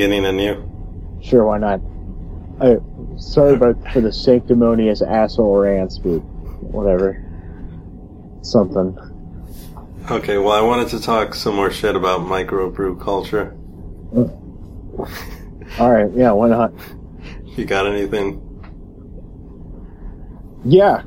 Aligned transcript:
Beginning 0.00 0.24
anew. 0.24 1.20
Sure, 1.20 1.44
why 1.44 1.58
not? 1.58 1.78
I, 2.58 2.78
sorry 3.18 3.52
about 3.52 3.86
for 3.92 4.00
the 4.00 4.10
sanctimonious 4.10 5.02
asshole 5.02 5.58
rants, 5.58 5.98
but 5.98 6.20
whatever. 6.62 7.22
Something. 8.40 8.96
Okay, 10.10 10.38
well, 10.38 10.52
I 10.52 10.62
wanted 10.62 10.88
to 10.88 11.02
talk 11.02 11.34
some 11.34 11.54
more 11.54 11.70
shit 11.70 11.96
about 11.96 12.20
microbrew 12.20 12.98
culture. 12.98 13.54
All 15.78 15.92
right, 15.92 16.10
yeah, 16.14 16.30
why 16.30 16.48
not? 16.48 16.72
You 17.58 17.66
got 17.66 17.86
anything? 17.86 18.40
Yeah, 20.64 21.02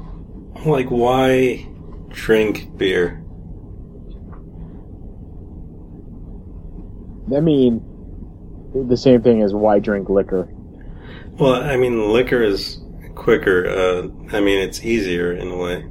Like, 0.68 0.92
why 0.92 1.68
drink 2.10 2.78
beer? 2.78 3.24
I 7.36 7.40
mean, 7.40 7.90
the 8.74 8.98
same 8.98 9.22
thing 9.22 9.42
as 9.42 9.54
why 9.54 9.80
drink 9.80 10.10
liquor. 10.10 10.48
Well, 11.40 11.56
I 11.56 11.78
mean, 11.78 12.12
liquor 12.12 12.44
is 12.44 12.80
quicker. 13.16 13.68
Uh, 13.68 14.36
I 14.36 14.40
mean, 14.40 14.60
it's 14.60 14.84
easier 14.84 15.34
in 15.34 15.50
a 15.50 15.58
way. 15.58 15.86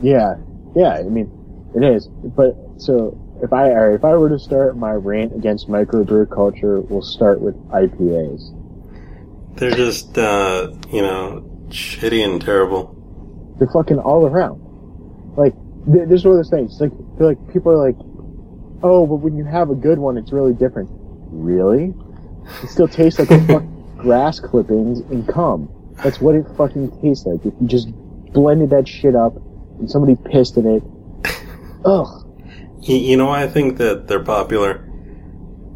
Yeah, 0.00 0.36
yeah, 0.74 0.94
I 0.94 1.02
mean, 1.02 1.30
it 1.74 1.84
is. 1.84 2.08
But 2.08 2.56
so 2.78 3.18
if 3.42 3.52
I 3.52 3.92
if 3.92 4.04
I 4.04 4.14
were 4.14 4.28
to 4.28 4.38
start 4.38 4.76
my 4.76 4.92
rant 4.92 5.34
against 5.34 5.68
microbrew 5.68 6.30
culture, 6.30 6.80
we'll 6.80 7.02
start 7.02 7.40
with 7.40 7.54
IPAs. 7.68 8.58
They're 9.56 9.70
just, 9.70 10.16
uh, 10.16 10.72
you 10.90 11.02
know, 11.02 11.44
shitty 11.68 12.24
and 12.24 12.40
terrible. 12.40 12.96
They're 13.58 13.68
fucking 13.68 13.98
all 13.98 14.26
around. 14.26 14.60
Like, 15.36 15.54
th- 15.84 16.08
this 16.08 16.20
is 16.20 16.24
one 16.24 16.38
of 16.38 16.38
those 16.38 16.50
things. 16.50 16.80
Like, 16.80 16.92
like 17.18 17.52
people 17.52 17.72
are 17.72 17.76
like, 17.76 17.96
oh, 18.82 19.06
but 19.06 19.16
when 19.16 19.36
you 19.36 19.44
have 19.44 19.70
a 19.70 19.74
good 19.74 19.98
one, 19.98 20.16
it's 20.16 20.32
really 20.32 20.54
different. 20.54 20.88
Really? 21.30 21.94
It 22.62 22.68
still 22.68 22.88
tastes 22.88 23.18
like 23.18 23.30
a 23.30 23.40
fuck 23.46 23.64
grass 23.98 24.40
clippings 24.40 25.00
and 25.10 25.26
cum. 25.28 25.68
That's 26.02 26.20
what 26.20 26.34
it 26.34 26.46
fucking 26.56 27.00
tastes 27.00 27.26
like. 27.26 27.44
If 27.44 27.54
you 27.60 27.66
just 27.66 27.88
blended 28.32 28.70
that 28.70 28.88
shit 28.88 29.14
up 29.14 29.36
and 29.78 29.90
somebody 29.90 30.16
pissed 30.30 30.56
in 30.56 30.66
it. 30.66 30.82
Ugh. 31.84 32.26
You, 32.82 32.96
you 32.96 33.16
know, 33.16 33.30
I 33.30 33.46
think 33.48 33.78
that 33.78 34.08
they're 34.08 34.22
popular. 34.24 34.88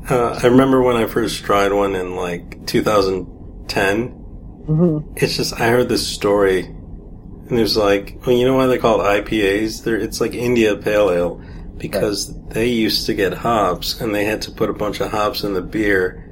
Uh, 0.09 0.39
I 0.43 0.47
remember 0.47 0.83
when 0.83 0.97
I 0.97 1.07
first 1.07 1.43
tried 1.45 1.73
one 1.73 1.95
in 1.95 2.15
like 2.17 2.67
2010. 2.67 4.07
hmm 4.09 4.99
It's 5.17 5.37
just 5.37 5.55
I 5.61 5.69
heard 5.69 5.89
this 5.89 6.07
story, 6.07 6.65
and 6.65 7.59
there's 7.59 7.77
like, 7.77 8.19
well, 8.25 8.37
you 8.37 8.45
know 8.45 8.55
why 8.57 8.67
they're 8.67 8.79
called 8.79 9.01
IPAs? 9.01 9.85
They're 9.85 9.97
it's 9.97 10.21
like 10.21 10.35
India 10.35 10.77
Pale 10.77 11.11
Ale 11.11 11.43
because 11.77 12.33
they 12.49 12.69
used 12.69 13.07
to 13.07 13.15
get 13.15 13.35
hops, 13.35 14.01
and 14.01 14.15
they 14.15 14.25
had 14.25 14.43
to 14.43 14.51
put 14.51 14.71
a 14.71 14.73
bunch 14.73 15.01
of 15.01 15.11
hops 15.11 15.43
in 15.45 15.55
the 15.55 15.63
beer, 15.63 16.26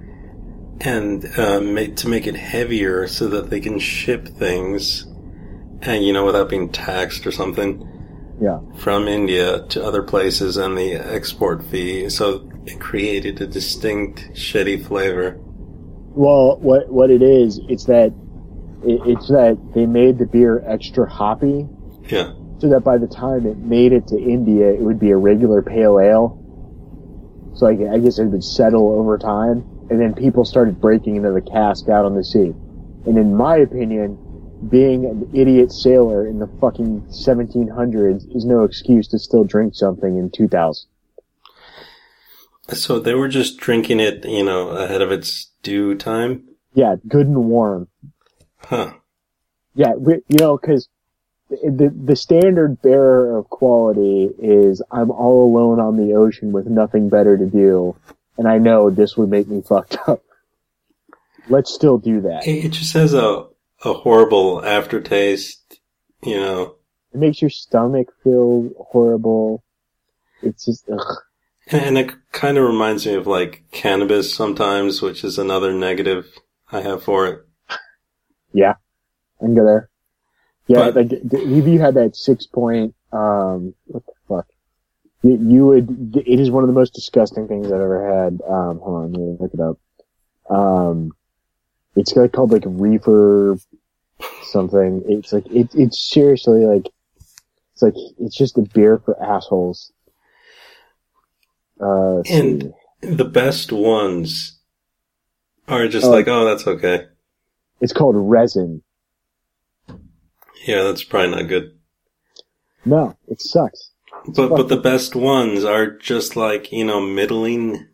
and 0.80 1.24
uh, 1.38 1.60
make, 1.60 1.96
to 1.96 2.08
make 2.08 2.26
it 2.26 2.34
heavier 2.36 3.06
so 3.06 3.28
that 3.28 3.50
they 3.50 3.60
can 3.60 3.78
ship 3.78 4.26
things, 4.28 5.06
and 5.82 6.04
you 6.04 6.12
know 6.12 6.24
without 6.24 6.48
being 6.48 6.68
taxed 6.70 7.26
or 7.26 7.32
something 7.32 7.86
Yeah. 8.40 8.58
from 8.78 9.06
India 9.08 9.64
to 9.68 9.84
other 9.84 10.02
places 10.02 10.56
and 10.56 10.76
the 10.76 10.94
export 10.94 11.62
fee. 11.64 12.08
So 12.08 12.50
it 12.66 12.80
created 12.80 13.40
a 13.40 13.46
distinct 13.46 14.30
shitty 14.34 14.84
flavor. 14.86 15.36
Well, 16.16 16.58
what 16.58 16.90
what 16.92 17.10
it 17.10 17.22
is, 17.22 17.60
it's 17.68 17.84
that 17.84 18.12
it, 18.84 19.00
it's 19.06 19.28
that 19.28 19.58
they 19.74 19.86
made 19.86 20.18
the 20.18 20.26
beer 20.26 20.62
extra 20.66 21.08
hoppy, 21.08 21.66
Yeah. 22.08 22.32
so 22.58 22.68
that 22.68 22.80
by 22.84 22.98
the 22.98 23.06
time 23.08 23.46
it 23.46 23.58
made 23.58 23.92
it 23.92 24.06
to 24.08 24.18
India, 24.18 24.72
it 24.72 24.80
would 24.80 24.98
be 24.98 25.10
a 25.10 25.16
regular 25.16 25.62
pale 25.62 25.98
ale. 26.00 26.40
So 27.54 27.66
I, 27.68 27.94
I 27.94 27.98
guess 27.98 28.18
it 28.18 28.26
would 28.26 28.44
settle 28.44 28.90
over 28.92 29.16
time, 29.18 29.64
and 29.90 30.00
then 30.00 30.14
people 30.14 30.44
started 30.44 30.80
breaking 30.80 31.16
into 31.16 31.32
the 31.32 31.40
cask 31.40 31.88
out 31.88 32.04
on 32.04 32.14
the 32.14 32.24
sea. 32.24 32.52
And 33.06 33.18
in 33.18 33.34
my 33.34 33.56
opinion, 33.56 34.18
being 34.68 35.04
an 35.04 35.30
idiot 35.34 35.72
sailor 35.72 36.26
in 36.26 36.38
the 36.38 36.46
fucking 36.60 37.02
1700s 37.02 38.34
is 38.34 38.44
no 38.44 38.64
excuse 38.64 39.08
to 39.08 39.18
still 39.18 39.44
drink 39.44 39.74
something 39.74 40.16
in 40.16 40.30
2000. 40.30 40.88
So 42.68 42.98
they 42.98 43.14
were 43.14 43.28
just 43.28 43.58
drinking 43.58 44.00
it, 44.00 44.24
you 44.24 44.42
know, 44.42 44.70
ahead 44.70 45.02
of 45.02 45.12
its 45.12 45.50
due 45.62 45.94
time. 45.94 46.48
Yeah, 46.72 46.96
good 47.06 47.26
and 47.26 47.44
warm. 47.44 47.88
Huh. 48.56 48.94
Yeah, 49.74 49.94
we, 49.94 50.14
you 50.28 50.38
know, 50.38 50.56
because 50.56 50.88
the 51.50 51.92
the 51.94 52.16
standard 52.16 52.80
bearer 52.80 53.36
of 53.36 53.50
quality 53.50 54.30
is 54.38 54.82
I'm 54.90 55.10
all 55.10 55.44
alone 55.44 55.78
on 55.78 55.96
the 55.96 56.14
ocean 56.14 56.52
with 56.52 56.66
nothing 56.66 57.08
better 57.08 57.36
to 57.36 57.46
do, 57.46 57.96
and 58.38 58.48
I 58.48 58.58
know 58.58 58.90
this 58.90 59.16
would 59.16 59.30
make 59.30 59.48
me 59.48 59.62
fucked 59.62 59.96
up. 60.08 60.22
Let's 61.48 61.72
still 61.72 61.98
do 61.98 62.20
that. 62.22 62.46
It 62.46 62.70
just 62.70 62.92
has 62.94 63.14
a 63.14 63.46
a 63.84 63.92
horrible 63.92 64.64
aftertaste, 64.64 65.78
you 66.22 66.36
know. 66.40 66.76
It 67.12 67.18
makes 67.18 67.42
your 67.42 67.50
stomach 67.50 68.08
feel 68.24 68.70
horrible. 68.78 69.62
It's 70.42 70.64
just 70.64 70.88
ugh. 70.90 71.16
And 71.70 71.96
it 71.98 72.12
kind 72.32 72.58
of 72.58 72.66
reminds 72.66 73.06
me 73.06 73.14
of 73.14 73.26
like 73.26 73.64
cannabis 73.72 74.34
sometimes, 74.34 75.00
which 75.02 75.22
is 75.24 75.38
another 75.38 75.72
negative 75.72 76.26
I 76.72 76.80
have 76.80 77.02
for 77.02 77.26
it. 77.26 77.46
Yeah, 78.52 78.74
I 79.40 79.44
can 79.44 79.54
go 79.54 79.64
there. 79.64 79.88
Yeah, 80.66 80.90
But- 80.90 80.94
like 80.96 81.12
if 81.12 81.66
you 81.66 81.78
had 81.78 81.94
that 81.94 82.12
Sixpoint, 82.12 82.94
um, 83.12 83.74
what 83.86 84.04
the? 84.06 84.12
You, 85.24 85.38
you 85.40 85.66
would. 85.66 86.16
It 86.16 86.38
is 86.38 86.50
one 86.50 86.62
of 86.62 86.68
the 86.68 86.74
most 86.74 86.92
disgusting 86.94 87.48
things 87.48 87.66
I've 87.68 87.80
ever 87.80 88.06
had. 88.24 88.40
Um, 88.46 88.78
hold 88.78 89.04
on, 89.04 89.12
let 89.12 89.20
me 89.20 89.36
look 89.40 89.54
it 89.54 89.60
up. 89.60 89.78
Um, 90.54 91.12
it's 91.96 92.14
like 92.14 92.32
called 92.32 92.52
like 92.52 92.64
reefer 92.66 93.56
something. 94.42 95.02
It's 95.08 95.32
like 95.32 95.46
it, 95.46 95.68
it's 95.74 96.10
seriously 96.10 96.66
like 96.66 96.90
it's 97.72 97.80
like 97.82 97.94
it's 98.20 98.36
just 98.36 98.58
a 98.58 98.62
beer 98.74 98.98
for 98.98 99.20
assholes. 99.22 99.92
Uh, 101.80 102.18
And- 102.30 102.62
see. 102.62 102.70
The 103.00 103.24
best 103.24 103.70
ones 103.70 104.58
are 105.68 105.88
just 105.88 106.06
Oh. 106.06 106.10
like, 106.10 106.26
oh, 106.26 106.44
that's 106.46 106.66
okay. 106.66 107.06
it's 107.82 107.92
called 107.92 108.14
resin. 108.16 108.82
Yeah, 110.66 110.84
that's 110.84 111.04
probably 111.04 111.32
not 111.32 111.48
good. 111.48 111.76
No, 112.86 113.14
it 113.28 113.42
sucks. 113.42 113.90
But 114.26 114.50
but 114.50 114.68
the 114.68 114.76
best 114.76 115.14
ones 115.14 115.64
are 115.64 115.86
just 115.90 116.36
like 116.36 116.72
you 116.72 116.84
know 116.84 117.00
middling. 117.00 117.88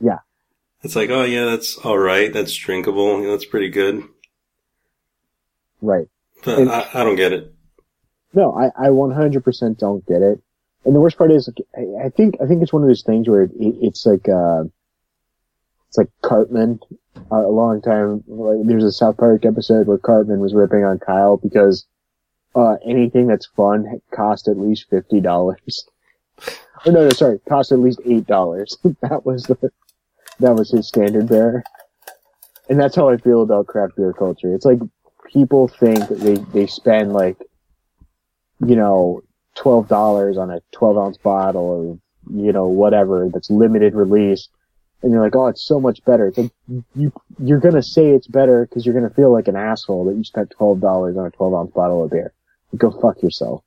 Yeah. 0.00 0.18
It's 0.82 0.96
like 0.96 1.10
oh 1.10 1.24
yeah 1.24 1.44
that's 1.46 1.76
all 1.78 1.98
right 1.98 2.32
that's 2.32 2.54
drinkable 2.54 3.22
that's 3.22 3.44
pretty 3.44 3.70
good 3.70 4.04
Right. 5.80 6.06
but 6.44 6.58
And- 6.58 6.70
I, 6.70 6.88
I 6.94 7.04
don't 7.04 7.16
get 7.16 7.32
it. 7.32 7.52
No, 8.34 8.54
I, 8.54 8.66
I 8.76 8.88
100% 8.88 9.78
don't 9.78 10.04
get 10.06 10.20
it. 10.20 10.42
And 10.84 10.94
the 10.94 11.00
worst 11.00 11.16
part 11.16 11.30
is, 11.32 11.48
like, 11.48 11.66
I, 11.74 12.06
I 12.06 12.08
think, 12.10 12.36
I 12.42 12.46
think 12.46 12.62
it's 12.62 12.72
one 12.72 12.82
of 12.82 12.88
those 12.88 13.02
things 13.02 13.28
where 13.28 13.44
it, 13.44 13.50
it's 13.58 14.04
like, 14.04 14.28
uh, 14.28 14.64
it's 15.88 15.96
like 15.96 16.08
Cartman, 16.22 16.80
uh, 17.32 17.46
a 17.46 17.48
long 17.48 17.80
time, 17.80 18.22
like, 18.26 18.66
there's 18.66 18.84
a 18.84 18.92
South 18.92 19.16
Park 19.16 19.46
episode 19.46 19.86
where 19.86 19.96
Cartman 19.96 20.40
was 20.40 20.52
ripping 20.54 20.84
on 20.84 20.98
Kyle 20.98 21.38
because, 21.38 21.86
uh, 22.56 22.76
anything 22.84 23.26
that's 23.26 23.46
fun 23.46 24.00
cost 24.12 24.48
at 24.48 24.58
least 24.58 24.90
$50. 24.90 25.24
oh, 25.26 26.90
no, 26.90 26.92
no, 26.92 27.10
sorry, 27.10 27.38
cost 27.48 27.70
at 27.70 27.78
least 27.78 28.00
$8. 28.00 28.96
that 29.02 29.24
was 29.24 29.44
the, 29.44 29.70
that 30.40 30.54
was 30.54 30.70
his 30.70 30.88
standard 30.88 31.28
bearer. 31.28 31.62
And 32.68 32.80
that's 32.80 32.96
how 32.96 33.08
I 33.08 33.18
feel 33.18 33.42
about 33.42 33.68
craft 33.68 33.96
beer 33.96 34.12
culture. 34.12 34.52
It's 34.54 34.64
like 34.64 34.80
people 35.32 35.68
think 35.68 36.08
they, 36.08 36.34
they 36.34 36.66
spend 36.66 37.12
like, 37.12 37.36
you 38.66 38.74
know, 38.74 39.22
twelve 39.56 39.88
dollars 39.88 40.38
on 40.38 40.50
a 40.50 40.60
twelve 40.70 40.96
ounce 40.96 41.16
bottle 41.16 41.62
or 41.62 41.98
you 42.32 42.52
know 42.52 42.66
whatever 42.66 43.28
that's 43.32 43.50
limited 43.50 43.94
release, 43.94 44.48
and 45.02 45.12
you're 45.12 45.22
like, 45.22 45.34
oh, 45.34 45.48
it's 45.48 45.66
so 45.66 45.80
much 45.80 46.04
better. 46.04 46.28
It's 46.28 46.38
like 46.38 46.52
you 46.94 47.12
you're 47.38 47.58
gonna 47.60 47.82
say 47.82 48.10
it's 48.10 48.28
better 48.28 48.66
because 48.66 48.86
you're 48.86 48.94
gonna 48.94 49.10
feel 49.10 49.32
like 49.32 49.48
an 49.48 49.56
asshole 49.56 50.04
that 50.04 50.14
you 50.14 50.22
spent 50.22 50.50
twelve 50.50 50.80
dollars 50.80 51.16
on 51.16 51.26
a 51.26 51.30
twelve 51.30 51.54
ounce 51.54 51.72
bottle 51.72 52.04
of 52.04 52.10
beer. 52.10 52.32
Go 52.76 52.90
fuck 52.90 53.22
yourself. 53.22 53.62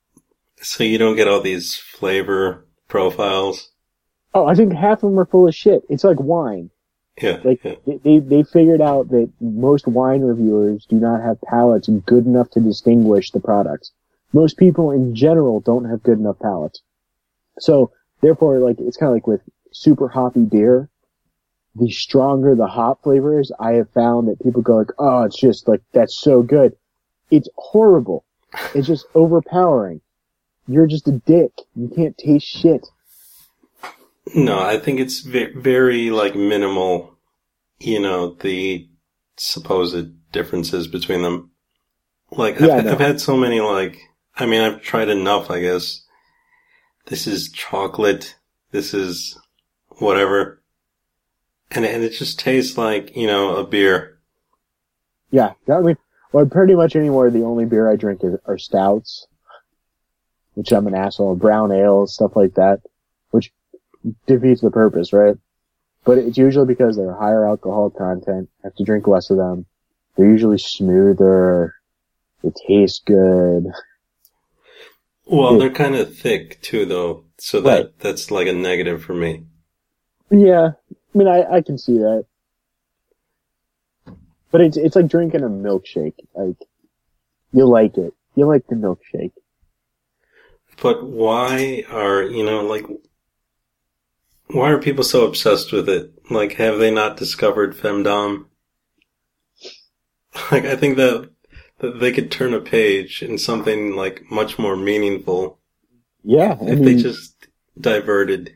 So 0.62 0.84
you 0.84 0.98
don't 0.98 1.16
get 1.16 1.28
all 1.28 1.42
these 1.42 1.75
flavor 1.75 2.66
profiles. 2.88 3.69
Oh, 4.34 4.46
I 4.46 4.56
think 4.56 4.74
half 4.74 5.04
of 5.04 5.10
them 5.12 5.19
are 5.19 5.25
full 5.25 5.48
of 5.48 5.56
shit. 5.56 5.84
It's 5.90 6.04
like 6.04 6.19
wine. 6.19 6.69
Yeah, 7.22 7.42
Like 7.44 7.63
yeah. 7.63 7.75
they 7.86 7.98
they 7.98 8.19
they 8.19 8.44
figured 8.44 8.81
out 8.81 9.10
that 9.10 9.30
most 9.42 9.88
wine 9.88 10.22
reviewers 10.22 10.86
do 10.86 10.96
not 10.96 11.22
have 11.22 11.42
palates 11.42 11.90
good 12.06 12.25
enough 12.25 12.50
to 12.51 12.62
distinguish 12.62 13.31
the 13.31 13.42
products. 13.42 13.92
Most 14.31 14.57
people 14.57 14.92
in 14.92 15.16
general 15.16 15.60
don't 15.60 15.86
have 15.90 16.04
good 16.04 16.18
enough 16.19 16.40
palates. 16.40 16.81
So 17.60 17.92
therefore, 18.22 18.60
like 18.60 18.80
it's 18.80 18.96
kind 18.96 19.10
of 19.10 19.16
like 19.16 19.28
with 19.28 19.42
super 19.72 20.07
hoppy 20.07 20.46
beer. 20.46 20.90
The 21.75 21.90
stronger 21.92 22.56
the 22.56 22.68
hop 22.68 23.04
flavors, 23.04 23.51
I 23.60 23.74
have 23.74 23.90
found 23.92 24.28
that 24.28 24.42
people 24.42 24.62
go 24.62 24.78
like, 24.78 24.92
"Oh, 24.98 25.24
it's 25.24 25.40
just 25.40 25.68
like 25.68 25.81
that's 25.92 26.18
so 26.19 26.42
good." 26.42 26.75
It's 27.31 27.50
horrible. 27.57 28.24
It's 28.74 28.88
just 28.88 29.06
overpowering. 29.13 30.01
You're 30.68 30.88
just 30.88 31.07
a 31.07 31.13
dick. 31.13 31.51
You 31.75 31.92
can't 31.96 32.18
taste 32.18 32.48
shit. 32.48 32.88
No, 34.36 34.60
I 34.60 34.78
think 34.78 35.00
it's 35.00 35.22
ve- 35.22 35.54
very 35.56 36.12
like 36.12 36.36
minimal. 36.36 37.16
You 37.80 38.00
know 38.00 38.34
the 38.34 38.88
supposed 39.38 40.31
differences 40.31 40.88
between 40.88 41.24
them. 41.24 41.51
Like 42.31 42.60
Yeah, 42.60 42.75
I've, 42.75 42.86
no. 42.86 42.92
I've 42.92 43.00
had 43.00 43.22
so 43.22 43.36
many 43.36 43.62
like 43.62 44.00
I 44.36 44.46
mean 44.46 44.62
I've 44.62 44.81
tried 44.81 45.10
enough 45.10 45.50
I 45.50 45.62
guess. 45.62 46.04
This 47.07 47.25
is 47.25 47.51
chocolate. 47.51 48.36
This 48.72 48.94
is 48.94 49.40
whatever. 49.98 50.62
And 51.72 51.86
and 51.86 52.04
it 52.04 52.12
just 52.12 52.40
tastes 52.40 52.78
like, 52.78 53.16
you 53.16 53.28
know, 53.28 53.56
a 53.56 53.66
beer. 53.66 54.19
Yeah, 55.31 55.54
I 55.72 55.80
mean, 55.81 55.98
well, 56.31 56.46
pretty 56.46 56.76
much 56.76 56.96
anymore. 56.96 57.30
The 57.30 57.44
only 57.44 57.66
beer 57.66 57.90
I 57.90 57.96
drink 57.96 58.24
is, 58.24 58.36
are 58.46 58.58
stouts, 58.58 59.28
which 60.54 60.72
I'm 60.72 60.88
an 60.88 60.96
asshole. 60.96 61.36
Brown 61.36 61.72
ales, 61.72 62.14
stuff 62.14 62.36
like 62.36 62.56
that, 62.56 62.81
which 63.31 63.52
defeats 64.28 64.62
the 64.62 64.72
purpose, 64.72 65.14
right? 65.14 65.38
But 66.06 66.18
it's 66.18 66.38
usually 66.38 66.66
because 66.68 66.96
they're 66.96 67.14
higher 67.14 67.48
alcohol 67.48 67.90
content. 67.90 68.50
I 68.64 68.68
have 68.68 68.76
to 68.76 68.84
drink 68.84 69.08
less 69.08 69.30
of 69.30 69.38
them. 69.38 69.66
They're 70.16 70.30
usually 70.30 70.58
smoother. 70.58 71.76
They 72.44 72.52
taste 72.68 73.06
good. 73.06 73.66
Well, 75.25 75.58
they're 75.60 75.70
kind 75.70 75.96
of 75.96 76.18
thick 76.18 76.62
too 76.62 76.86
though. 76.86 77.25
So 77.38 77.62
that 77.62 77.70
Right. 77.70 78.00
that's 78.00 78.32
like 78.32 78.48
a 78.48 78.54
negative 78.54 79.04
for 79.04 79.14
me. 79.14 79.44
Yeah, 80.32 80.72
I 80.94 81.18
mean, 81.18 81.28
I, 81.28 81.44
I 81.58 81.62
can 81.62 81.78
see 81.78 81.98
that. 82.00 82.25
But 84.51 84.62
it's 84.62 84.78
it's 84.78 84.96
like 84.96 85.07
drinking 85.07 85.44
a 85.44 85.50
milkshake. 85.50 86.16
Like 86.36 86.57
you 87.51 87.66
like 87.68 87.98
it. 87.98 88.13
You 88.36 88.48
like 88.48 88.68
the 88.68 88.75
milkshake. 88.75 89.34
But 90.81 91.04
why 91.04 91.84
are, 91.90 92.24
you 92.24 92.44
know, 92.44 92.62
like, 92.66 92.86
why 94.48 94.69
are 94.72 94.78
people 94.81 95.04
so 95.04 95.25
obsessed 95.25 95.72
with 95.72 95.88
it? 95.90 96.12
Like, 96.30 96.54
have 96.54 96.78
they 96.80 96.92
not 96.92 97.18
discovered 97.18 97.75
femdom? 97.75 98.46
Like, 100.51 100.66
I 100.66 100.75
think 100.75 100.98
that, 100.98 101.30
that 101.80 102.00
they 102.00 102.12
could 102.12 102.31
turn 102.31 102.54
a 102.54 102.62
page 102.62 103.22
in 103.22 103.38
something, 103.38 103.96
like, 103.96 104.24
much 104.31 104.57
more 104.57 104.75
meaningful 104.75 105.60
Yeah, 106.24 106.57
I 106.62 106.72
if 106.72 106.80
mean, 106.80 106.84
they 106.84 106.96
just 106.96 107.48
diverted. 107.80 108.56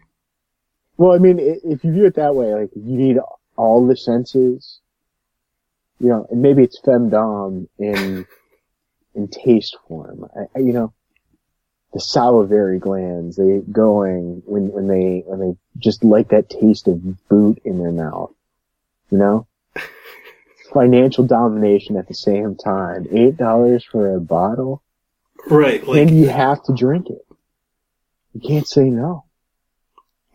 Well, 0.97 1.13
I 1.13 1.19
mean, 1.19 1.37
if 1.39 1.83
you 1.83 1.91
view 1.91 2.05
it 2.05 2.15
that 2.15 2.35
way, 2.35 2.53
like 2.53 2.71
you 2.75 2.97
need 2.97 3.17
all 3.55 3.85
the 3.87 3.95
senses, 3.97 4.79
you 6.03 6.09
know, 6.09 6.27
and 6.29 6.41
maybe 6.41 6.63
it's 6.63 6.79
femdom 6.81 7.67
in 7.79 8.27
in 9.15 9.27
taste 9.29 9.77
form. 9.87 10.25
I, 10.35 10.41
I, 10.55 10.59
you 10.59 10.73
know, 10.73 10.93
the 11.93 11.99
salivary 11.99 12.77
glands 12.77 13.37
they 13.37 13.61
going 13.71 14.43
when 14.45 14.71
when 14.71 14.87
they 14.87 15.23
when 15.25 15.39
they 15.39 15.57
just 15.79 16.03
like 16.03 16.29
that 16.29 16.49
taste 16.49 16.87
of 16.87 17.27
boot 17.29 17.61
in 17.63 17.79
their 17.79 17.91
mouth. 17.91 18.31
You 19.11 19.17
know, 19.17 19.47
financial 20.73 21.25
domination 21.25 21.95
at 21.97 22.07
the 22.07 22.13
same 22.13 22.55
time. 22.55 23.07
Eight 23.11 23.37
dollars 23.37 23.85
for 23.89 24.15
a 24.15 24.19
bottle, 24.19 24.83
Right, 25.47 25.85
like, 25.87 26.01
and 26.01 26.17
you 26.17 26.27
have 26.29 26.63
to 26.65 26.73
drink 26.73 27.09
it. 27.09 27.25
You 28.33 28.41
can't 28.41 28.67
say 28.67 28.89
no. 28.89 29.25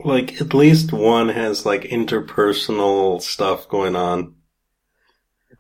like, 0.04 0.40
at 0.40 0.54
least 0.54 0.92
one 0.92 1.28
has, 1.30 1.66
like, 1.66 1.82
interpersonal 1.82 3.20
stuff 3.20 3.68
going 3.68 3.96
on. 3.96 4.34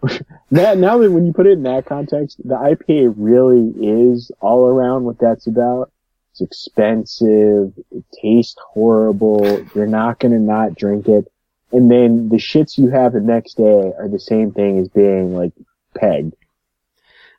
That 0.50 0.78
now 0.78 0.96
that 0.96 1.10
when 1.10 1.26
you 1.26 1.34
put 1.34 1.46
it 1.46 1.52
in 1.52 1.64
that 1.64 1.84
context, 1.84 2.38
the 2.42 2.54
IPA 2.54 3.12
really 3.18 3.68
is 3.86 4.32
all 4.40 4.66
around 4.66 5.04
what 5.04 5.18
that's 5.18 5.46
about. 5.46 5.92
It's 6.30 6.40
expensive. 6.40 7.74
It 7.90 8.04
tastes 8.22 8.56
horrible. 8.58 9.66
You're 9.74 9.86
not 9.86 10.20
gonna 10.20 10.38
not 10.38 10.74
drink 10.74 11.06
it. 11.06 11.30
And 11.70 11.90
then 11.90 12.30
the 12.30 12.36
shits 12.36 12.78
you 12.78 12.88
have 12.88 13.12
the 13.12 13.20
next 13.20 13.58
day 13.58 13.92
are 13.98 14.08
the 14.08 14.18
same 14.18 14.52
thing 14.52 14.78
as 14.78 14.88
being 14.88 15.34
like 15.34 15.52
pegged. 15.94 16.34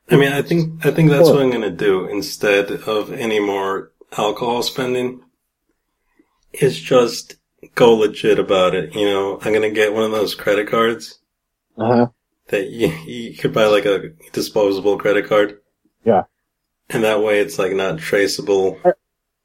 I 0.08 0.16
mean, 0.16 0.32
I 0.32 0.42
think 0.42 0.86
I 0.86 0.92
think 0.92 1.10
that's 1.10 1.28
what 1.28 1.42
I'm 1.42 1.50
gonna 1.50 1.70
do 1.70 2.06
instead 2.06 2.70
of 2.70 3.12
any 3.12 3.40
more 3.40 3.90
alcohol 4.16 4.62
spending. 4.62 5.20
Is 6.52 6.78
just 6.78 7.36
go 7.74 7.94
legit 7.94 8.38
about 8.38 8.74
it. 8.74 8.94
You 8.94 9.06
know, 9.06 9.40
I'm 9.42 9.52
gonna 9.52 9.70
get 9.70 9.94
one 9.94 10.04
of 10.04 10.12
those 10.12 10.36
credit 10.36 10.68
cards 10.68 11.18
Uh 11.76 11.86
huh. 11.86 12.06
That 12.50 12.68
you, 12.68 12.88
you 13.06 13.36
could 13.36 13.52
buy 13.52 13.66
like 13.66 13.86
a 13.86 14.10
disposable 14.32 14.98
credit 14.98 15.28
card. 15.28 15.60
Yeah. 16.04 16.24
And 16.88 17.04
that 17.04 17.22
way, 17.22 17.40
it's 17.40 17.58
like 17.58 17.72
not 17.72 17.98
traceable. 17.98 18.78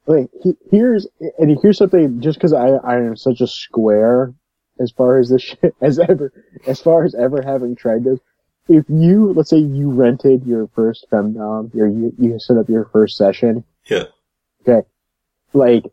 Wait, 0.06 0.28
he, 0.42 0.56
here's 0.70 1.06
and 1.38 1.58
here's 1.60 1.78
something. 1.78 2.20
Just 2.20 2.38
because 2.38 2.52
I 2.52 2.68
I 2.68 2.96
am 2.96 3.16
such 3.16 3.40
a 3.40 3.46
square 3.46 4.34
as 4.78 4.90
far 4.90 5.18
as 5.18 5.30
this 5.30 5.42
shit 5.42 5.74
as 5.80 5.98
ever 5.98 6.32
as 6.66 6.80
far 6.80 7.04
as 7.04 7.14
ever 7.14 7.42
having 7.42 7.76
tried 7.76 8.04
this. 8.04 8.20
If 8.68 8.84
you 8.88 9.32
let's 9.32 9.50
say 9.50 9.58
you 9.58 9.90
rented 9.90 10.44
your 10.44 10.68
first 10.74 11.06
femdom, 11.10 11.74
or 11.74 11.86
you 11.86 12.12
you 12.18 12.38
set 12.38 12.56
up 12.56 12.68
your 12.68 12.86
first 12.86 13.16
session. 13.16 13.64
Yeah. 13.84 14.04
Okay. 14.66 14.86
Like, 15.52 15.84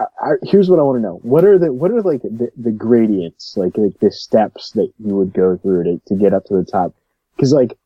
I, 0.00 0.04
I, 0.20 0.32
here's 0.42 0.70
what 0.70 0.78
I 0.78 0.82
want 0.82 0.96
to 0.98 1.02
know. 1.02 1.20
What 1.22 1.44
are 1.44 1.58
the 1.58 1.72
what 1.72 1.90
are 1.90 2.00
like 2.02 2.22
the, 2.22 2.50
the 2.56 2.70
gradients, 2.72 3.56
like 3.56 3.76
like 3.76 3.98
the 4.00 4.10
steps 4.10 4.70
that 4.72 4.92
you 4.98 5.14
would 5.16 5.32
go 5.32 5.56
through 5.58 5.84
to 5.84 6.00
to 6.06 6.14
get 6.14 6.32
up 6.34 6.44
to 6.46 6.54
the 6.54 6.64
top? 6.64 6.94
Because 7.36 7.52
like 7.52 7.76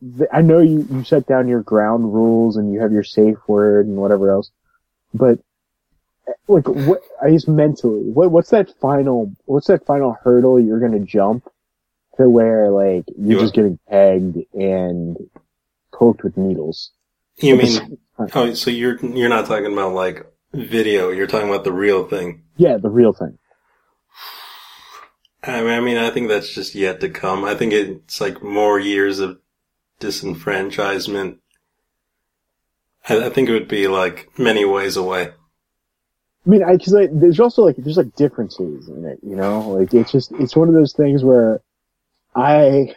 the, 0.00 0.26
I 0.34 0.40
know 0.42 0.60
you, 0.60 0.86
you 0.90 1.04
set 1.04 1.26
down 1.26 1.48
your 1.48 1.62
ground 1.62 2.12
rules 2.14 2.56
and 2.56 2.72
you 2.72 2.80
have 2.80 2.92
your 2.92 3.04
safe 3.04 3.36
word 3.46 3.86
and 3.86 3.96
whatever 3.96 4.30
else, 4.30 4.50
but 5.12 5.38
like 6.48 6.66
what 6.68 7.02
I 7.22 7.30
guess 7.30 7.46
mentally, 7.46 8.10
what 8.10 8.30
what's 8.30 8.50
that 8.50 8.70
final 8.80 9.30
what's 9.44 9.66
that 9.66 9.84
final 9.86 10.16
hurdle 10.22 10.58
you're 10.58 10.80
gonna 10.80 11.00
jump 11.00 11.46
to 12.16 12.28
where 12.30 12.70
like 12.70 13.04
you're 13.18 13.32
You- 13.32 13.40
just 13.40 13.54
getting 13.54 13.78
pegged 13.88 14.38
and 14.54 15.16
poked 15.92 16.22
with 16.24 16.36
needles? 16.36 16.90
You 17.38 17.56
mean? 17.56 17.98
Oh, 18.32 18.54
so 18.54 18.70
you're 18.70 18.96
you're 19.04 19.28
not 19.28 19.46
talking 19.46 19.72
about 19.72 19.92
like 19.92 20.24
video. 20.54 21.10
You're 21.10 21.26
talking 21.26 21.48
about 21.48 21.64
the 21.64 21.72
real 21.72 22.06
thing. 22.06 22.42
Yeah, 22.56 22.76
the 22.76 22.90
real 22.90 23.12
thing. 23.12 23.38
I 25.42 25.60
mean, 25.60 25.70
I 25.70 25.80
mean, 25.80 25.96
I 25.98 26.10
think 26.10 26.28
that's 26.28 26.54
just 26.54 26.74
yet 26.74 27.00
to 27.00 27.10
come. 27.10 27.44
I 27.44 27.54
think 27.54 27.72
it's 27.72 28.20
like 28.20 28.42
more 28.42 28.78
years 28.78 29.18
of 29.18 29.38
disenfranchisement. 30.00 31.38
I, 33.08 33.26
I 33.26 33.30
think 33.30 33.48
it 33.48 33.52
would 33.52 33.68
be 33.68 33.86
like 33.88 34.30
many 34.38 34.64
ways 34.64 34.96
away. 34.96 35.32
I 36.46 36.50
mean, 36.50 36.62
I, 36.62 36.76
cause 36.76 36.92
like, 36.92 37.10
there's 37.12 37.40
also 37.40 37.62
like, 37.62 37.76
there's 37.76 37.96
like 37.96 38.14
differences 38.16 38.88
in 38.88 39.04
it, 39.04 39.18
you 39.22 39.36
know? 39.36 39.68
Like, 39.70 39.92
it's 39.94 40.12
just, 40.12 40.32
it's 40.32 40.56
one 40.56 40.68
of 40.68 40.74
those 40.74 40.92
things 40.92 41.24
where 41.24 41.60
I, 42.34 42.94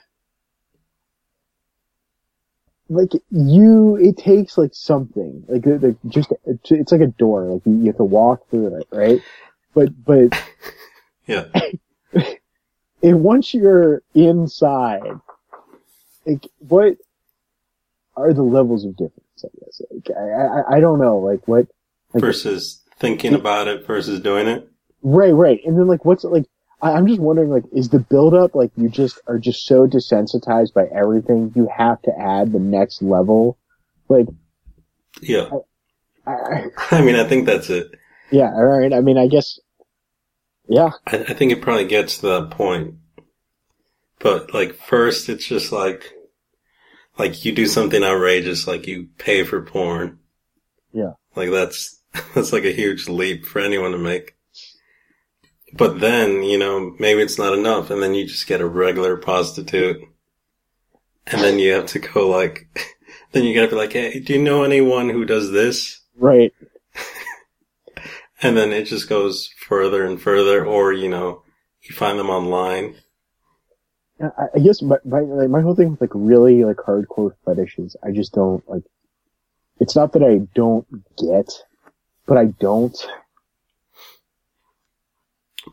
like, 2.90 3.12
you, 3.30 3.96
it 3.98 4.18
takes 4.18 4.58
like 4.58 4.74
something, 4.74 5.44
like, 5.48 5.64
the, 5.64 5.78
the, 5.78 5.98
just, 6.10 6.32
it's 6.46 6.92
like 6.92 7.02
a 7.02 7.08
door, 7.08 7.44
like, 7.46 7.66
you, 7.66 7.78
you 7.78 7.86
have 7.88 7.98
to 7.98 8.04
walk 8.04 8.50
through 8.50 8.76
it, 8.78 8.88
right? 8.92 9.22
But, 9.74 9.90
but, 10.04 10.42
Yeah. 11.28 11.48
and 13.04 13.24
once 13.24 13.54
you're 13.54 14.02
inside, 14.16 15.20
like, 16.26 16.48
what 16.60 16.98
are 18.16 18.34
the 18.34 18.44
levels 18.44 18.86
of 18.86 18.96
difference, 18.96 19.44
I 19.44 19.50
guess? 19.60 19.82
Like, 19.92 20.18
I, 20.18 20.22
I, 20.22 20.78
I 20.78 20.80
don't 20.80 21.00
know, 21.00 21.20
like, 21.20 21.48
what, 21.48 21.68
like, 22.14 22.22
Versus 22.22 22.82
thinking 22.98 23.34
about 23.34 23.68
it 23.68 23.86
versus 23.86 24.20
doing 24.22 24.48
it. 24.48 24.68
Right, 25.04 25.34
right. 25.34 25.60
And 25.66 25.78
then 25.78 25.88
like, 25.88 26.06
what's 26.06 26.24
like, 26.24 26.46
I, 26.82 26.92
I'm 26.92 27.08
just 27.08 27.20
wondering, 27.20 27.50
like, 27.50 27.64
is 27.72 27.90
the 27.90 28.00
buildup 28.00 28.56
like 28.56 28.72
you 28.76 28.90
just 28.90 29.20
are 29.28 29.40
just 29.40 29.66
so 29.66 29.88
desensitized 29.88 30.74
by 30.74 30.86
everything 30.86 31.52
you 31.56 31.68
have 31.76 32.02
to 32.04 32.12
add 32.20 32.52
the 32.52 32.60
next 32.60 33.02
level? 33.02 33.58
Like, 34.10 34.28
Yeah. 35.22 35.50
I, 36.26 36.32
I, 36.32 36.66
I 36.92 37.02
mean, 37.02 37.16
I 37.16 37.24
think 37.28 37.46
that's 37.46 37.70
it. 37.70 37.92
yeah, 38.32 38.52
all 38.54 38.66
right. 38.66 38.94
I 38.94 39.02
mean, 39.02 39.18
I 39.18 39.28
guess, 39.28 39.60
yeah, 40.70 40.92
I, 41.08 41.18
I 41.20 41.34
think 41.34 41.52
it 41.52 41.62
probably 41.62 41.86
gets 41.88 42.18
to 42.20 42.28
that 42.28 42.52
point. 42.52 42.96
But 44.20 44.54
like 44.54 44.76
first, 44.76 45.30
it's 45.30 45.46
just 45.46 45.72
like, 45.72 46.12
like 47.18 47.46
you 47.46 47.52
do 47.54 47.66
something 47.68 48.04
outrageous, 48.04 48.68
like 48.68 48.88
you 48.88 49.10
pay 49.18 49.44
for 49.44 49.62
porn. 49.62 50.20
Yeah. 50.92 51.14
Like 51.36 51.52
that's, 51.52 52.02
that's 52.36 52.52
like 52.54 52.66
a 52.66 52.72
huge 52.74 53.08
leap 53.08 53.46
for 53.46 53.60
anyone 53.60 53.92
to 53.92 53.98
make. 53.98 54.36
But 55.78 56.00
then, 56.00 56.44
you 56.44 56.58
know, 56.58 56.96
maybe 57.00 57.22
it's 57.22 57.38
not 57.38 57.54
enough 57.54 57.90
and 57.90 58.02
then 58.02 58.14
you 58.14 58.26
just 58.26 58.48
get 58.48 58.62
a 58.62 58.68
regular 58.68 59.16
prostitute. 59.18 60.02
And 61.28 61.42
then 61.42 61.60
you 61.60 61.74
have 61.74 61.88
to 61.88 62.00
go 62.00 62.30
like, 62.30 62.68
then 63.32 63.44
you 63.44 63.54
gotta 63.54 63.68
be 63.68 63.76
like, 63.76 63.94
hey, 63.94 64.20
do 64.20 64.34
you 64.34 64.42
know 64.42 64.64
anyone 64.64 65.10
who 65.10 65.26
does 65.26 65.52
this? 65.52 66.02
right. 66.16 66.54
And 68.42 68.56
then 68.56 68.72
it 68.72 68.84
just 68.84 69.10
goes 69.10 69.50
further 69.68 70.06
and 70.06 70.22
further, 70.22 70.64
or, 70.64 70.94
you 70.94 71.10
know, 71.10 71.42
you 71.82 71.96
find 71.96 72.20
them 72.20 72.30
online. 72.30 72.96
I, 74.22 74.60
guess 74.60 74.82
my, 74.82 74.98
my, 75.06 75.22
like, 75.22 75.50
my 75.50 75.62
whole 75.62 75.76
thing 75.76 75.92
with 75.92 76.02
like 76.02 76.12
really 76.14 76.64
like 76.64 76.78
hardcore 76.78 77.34
fetishes, 77.46 77.96
I 78.04 78.12
just 78.12 78.34
don't 78.34 78.68
like, 78.68 78.84
it's 79.80 79.96
not 79.96 80.14
that 80.14 80.24
I 80.24 80.48
don't 80.56 80.88
get, 81.18 81.52
but 82.26 82.38
I 82.38 82.46
don't. 82.46 82.96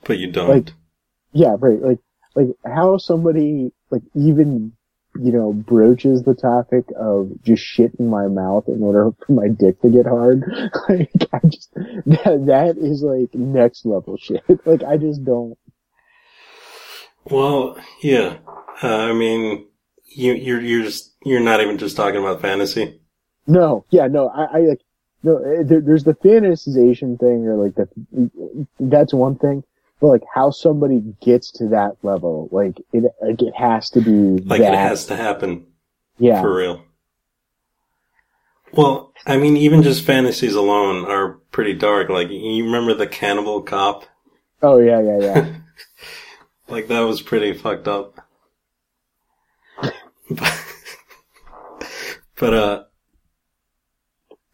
But 0.05 0.19
you 0.19 0.31
don't. 0.31 0.49
Like- 0.49 0.73
Yeah, 1.33 1.57
right. 1.59 1.81
Like, 1.81 1.99
like 2.35 2.49
how 2.65 2.97
somebody 2.99 3.73
like 3.91 4.03
even 4.15 4.73
you 5.21 5.31
know 5.33 5.53
broaches 5.53 6.25
the 6.25 6.35
topic 6.35 6.85
of 6.99 7.31
just 7.45 7.63
shit 7.63 7.93
in 8.01 8.09
my 8.09 8.27
mouth 8.27 8.67
in 8.69 8.83
order 8.83 9.13
for 9.25 9.33
my 9.33 9.49
dick 9.49 9.81
to 9.83 9.89
get 9.89 10.07
hard. 10.07 10.43
like, 10.89 11.11
I 11.33 11.39
just 11.47 11.73
that 11.75 12.45
that 12.47 12.77
is 12.79 13.03
like 13.03 13.33
next 13.35 13.87
level 13.87 14.17
shit. 14.17 14.43
like, 14.67 14.83
I 14.83 14.97
just 14.97 15.25
don't. 15.25 15.57
well, 17.25 17.77
yeah. 18.03 18.39
Uh, 18.83 18.89
I 18.97 19.13
mean, 19.13 19.67
you 20.05 20.35
you're 20.35 20.61
you're 20.61 20.83
just 20.83 21.15
you're 21.25 21.41
not 21.41 21.61
even 21.61 21.79
just 21.79 21.97
talking 21.97 22.19
about 22.21 22.41
fantasy. 22.43 23.01
No, 23.47 23.85
yeah, 23.91 24.07
no, 24.09 24.29
I, 24.29 24.45
I 24.45 24.59
like 24.61 24.81
no. 25.23 25.37
eh, 25.39 25.63
There, 25.65 25.81
there's 25.81 26.05
the 26.05 26.15
fantasization 26.15 27.19
thing, 27.21 27.47
or 27.47 27.57
like 27.57 27.75
the 27.77 28.31
that's 28.81 29.15
one 29.15 29.37
thing. 29.37 29.63
But 30.05 30.11
like 30.11 30.25
how 30.35 30.51
somebody 30.51 31.01
gets 31.23 31.51
to 31.53 31.69
that 31.69 31.97
level, 32.03 32.51
like 32.53 32.77
it, 32.93 33.05
like 33.23 33.41
it 33.41 33.55
has 33.57 33.89
to 33.89 34.03
be 34.03 34.43
Like 34.45 34.61
that. 34.61 34.75
it 34.75 34.79
has 34.79 35.07
to 35.07 35.17
happen. 35.17 35.65
yeah, 36.19 36.43
For 36.43 36.55
real. 36.55 36.85
Well, 38.75 39.15
I 39.25 39.39
mean, 39.39 39.57
even 39.57 39.83
just 39.83 40.05
fantasies 40.05 40.57
alone 40.57 41.07
are 41.11 41.39
pretty 41.53 41.73
dark. 41.73 42.11
Like, 42.11 42.29
you 42.29 42.67
remember 42.67 42.93
the 42.93 43.07
cannibal 43.07 43.63
cop? 43.63 44.05
oh 44.61 44.79
yeah, 44.79 45.01
yeah, 45.01 45.19
yeah. 45.21 45.55
Like, 46.69 46.89
that 46.89 47.01
was 47.01 47.23
pretty 47.23 47.55
fucked 47.55 47.89
up. 47.89 48.19
but, 49.81 50.65
but, 52.39 52.53
uh, 52.55 52.85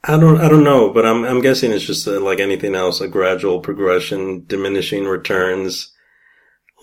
I 0.02 0.18
don't, 0.18 0.40
I 0.40 0.48
don't 0.48 0.64
know, 0.64 0.92
but 0.92 1.04
I'm, 1.04 1.24
I'm 1.24 1.42
guessing 1.42 1.72
it's 1.72 1.84
just 1.84 2.08
uh 2.08 2.20
like 2.20 2.40
anything 2.40 2.74
else, 2.74 3.00
a 3.00 3.08
gradual 3.08 3.60
progression, 3.60 4.44
diminishing 4.46 5.04
returns. 5.04 5.92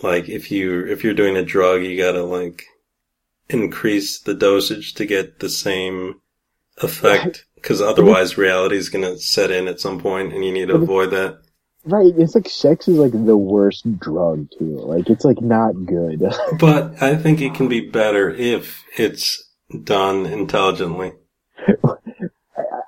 Like, 0.03 0.29
if 0.29 0.51
you, 0.51 0.85
if 0.85 1.03
you're 1.03 1.15
doing 1.15 1.35
a 1.35 1.43
drug, 1.43 1.83
you 1.83 1.97
gotta 1.97 2.23
like 2.23 2.65
increase 3.49 4.19
the 4.19 4.35
dosage 4.35 4.93
to 4.95 5.05
get 5.05 5.39
the 5.39 5.49
same 5.49 6.21
effect, 6.77 7.45
because 7.55 7.81
otherwise 7.81 8.37
reality 8.37 8.77
is 8.77 8.89
gonna 8.89 9.17
set 9.17 9.49
in 9.49 9.67
at 9.67 9.79
some 9.79 9.99
point 9.99 10.33
and 10.33 10.45
you 10.45 10.51
need 10.51 10.67
to 10.67 10.75
avoid 10.75 11.11
that. 11.11 11.39
Right, 11.85 12.13
it's 12.17 12.35
like 12.35 12.49
sex 12.49 12.89
is 12.89 12.97
like 12.97 13.13
the 13.13 13.37
worst 13.37 13.85
drug 13.99 14.49
too. 14.59 14.77
Like 14.77 15.09
it's 15.09 15.23
like 15.23 15.41
not 15.41 15.71
good. 15.85 16.21
But 16.59 17.01
I 17.01 17.15
think 17.15 17.39
it 17.41 17.55
can 17.55 17.69
be 17.69 17.79
better 17.79 18.29
if 18.29 18.83
it's 18.97 19.41
done 19.83 20.25
intelligently. 20.25 21.13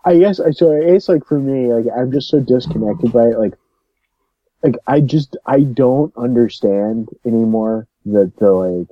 I 0.09 0.17
guess 0.17 0.37
so. 0.37 0.71
It's 0.71 1.07
like 1.07 1.23
for 1.27 1.39
me, 1.39 1.71
like 1.71 1.85
I'm 1.95 2.11
just 2.11 2.29
so 2.29 2.39
disconnected 2.39 3.13
by 3.13 3.25
it. 3.25 3.37
Like, 3.37 3.53
like 4.63 4.75
I 4.87 5.01
just 5.01 5.37
I 5.45 5.59
don't 5.59 6.11
understand 6.17 7.09
anymore 7.27 7.87
that 8.05 8.33
the 8.37 8.51
like, 8.51 8.87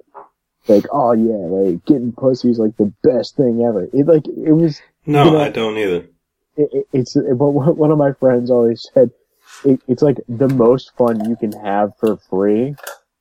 like 0.67 0.85
oh 0.91 1.13
yeah, 1.13 1.33
like 1.33 1.83
getting 1.85 2.11
pussy 2.11 2.51
is 2.51 2.59
like 2.59 2.77
the 2.77 2.93
best 3.01 3.35
thing 3.35 3.63
ever. 3.67 3.85
It 3.93 4.05
like 4.05 4.27
it 4.27 4.51
was. 4.53 4.79
No, 5.07 5.25
You 5.25 5.31
know- 5.31 5.39
I 5.39 5.49
don't 5.49 5.77
either. 5.77 6.07
It, 6.55 6.69
it, 6.71 6.87
it's 6.93 7.15
but 7.15 7.49
one 7.49 7.91
of 7.91 7.97
my 7.97 8.13
friends 8.13 8.51
always 8.51 8.87
said 8.93 9.09
it, 9.65 9.81
it's 9.87 10.03
like 10.03 10.17
the 10.29 10.49
most 10.49 10.95
fun 10.97 11.27
you 11.27 11.35
can 11.35 11.51
have 11.51 11.97
for 11.99 12.17
free. 12.29 12.75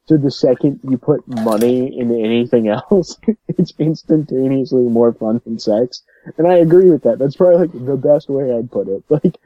So 0.06 0.18
the 0.18 0.30
second 0.30 0.80
you 0.84 0.98
put 0.98 1.26
money 1.26 1.98
into 1.98 2.14
anything 2.16 2.68
else, 2.90 3.18
it's 3.48 3.72
instantaneously 3.78 4.82
more 4.82 5.14
fun 5.14 5.40
than 5.46 5.58
sex. 5.58 6.02
And 6.38 6.46
I 6.46 6.54
agree 6.56 6.90
with 6.90 7.02
that. 7.04 7.18
That's 7.18 7.36
probably 7.36 7.58
like 7.66 7.72
the 7.72 7.96
best 7.96 8.28
way 8.28 8.52
I'd 8.56 8.70
put 8.70 8.88
it. 8.88 9.04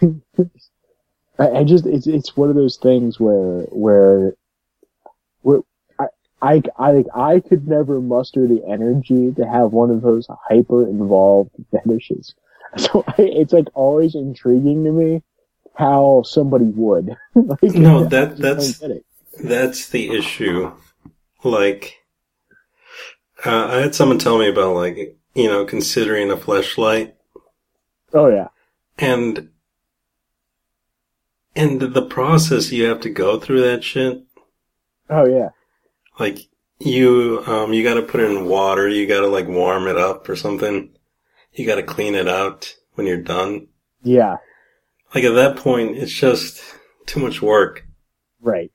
Like, 0.00 0.48
I, 1.38 1.60
I 1.60 1.64
just, 1.64 1.86
it's, 1.86 2.06
it's 2.06 2.36
one 2.36 2.50
of 2.50 2.56
those 2.56 2.76
things 2.76 3.20
where, 3.20 3.60
where, 3.70 4.34
where 5.42 5.60
I, 6.00 6.06
I 6.42 6.62
I 6.78 7.04
I 7.14 7.40
could 7.40 7.68
never 7.68 8.00
muster 8.00 8.46
the 8.48 8.62
energy 8.68 9.32
to 9.34 9.46
have 9.46 9.72
one 9.72 9.90
of 9.90 10.02
those 10.02 10.26
hyper 10.48 10.82
involved 10.88 11.50
fetishes. 11.70 12.34
So 12.76 13.02
I, 13.06 13.14
it's 13.18 13.52
like 13.54 13.68
always 13.74 14.14
intriguing 14.14 14.84
to 14.84 14.90
me 14.92 15.22
how 15.74 16.22
somebody 16.26 16.66
would. 16.66 17.16
like, 17.34 17.62
No, 17.62 18.04
that- 18.04 18.36
that's- 18.36 18.78
don't 18.78 18.88
get 18.90 18.96
it. 18.98 19.04
That's 19.42 19.88
the 19.88 20.10
issue. 20.10 20.72
Like, 21.44 21.94
uh, 23.46 23.66
I 23.68 23.76
had 23.76 23.94
someone 23.94 24.18
tell 24.18 24.36
me 24.38 24.48
about 24.48 24.74
like, 24.74 25.16
you 25.38 25.46
know, 25.48 25.64
considering 25.64 26.30
a 26.30 26.36
fleshlight 26.36 27.12
Oh 28.12 28.28
yeah. 28.28 28.48
and, 28.98 29.50
and 31.54 31.80
the 31.80 32.02
process 32.02 32.72
you 32.72 32.84
have 32.84 33.00
to 33.02 33.10
go 33.10 33.38
through 33.38 33.60
that 33.60 33.84
shit. 33.84 34.24
Oh 35.08 35.26
yeah. 35.26 35.50
Like, 36.18 36.38
you, 36.80 37.42
um, 37.46 37.72
you 37.72 37.82
gotta 37.84 38.02
put 38.02 38.20
it 38.20 38.30
in 38.30 38.46
water, 38.46 38.88
you 38.88 39.06
gotta 39.06 39.28
like 39.28 39.46
warm 39.46 39.86
it 39.86 39.96
up 39.96 40.28
or 40.28 40.34
something. 40.36 40.90
You 41.52 41.66
gotta 41.66 41.82
clean 41.82 42.14
it 42.14 42.28
out 42.28 42.74
when 42.94 43.06
you're 43.06 43.22
done. 43.22 43.68
Yeah. 44.02 44.36
Like 45.14 45.24
at 45.24 45.34
that 45.34 45.56
point, 45.56 45.96
it's 45.96 46.12
just 46.12 46.60
too 47.06 47.20
much 47.20 47.40
work. 47.40 47.86
Right. 48.40 48.72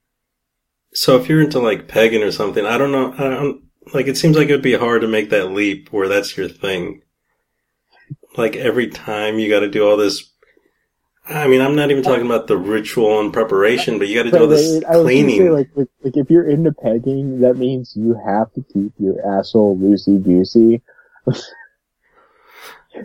So 0.94 1.18
if 1.20 1.28
you're 1.28 1.42
into 1.42 1.60
like 1.60 1.88
pegging 1.88 2.24
or 2.24 2.32
something, 2.32 2.66
I 2.66 2.78
don't 2.78 2.92
know. 2.92 3.14
I 3.14 3.30
don't 3.30 3.64
like. 3.94 4.08
It 4.08 4.18
seems 4.18 4.38
like 4.38 4.50
it 4.50 4.54
would 4.54 4.62
be 4.62 4.78
hard 4.78 5.02
to 5.02 5.08
make 5.08 5.30
that 5.30 5.52
leap 5.52 5.90
where 5.92 6.08
that's 6.08 6.38
your 6.38 6.48
thing. 6.48 7.02
Like 8.38 8.56
every 8.56 8.88
time 8.88 9.40
you 9.40 9.50
got 9.50 9.62
to 9.62 9.70
do 9.70 9.88
all 9.88 9.98
this. 9.98 10.30
I 11.26 11.48
mean, 11.48 11.62
I'm 11.62 11.76
not 11.76 11.90
even 11.90 12.04
talking 12.04 12.26
about 12.26 12.48
the 12.48 12.58
ritual 12.58 13.22
and 13.22 13.32
preparation, 13.32 13.98
but 13.98 14.10
you 14.10 14.16
got 14.16 14.24
to 14.24 14.32
do 14.32 14.42
all 14.42 14.48
this 14.48 14.84
I 14.84 14.96
cleaning. 14.96 15.38
say, 15.38 15.50
like, 15.50 15.70
like, 15.74 15.88
like, 16.04 16.18
if 16.18 16.30
you're 16.30 16.50
into 16.50 16.74
pegging, 16.74 17.40
that 17.40 17.56
means 17.56 17.96
you 17.96 18.20
have 18.26 18.52
to 18.54 18.66
keep 18.74 18.92
your 19.00 19.40
asshole 19.40 19.78
loosey 19.78 20.22
goosey. 20.22 20.82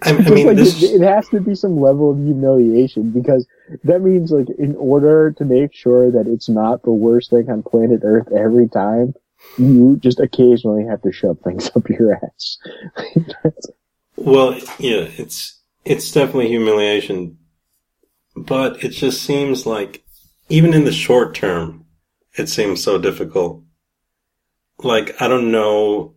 I, 0.02 0.10
I 0.10 0.30
mean, 0.30 0.46
like, 0.46 0.56
this. 0.56 0.82
it, 0.82 1.00
it 1.00 1.04
has 1.06 1.28
to 1.28 1.40
be 1.40 1.54
some 1.54 1.80
level 1.80 2.10
of 2.10 2.18
humiliation 2.18 3.10
because 3.10 3.46
that 3.84 4.02
means, 4.02 4.32
like, 4.32 4.48
in 4.58 4.76
order 4.76 5.30
to 5.32 5.44
make 5.44 5.72
sure 5.72 6.10
that 6.10 6.26
it's 6.26 6.48
not 6.48 6.82
the 6.82 6.90
worst 6.90 7.30
thing 7.30 7.48
on 7.48 7.62
planet 7.62 8.00
Earth 8.04 8.28
every 8.32 8.68
time, 8.68 9.14
you 9.56 9.96
just 10.00 10.20
occasionally 10.20 10.84
have 10.84 11.02
to 11.02 11.12
shove 11.12 11.38
things 11.40 11.70
up 11.76 11.88
your 11.88 12.14
ass. 12.14 12.58
Well, 14.16 14.54
yeah, 14.78 15.08
it's 15.16 15.60
it's 15.84 16.10
definitely 16.10 16.48
humiliation, 16.48 17.38
but 18.36 18.82
it 18.84 18.90
just 18.90 19.22
seems 19.22 19.66
like 19.66 20.04
even 20.48 20.74
in 20.74 20.84
the 20.84 20.92
short 20.92 21.34
term, 21.34 21.86
it 22.36 22.48
seems 22.48 22.82
so 22.82 22.98
difficult. 22.98 23.62
Like 24.82 25.20
I 25.20 25.28
don't 25.28 25.50
know, 25.50 26.14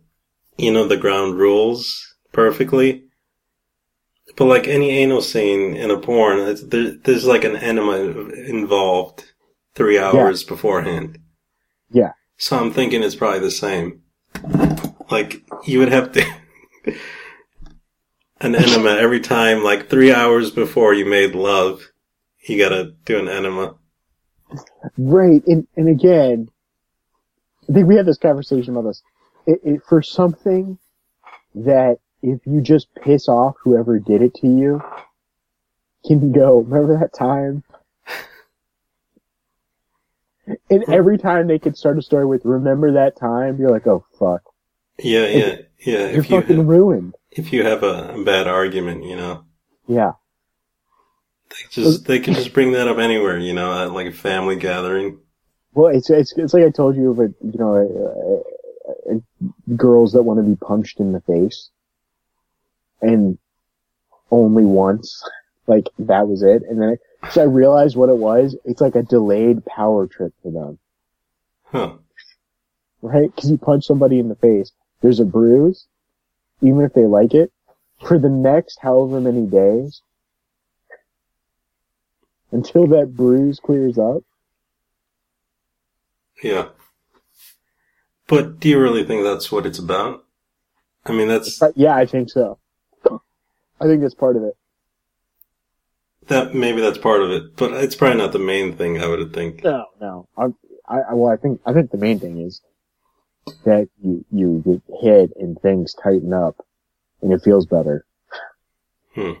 you 0.56 0.72
know, 0.72 0.86
the 0.86 0.96
ground 0.96 1.38
rules 1.38 2.16
perfectly, 2.32 3.04
but 4.36 4.46
like 4.46 4.66
any 4.66 4.90
anal 4.90 5.22
scene 5.22 5.76
in 5.76 5.90
a 5.90 5.98
porn, 5.98 6.38
it's, 6.40 6.62
there, 6.62 6.92
there's 7.04 7.26
like 7.26 7.44
an 7.44 7.56
enema 7.56 7.98
involved 7.98 9.32
three 9.74 9.98
hours 9.98 10.44
beforehand. 10.44 11.18
Yeah. 11.90 12.12
So 12.36 12.58
I'm 12.58 12.72
thinking 12.72 13.02
it's 13.02 13.14
probably 13.14 13.40
the 13.40 13.50
same. 13.50 14.02
Like 15.10 15.42
you 15.64 15.78
would 15.78 15.92
have 15.92 16.12
to. 16.12 16.24
an 18.42 18.56
enema 18.56 18.90
every 18.90 19.20
time, 19.20 19.62
like 19.62 19.88
three 19.88 20.12
hours 20.12 20.50
before 20.50 20.92
you 20.92 21.06
made 21.06 21.34
love. 21.34 21.92
You 22.48 22.58
gotta 22.58 22.92
do 23.04 23.18
an 23.18 23.28
enema. 23.28 23.76
Right, 24.98 25.42
and 25.46 25.66
and 25.76 25.88
again, 25.88 26.48
I 27.68 27.72
think 27.72 27.86
we 27.86 27.96
had 27.96 28.06
this 28.06 28.18
conversation 28.18 28.76
about 28.76 28.88
this. 28.88 29.02
It, 29.46 29.60
it, 29.64 29.82
for 29.88 30.02
something 30.02 30.78
that 31.54 31.98
if 32.22 32.40
you 32.46 32.60
just 32.60 32.88
piss 32.94 33.28
off 33.28 33.56
whoever 33.62 33.98
did 33.98 34.22
it 34.22 34.34
to 34.36 34.46
you, 34.46 34.82
can 36.04 36.32
go. 36.32 36.58
Remember 36.58 36.98
that 36.98 37.14
time? 37.14 37.62
And 40.70 40.84
every 40.88 41.18
time 41.18 41.46
they 41.46 41.58
could 41.58 41.76
start 41.76 41.98
a 41.98 42.02
story 42.02 42.26
with 42.26 42.44
"Remember 42.44 42.92
that 42.92 43.16
time," 43.16 43.58
you're 43.58 43.70
like, 43.70 43.86
"Oh 43.86 44.04
fuck, 44.18 44.42
Yeah, 44.98 45.26
yeah, 45.26 45.56
yeah. 45.80 46.06
you're 46.08 46.20
If 46.20 46.30
you 46.30 46.40
fucking 46.40 46.42
have, 46.42 46.66
ruined." 46.66 47.16
if 47.30 47.52
you 47.52 47.64
have 47.64 47.82
a, 47.82 48.14
a 48.14 48.24
bad 48.24 48.46
argument, 48.46 49.04
you 49.04 49.16
know, 49.16 49.44
Yeah, 49.86 50.12
they 51.50 51.56
just 51.70 52.06
they 52.06 52.18
can 52.20 52.34
just 52.34 52.52
bring 52.52 52.72
that 52.72 52.88
up 52.88 52.98
anywhere, 52.98 53.38
you 53.38 53.52
know, 53.54 53.72
at 53.84 53.92
like 53.92 54.06
a 54.08 54.12
family 54.12 54.56
gathering. 54.56 55.20
well, 55.74 55.94
it's 55.94 56.10
it's 56.10 56.32
it's 56.36 56.54
like 56.54 56.64
I 56.64 56.70
told 56.70 56.96
you 56.96 57.14
but 57.14 57.30
you 57.46 57.58
know 57.58 57.74
uh, 57.76 59.12
uh, 59.12 59.14
uh, 59.14 59.76
girls 59.76 60.12
that 60.12 60.22
want 60.22 60.38
to 60.38 60.44
be 60.44 60.56
punched 60.56 61.00
in 61.00 61.12
the 61.12 61.20
face, 61.20 61.70
and 63.00 63.38
only 64.30 64.64
once. 64.64 65.22
Like 65.66 65.88
that 66.00 66.28
was 66.28 66.42
it, 66.42 66.62
and 66.68 66.80
then 66.80 66.90
I, 66.90 66.96
so 67.30 67.40
I 67.42 67.44
realized 67.44 67.96
what 67.96 68.08
it 68.08 68.16
was. 68.16 68.56
It's 68.64 68.80
like 68.80 68.94
a 68.96 69.02
delayed 69.02 69.64
power 69.64 70.06
trip 70.06 70.32
for 70.42 70.50
them, 70.52 70.78
Huh. 71.64 71.96
right? 73.00 73.34
Because 73.34 73.50
you 73.50 73.58
punch 73.58 73.86
somebody 73.86 74.18
in 74.18 74.28
the 74.28 74.36
face, 74.36 74.72
there's 75.00 75.20
a 75.20 75.24
bruise, 75.24 75.86
even 76.60 76.82
if 76.82 76.92
they 76.92 77.06
like 77.06 77.34
it, 77.34 77.52
for 78.06 78.18
the 78.18 78.28
next 78.28 78.78
however 78.80 79.20
many 79.20 79.46
days, 79.46 80.02
until 82.52 82.86
that 82.88 83.14
bruise 83.16 83.60
clears 83.60 83.98
up. 83.98 84.22
Yeah. 86.42 86.68
But 88.26 88.58
do 88.60 88.68
you 88.68 88.80
really 88.80 89.04
think 89.04 89.22
that's 89.22 89.52
what 89.52 89.66
it's 89.66 89.78
about? 89.78 90.24
I 91.04 91.12
mean, 91.12 91.28
that's 91.28 91.60
uh, 91.60 91.72
yeah, 91.74 91.94
I 91.94 92.06
think 92.06 92.30
so. 92.30 92.58
I 93.80 93.86
think 93.86 94.00
that's 94.00 94.14
part 94.14 94.36
of 94.36 94.44
it. 94.44 94.56
That. 96.32 96.54
Maybe 96.54 96.80
that's 96.80 96.98
part 96.98 97.22
of 97.22 97.30
it, 97.30 97.56
but 97.56 97.72
it's 97.72 97.94
probably 97.94 98.18
not 98.18 98.32
the 98.32 98.38
main 98.38 98.76
thing. 98.76 99.00
I 99.00 99.06
would 99.06 99.32
think. 99.32 99.62
No, 99.64 99.86
no. 100.00 100.28
I'm, 100.36 100.54
I, 100.88 101.00
I, 101.10 101.14
well, 101.14 101.32
I 101.32 101.36
think, 101.36 101.60
I 101.64 101.72
think 101.72 101.90
the 101.90 101.98
main 101.98 102.18
thing 102.18 102.38
is 102.38 102.60
that 103.64 103.88
you, 104.02 104.24
you 104.30 104.62
get 104.64 104.82
hit 105.00 105.30
and 105.36 105.58
things 105.60 105.94
tighten 105.94 106.32
up 106.32 106.56
and 107.22 107.32
it 107.32 107.42
feels 107.42 107.66
better. 107.66 108.04
I, 109.16 109.32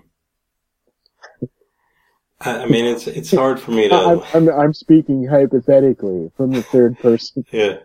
I 2.40 2.66
mean, 2.66 2.84
it's 2.84 3.06
it's 3.06 3.30
hard 3.30 3.60
for 3.60 3.70
me 3.70 3.88
to. 3.88 3.94
I'm, 3.94 4.22
I'm, 4.34 4.48
I'm 4.48 4.74
speaking 4.74 5.26
hypothetically 5.26 6.30
from 6.36 6.50
the 6.50 6.62
third 6.62 6.98
person, 6.98 7.44
yeah. 7.52 7.78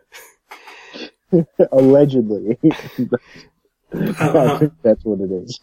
allegedly. 1.72 2.58
I 3.94 4.28
Uh, 4.30 4.60
think 4.60 4.74
that's 4.82 5.04
what 5.06 5.22
it 5.22 5.32
is. 5.32 5.60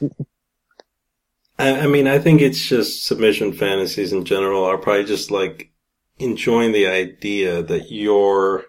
I, 1.58 1.80
I 1.80 1.86
mean, 1.86 2.06
I 2.06 2.18
think 2.18 2.40
it's 2.40 2.64
just 2.64 3.04
submission 3.04 3.52
fantasies 3.52 4.12
in 4.12 4.24
general 4.24 4.64
are 4.64 4.78
probably 4.78 5.04
just 5.04 5.30
like 5.30 5.70
enjoying 6.18 6.72
the 6.72 6.86
idea 6.86 7.62
that 7.62 7.90
you're 7.90 8.64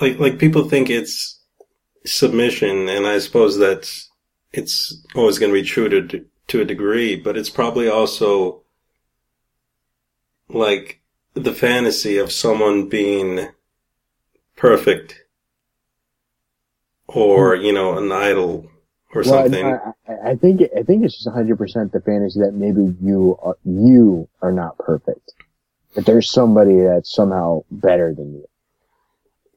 like 0.00 0.18
like 0.18 0.38
people 0.38 0.68
think 0.68 0.90
it's 0.90 1.40
submission, 2.04 2.88
and 2.88 3.06
I 3.06 3.18
suppose 3.18 3.58
that's 3.58 4.10
it's 4.52 5.04
always 5.14 5.38
going 5.38 5.52
to 5.52 5.60
be 5.60 5.66
true 5.66 5.88
to 5.88 6.24
to 6.48 6.60
a 6.60 6.64
degree, 6.64 7.16
but 7.16 7.36
it's 7.36 7.50
probably 7.50 7.88
also 7.88 8.62
like 10.48 11.00
the 11.34 11.52
fantasy 11.52 12.18
of 12.18 12.32
someone 12.32 12.88
being 12.88 13.48
perfect 14.56 15.24
or 17.08 17.54
you 17.54 17.72
know 17.72 17.98
an 17.98 18.10
idol 18.10 18.70
or 19.16 19.22
Well, 19.22 19.42
something. 19.44 19.66
I, 19.66 20.30
I, 20.30 20.34
think, 20.36 20.62
I 20.76 20.82
think 20.82 21.04
it's 21.04 21.14
just 21.22 21.26
100% 21.28 21.92
the 21.92 22.00
fantasy 22.00 22.40
that 22.40 22.52
maybe 22.54 22.94
you 23.02 23.38
are, 23.42 23.56
you 23.64 24.28
are 24.42 24.52
not 24.52 24.78
perfect. 24.78 25.32
but 25.94 26.06
there's 26.06 26.30
somebody 26.30 26.80
that's 26.80 27.12
somehow 27.14 27.62
better 27.70 28.14
than 28.14 28.34
you. 28.34 28.48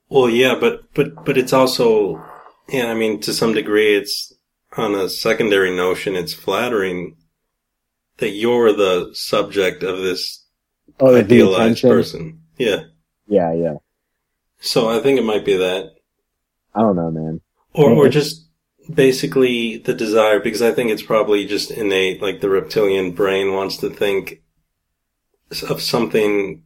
Well, 0.10 0.30
yeah, 0.30 0.56
but 0.60 0.92
but 0.96 1.24
but 1.24 1.38
it's 1.38 1.54
also, 1.54 2.20
yeah. 2.68 2.86
I 2.88 2.96
mean, 2.96 3.20
to 3.22 3.32
some 3.34 3.54
degree, 3.54 3.96
it's 3.96 4.34
on 4.76 4.96
a 4.96 5.08
secondary 5.08 5.76
notion. 5.76 6.16
It's 6.16 6.34
flattering 6.34 7.16
that 8.18 8.30
you're 8.32 8.74
the 8.74 9.12
subject 9.14 9.84
of 9.84 10.00
this 10.00 10.44
Oh, 11.00 11.16
idealized 11.16 11.84
person. 11.84 12.42
Yeah. 12.58 12.86
Yeah, 13.28 13.54
yeah. 13.54 13.76
So 14.60 14.90
I 14.90 15.00
think 15.00 15.20
it 15.20 15.24
might 15.24 15.46
be 15.46 15.56
that, 15.58 15.92
I 16.74 16.82
don't 16.82 16.96
know, 16.96 17.12
man. 17.12 17.42
or 17.74 17.92
or 17.92 18.10
just 18.10 18.49
basically 18.92 19.78
the 19.78 19.94
desire, 19.94 20.40
because 20.40 20.62
I 20.62 20.72
think 20.72 20.90
it's 20.92 21.04
probably 21.04 21.46
just 21.46 21.72
innate. 21.72 22.22
Like 22.22 22.42
the 22.42 22.50
reptilian 22.50 23.12
brain 23.12 23.54
wants 23.54 23.78
to 23.78 23.90
think 23.90 24.42
of 25.68 25.82
something 25.82 26.64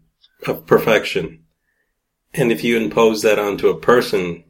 of 0.48 0.66
perfection, 0.66 1.44
and 2.34 2.52
if 2.52 2.64
you 2.64 2.78
impose 2.78 3.22
that 3.22 3.40
onto 3.40 3.70
a 3.70 3.80
person, 3.80 4.44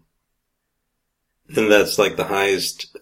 then 1.48 1.70
that's 1.70 1.98
like 1.98 2.16
the 2.16 2.26
highest 2.26 2.98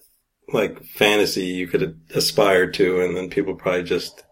like 0.54 0.84
fantasy 0.84 1.46
you 1.46 1.68
could 1.68 2.00
aspire 2.14 2.70
to, 2.72 3.02
and 3.02 3.16
then 3.16 3.30
people 3.30 3.56
probably 3.56 3.84
just 3.84 4.24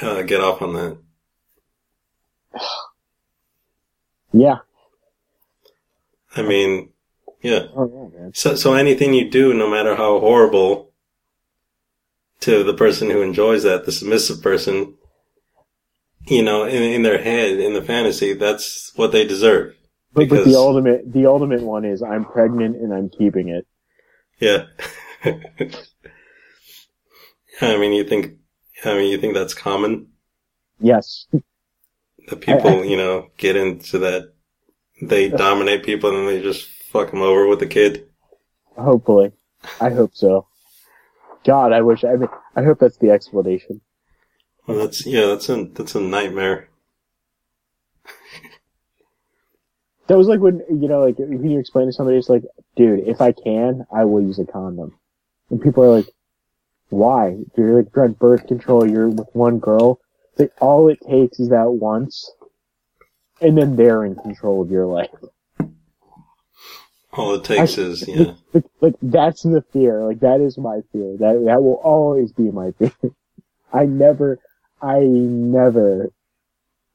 uh, 0.00 0.22
get 0.22 0.40
off 0.40 0.62
on 0.62 0.74
that. 0.74 0.98
Yeah. 4.36 4.58
I 6.34 6.42
mean, 6.42 6.88
yeah. 7.44 7.66
Oh, 7.76 7.84
I 7.84 7.86
don't 7.86 8.14
man. 8.14 8.32
So, 8.34 8.54
so 8.56 8.74
anything 8.74 9.14
you 9.14 9.30
do, 9.30 9.52
no 9.52 9.70
matter 9.70 9.94
how 9.94 10.18
horrible, 10.18 10.92
to 12.40 12.64
the 12.64 12.74
person 12.74 13.10
who 13.10 13.22
enjoys 13.22 13.62
that, 13.62 13.84
the 13.84 13.92
submissive 13.92 14.42
person, 14.42 14.94
you 16.26 16.42
know, 16.42 16.64
in, 16.64 16.82
in 16.82 17.02
their 17.02 17.22
head, 17.22 17.58
in 17.58 17.74
the 17.74 17.82
fantasy, 17.82 18.32
that's 18.34 18.92
what 18.96 19.12
they 19.12 19.26
deserve. 19.26 19.74
But, 20.12 20.28
but 20.28 20.44
the 20.44 20.54
ultimate, 20.54 21.12
the 21.12 21.26
ultimate 21.26 21.62
one 21.62 21.84
is 21.84 22.02
I'm 22.02 22.24
pregnant 22.24 22.76
and 22.76 22.92
I'm 22.94 23.10
keeping 23.10 23.48
it. 23.48 23.66
Yeah. 24.40 24.66
I 27.60 27.76
mean, 27.76 27.92
you 27.92 28.04
think, 28.04 28.34
I 28.84 28.94
mean, 28.94 29.10
you 29.10 29.18
think 29.18 29.34
that's 29.34 29.54
common? 29.54 30.08
Yes. 30.80 31.26
The 32.28 32.36
people, 32.36 32.84
you 32.84 32.96
know, 32.96 33.28
get 33.36 33.56
into 33.56 33.98
that, 34.00 34.32
they 35.02 35.30
uh, 35.32 35.36
dominate 35.36 35.84
people 35.84 36.16
and 36.16 36.28
they 36.28 36.40
just 36.42 36.68
fuck 36.94 37.12
him 37.12 37.22
over 37.22 37.48
with 37.48 37.58
the 37.58 37.66
kid. 37.66 38.06
Hopefully. 38.78 39.32
I 39.80 39.90
hope 39.90 40.12
so. 40.14 40.46
God, 41.44 41.72
I 41.72 41.82
wish, 41.82 42.04
I 42.04 42.14
mean, 42.14 42.28
I 42.54 42.62
hope 42.62 42.78
that's 42.78 42.98
the 42.98 43.10
explanation. 43.10 43.80
Well, 44.66 44.78
that's, 44.78 45.04
yeah, 45.04 45.26
that's 45.26 45.48
a, 45.48 45.64
that's 45.64 45.96
a 45.96 46.00
nightmare. 46.00 46.68
That 50.06 50.16
was 50.16 50.28
like 50.28 50.38
when, 50.40 50.62
you 50.68 50.86
know, 50.86 51.04
like, 51.04 51.18
when 51.18 51.50
you 51.50 51.58
explain 51.58 51.86
to 51.86 51.92
somebody, 51.92 52.16
it's 52.16 52.28
like, 52.28 52.44
dude, 52.76 53.08
if 53.08 53.20
I 53.20 53.32
can, 53.32 53.86
I 53.92 54.04
will 54.04 54.22
use 54.22 54.38
a 54.38 54.44
condom. 54.44 54.96
And 55.50 55.60
people 55.60 55.82
are 55.82 55.96
like, 55.96 56.08
why? 56.90 57.38
You're 57.56 57.78
like, 57.78 57.88
you're 57.94 58.04
on 58.04 58.12
birth 58.12 58.46
control, 58.46 58.88
you're 58.88 59.08
with 59.08 59.28
one 59.32 59.58
girl. 59.58 59.98
It's 60.32 60.40
like, 60.40 60.52
all 60.60 60.88
it 60.88 61.00
takes 61.08 61.40
is 61.40 61.48
that 61.48 61.70
once, 61.70 62.30
and 63.40 63.58
then 63.58 63.74
they're 63.74 64.04
in 64.04 64.14
control 64.14 64.62
of 64.62 64.70
your 64.70 64.86
life. 64.86 65.10
All 67.16 67.34
it 67.34 67.44
takes 67.44 67.78
I- 67.78 67.82
is, 67.82 68.08
yeah. 68.08 68.34
Like, 68.52 68.64
like, 68.80 68.94
that's 69.02 69.42
the 69.42 69.62
fear. 69.72 70.02
Like, 70.04 70.20
that 70.20 70.40
is 70.40 70.58
my 70.58 70.80
fear. 70.92 71.16
That, 71.18 71.42
that 71.46 71.62
will 71.62 71.80
always 71.82 72.32
be 72.32 72.50
my 72.50 72.72
fear. 72.72 72.92
I 73.72 73.86
never, 73.86 74.38
I 74.82 75.00
never, 75.00 76.10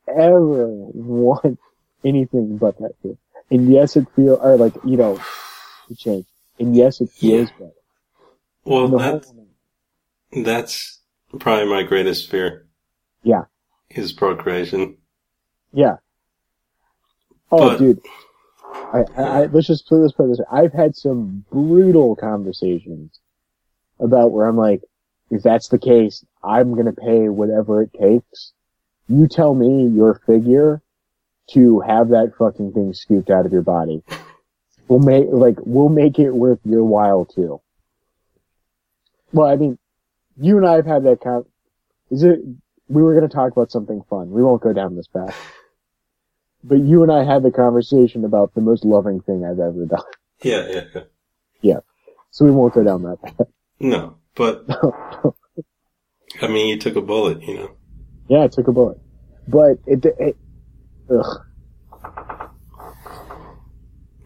ever 0.07 0.67
want 0.67 1.59
anything 2.03 2.57
but 2.57 2.77
that 2.79 2.93
fear. 3.01 3.17
And 3.51 3.71
yes, 3.71 3.95
it 3.97 4.07
feels 4.15 4.39
or 4.41 4.57
like, 4.57 4.73
you 4.85 4.97
know, 4.97 5.19
to 5.87 5.95
change. 5.95 6.25
And 6.59 6.75
yes, 6.75 7.01
it 7.01 7.09
feels 7.11 7.49
better. 7.51 7.71
Well, 8.65 8.85
And 8.85 8.93
the 8.93 8.97
that, 8.97 9.25
whole- 9.25 10.43
that's 10.43 10.99
probably 11.39 11.65
my 11.69 11.83
greatest 11.83 12.29
fear. 12.29 12.67
Yeah. 13.23 13.45
Is 13.89 14.13
procreation. 14.13 14.97
Yeah. 15.73 15.95
Oh, 17.51 17.69
But- 17.69 17.79
dude. 17.79 18.01
I, 18.71 19.03
I, 19.17 19.45
let's 19.45 19.67
just 19.67 19.87
put 19.87 20.01
this, 20.01 20.11
put 20.11 20.27
this. 20.29 20.39
I've 20.51 20.73
had 20.73 20.95
some 20.95 21.45
brutal 21.51 22.15
conversations 22.15 23.19
about 23.99 24.31
where 24.31 24.47
I'm 24.47 24.57
like, 24.57 24.81
if 25.29 25.43
that's 25.43 25.67
the 25.69 25.77
case, 25.77 26.25
I'm 26.43 26.75
gonna 26.75 26.93
pay 26.93 27.29
whatever 27.29 27.83
it 27.83 27.93
takes. 27.93 28.53
You 29.07 29.27
tell 29.27 29.53
me 29.53 29.87
your 29.87 30.21
figure 30.25 30.81
to 31.51 31.79
have 31.81 32.09
that 32.09 32.33
fucking 32.37 32.73
thing 32.73 32.93
scooped 32.93 33.29
out 33.29 33.45
of 33.45 33.51
your 33.51 33.61
body. 33.61 34.03
We'll 34.87 34.99
make, 34.99 35.27
like, 35.31 35.57
we'll 35.59 35.89
make 35.89 36.17
it 36.17 36.31
worth 36.31 36.59
your 36.63 36.83
while 36.83 37.25
too. 37.25 37.61
Well, 39.31 39.47
I 39.47 39.55
mean, 39.55 39.77
you 40.39 40.57
and 40.57 40.65
I 40.65 40.75
have 40.75 40.85
had 40.85 41.03
that 41.03 41.21
con, 41.21 41.45
is 42.09 42.23
it, 42.23 42.39
we 42.87 43.03
were 43.03 43.13
gonna 43.13 43.29
talk 43.29 43.51
about 43.51 43.71
something 43.71 44.03
fun. 44.09 44.31
We 44.31 44.41
won't 44.41 44.61
go 44.61 44.73
down 44.73 44.95
this 44.95 45.07
path. 45.07 45.35
But 46.63 46.79
you 46.79 47.03
and 47.03 47.11
I 47.11 47.23
had 47.23 47.43
the 47.43 47.51
conversation 47.51 48.25
about 48.25 48.53
the 48.53 48.61
most 48.61 48.83
loving 48.85 49.21
thing 49.21 49.45
I've 49.45 49.59
ever 49.59 49.85
done. 49.85 50.03
Yeah, 50.41 50.67
yeah, 50.69 51.01
yeah. 51.61 51.79
So 52.31 52.45
we 52.45 52.51
won't 52.51 52.73
go 52.73 52.81
down 52.81 53.03
that 53.03 53.21
path. 53.21 53.47
No, 53.81 54.15
but 54.35 54.63
I 56.41 56.47
mean, 56.47 56.69
you 56.69 56.79
took 56.79 56.95
a 56.95 57.01
bullet, 57.01 57.41
you 57.41 57.55
know. 57.55 57.71
yeah, 58.29 58.45
it 58.45 58.53
took 58.53 58.69
a 58.69 58.71
bullet. 58.71 58.97
But 59.49 59.79
it, 59.85 60.05
it 60.05 60.37
ugh. 61.09 61.45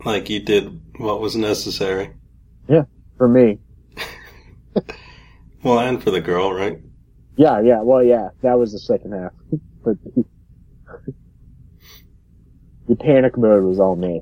Like 0.06 0.30
you 0.30 0.40
did 0.40 0.80
what 1.00 1.20
was 1.20 1.36
necessary. 1.36 2.12
Yeah, 2.70 2.84
for 3.18 3.28
me. 3.28 3.58
Well, 5.64 5.80
and 5.80 6.04
for 6.04 6.12
the 6.12 6.20
girl, 6.20 6.52
right? 6.54 6.78
Yeah, 7.38 7.62
yeah, 7.62 7.82
well, 7.82 8.04
yeah, 8.04 8.30
that 8.42 8.60
was 8.60 8.74
the 8.74 8.80
second 8.80 9.14
half. 9.14 9.32
but 9.84 9.96
the 12.88 12.96
panic 12.96 13.38
mode 13.38 13.64
was 13.64 13.80
all 13.80 13.96
me. 13.96 14.22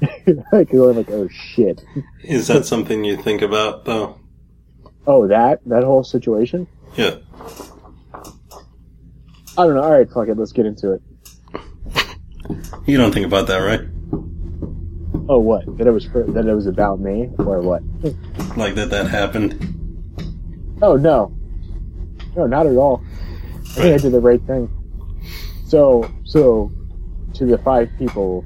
like, 0.52 0.72
I'm 0.72 0.96
like, 0.96 1.10
oh 1.10 1.28
shit. 1.28 1.84
Is 2.22 2.46
that 2.48 2.64
something 2.66 3.04
you 3.04 3.16
think 3.16 3.42
about, 3.42 3.84
though? 3.84 4.18
Oh, 5.06 5.26
that? 5.26 5.60
That 5.66 5.84
whole 5.84 6.04
situation? 6.04 6.66
Yeah. 6.96 7.16
I 8.12 9.66
don't 9.66 9.74
know. 9.74 9.82
Alright, 9.82 10.10
fuck 10.10 10.28
it, 10.28 10.36
let's 10.36 10.52
get 10.52 10.66
into 10.66 10.92
it. 10.92 11.02
You 12.86 12.96
don't 12.96 13.12
think 13.12 13.26
about 13.26 13.46
that, 13.48 13.58
right? 13.58 13.80
Oh, 15.28 15.38
what? 15.38 15.78
That 15.78 15.86
it 15.86 15.92
was 15.92 16.06
for, 16.06 16.24
that 16.24 16.46
it 16.46 16.54
was 16.54 16.66
about 16.66 16.98
me? 16.98 17.30
Or 17.38 17.60
what? 17.60 17.82
Like 18.56 18.74
that 18.74 18.90
that 18.90 19.06
happened. 19.06 19.54
Oh 20.82 20.96
no, 20.96 21.32
no, 22.34 22.46
not 22.46 22.66
at 22.66 22.74
all. 22.76 23.04
I 23.54 23.82
think 23.82 23.94
I 23.94 24.02
did 24.02 24.12
the 24.12 24.20
right 24.20 24.42
thing. 24.42 24.68
So, 25.68 26.10
so 26.24 26.72
to 27.40 27.46
the 27.46 27.58
five 27.58 27.88
people 27.98 28.44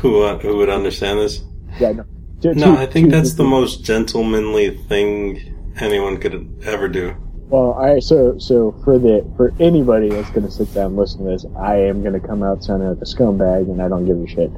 who 0.00 0.22
uh, 0.22 0.38
who 0.38 0.56
would 0.58 0.68
understand 0.70 1.18
this. 1.18 1.42
Yeah, 1.80 1.90
no. 1.92 2.04
To- 2.42 2.54
No, 2.54 2.76
to- 2.76 2.80
I 2.80 2.86
think 2.86 3.10
to- 3.10 3.16
that's 3.16 3.34
the 3.34 3.42
most 3.44 3.84
gentlemanly 3.84 4.70
thing 4.70 5.40
anyone 5.80 6.18
could 6.18 6.48
ever 6.64 6.86
do. 6.88 7.14
Well, 7.48 7.74
I 7.74 7.98
so 7.98 8.38
so 8.38 8.72
for 8.84 8.96
the 9.00 9.28
for 9.36 9.52
anybody 9.58 10.08
that's 10.08 10.30
gonna 10.30 10.50
sit 10.52 10.72
down 10.72 10.86
and 10.86 10.96
listen 10.96 11.24
to 11.24 11.30
this, 11.32 11.44
I 11.58 11.76
am 11.78 12.02
gonna 12.04 12.20
come 12.20 12.44
out 12.44 12.62
sounding 12.62 12.88
like 12.88 12.98
a 12.98 13.04
scumbag, 13.04 13.68
and 13.70 13.82
I 13.82 13.88
don't 13.88 14.06
give 14.06 14.18
a 14.20 14.26
shit. 14.28 14.50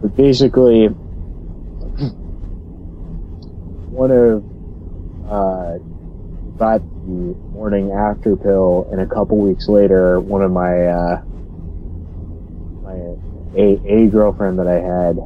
But 0.00 0.16
basically, 0.16 0.86
one 3.90 4.12
of 4.12 4.44
uh, 5.28 5.78
got 6.58 6.80
the 6.80 7.34
morning 7.52 7.90
after 7.90 8.36
pill, 8.36 8.88
and 8.92 9.00
a 9.00 9.06
couple 9.06 9.36
weeks 9.38 9.68
later, 9.68 10.20
one 10.20 10.42
of 10.42 10.50
my 10.52 10.86
uh, 10.86 11.22
my 11.24 11.27
a 13.56 13.80
a 13.84 14.06
girlfriend 14.08 14.58
that 14.58 14.68
I 14.68 14.74
had, 14.80 15.16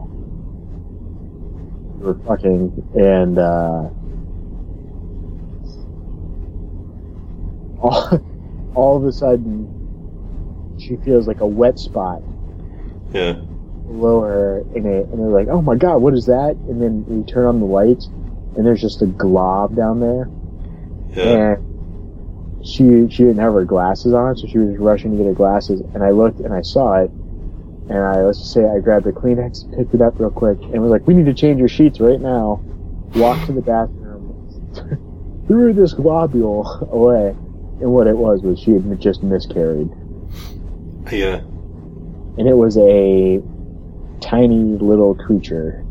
we 1.98 2.06
were 2.06 2.14
fucking, 2.26 2.72
and 2.94 3.38
uh, 3.38 3.90
all, 7.80 8.20
all 8.74 8.96
of 8.96 9.04
a 9.04 9.12
sudden, 9.12 9.68
she 10.78 10.96
feels 10.96 11.26
like 11.26 11.40
a 11.40 11.46
wet 11.46 11.78
spot 11.78 12.22
Yeah. 13.12 13.40
below 13.86 14.20
her, 14.22 14.64
and, 14.74 14.86
it, 14.86 15.08
and 15.10 15.20
they're 15.20 15.28
like, 15.28 15.48
"Oh 15.48 15.62
my 15.62 15.76
god, 15.76 15.98
what 15.98 16.14
is 16.14 16.26
that?" 16.26 16.56
And 16.68 16.80
then 16.80 17.04
we 17.06 17.24
turn 17.24 17.46
on 17.46 17.60
the 17.60 17.66
lights, 17.66 18.08
and 18.56 18.66
there's 18.66 18.80
just 18.80 19.02
a 19.02 19.06
glob 19.06 19.76
down 19.76 20.00
there, 20.00 20.30
Yeah. 21.16 21.56
and 21.56 21.58
she 22.64 23.08
she 23.10 23.24
didn't 23.24 23.38
have 23.38 23.54
her 23.54 23.64
glasses 23.64 24.14
on, 24.14 24.36
so 24.36 24.46
she 24.46 24.58
was 24.58 24.78
rushing 24.78 25.10
to 25.12 25.16
get 25.16 25.26
her 25.26 25.34
glasses, 25.34 25.82
and 25.94 26.02
I 26.02 26.10
looked 26.10 26.40
and 26.40 26.54
I 26.54 26.62
saw 26.62 26.94
it, 27.02 27.10
and 27.88 27.98
I 27.98 28.22
let's 28.22 28.38
just 28.38 28.52
say 28.52 28.64
I 28.66 28.78
grabbed 28.80 29.06
a 29.06 29.12
Kleenex, 29.12 29.76
picked 29.76 29.94
it 29.94 30.00
up 30.00 30.18
real 30.18 30.30
quick, 30.30 30.58
and 30.62 30.80
was 30.82 30.90
like, 30.90 31.06
"We 31.06 31.14
need 31.14 31.26
to 31.26 31.34
change 31.34 31.58
your 31.58 31.68
sheets 31.68 32.00
right 32.00 32.20
now." 32.20 32.60
Walked 33.14 33.46
to 33.46 33.52
the 33.52 33.60
bathroom, 33.60 35.44
threw 35.46 35.72
this 35.74 35.92
globule 35.92 36.88
away, 36.90 37.28
and 37.80 37.92
what 37.92 38.06
it 38.06 38.16
was 38.16 38.42
was 38.42 38.58
she 38.58 38.72
had 38.72 39.00
just 39.00 39.22
miscarried. 39.22 39.90
Yeah. 41.10 41.40
and 42.38 42.48
it 42.48 42.56
was 42.56 42.78
a 42.78 43.42
tiny 44.20 44.78
little 44.78 45.14
creature. 45.14 45.84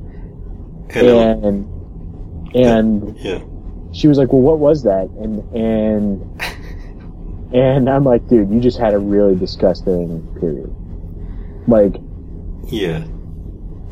And, 0.90 1.46
And 1.46 2.56
and 2.56 3.18
yeah. 3.20 3.40
she 3.92 4.08
was 4.08 4.18
like, 4.18 4.34
"Well, 4.34 4.42
what 4.42 4.58
was 4.60 4.84
that?" 4.84 5.10
And 5.22 5.40
and 5.56 6.42
and 7.54 7.90
I'm 7.90 8.04
like, 8.04 8.28
"Dude, 8.28 8.50
you 8.50 8.60
just 8.60 8.80
had 8.80 8.94
a 8.94 9.00
really 9.00 9.36
disgusting 9.36 10.22
period." 10.40 10.74
Like, 11.68 11.96
Yeah. 12.68 13.04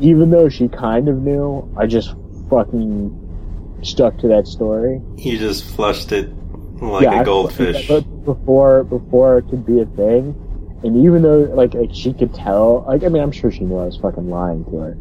even 0.00 0.30
though 0.30 0.48
she 0.48 0.68
kind 0.68 1.08
of 1.08 1.22
knew, 1.22 1.68
I 1.76 1.86
just 1.86 2.14
fucking 2.48 3.16
stuck 3.82 4.18
to 4.18 4.28
that 4.28 4.46
story. 4.46 5.00
You 5.16 5.38
just 5.38 5.64
flushed 5.64 6.12
it 6.12 6.30
like 6.80 7.06
a 7.06 7.24
goldfish. 7.24 7.88
But 7.88 8.24
before 8.24 8.84
before 8.84 9.38
it 9.38 9.48
could 9.48 9.64
be 9.66 9.80
a 9.80 9.86
thing, 9.86 10.34
and 10.82 10.96
even 11.04 11.22
though 11.22 11.40
like 11.54 11.74
like 11.74 11.90
she 11.92 12.12
could 12.12 12.34
tell, 12.34 12.84
like 12.88 13.04
I 13.04 13.08
mean, 13.08 13.22
I'm 13.22 13.32
sure 13.32 13.50
she 13.50 13.60
knew 13.64 13.78
I 13.78 13.84
was 13.86 13.96
fucking 13.96 14.28
lying 14.28 14.64
to 14.66 14.76
her. 14.78 14.96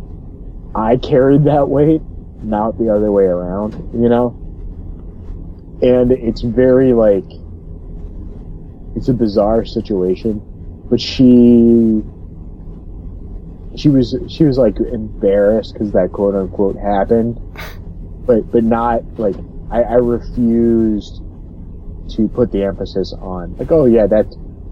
I 0.76 0.98
carried 0.98 1.46
that 1.46 1.68
weight, 1.70 2.02
not 2.44 2.78
the 2.78 2.94
other 2.94 3.12
way 3.12 3.26
around, 3.26 3.74
you 3.94 4.10
know. 4.10 4.36
And 5.82 6.12
it's 6.12 6.42
very 6.42 6.94
like 6.94 7.26
it's 8.96 9.08
a 9.08 9.14
bizarre 9.14 9.66
situation, 9.66 10.42
but 10.90 11.00
she 11.00 12.02
she 13.76 13.90
was 13.90 14.16
she 14.28 14.44
was 14.44 14.58
like 14.58 14.78
embarrassed 14.80 15.74
because 15.74 15.92
that 15.92 16.12
quote 16.12 16.36
unquote 16.36 16.78
happened, 16.78 17.40
but 18.26 18.52
but 18.52 18.64
not 18.64 19.04
like 19.20 19.36
I, 19.72 19.84
I 19.84 19.96
refused 19.96 21.22
to 22.16 22.28
put 22.28 22.52
the 22.52 22.64
emphasis 22.64 23.14
on 23.14 23.56
like 23.58 23.72
oh 23.72 23.86
yeah 23.86 24.08
that, 24.08 24.26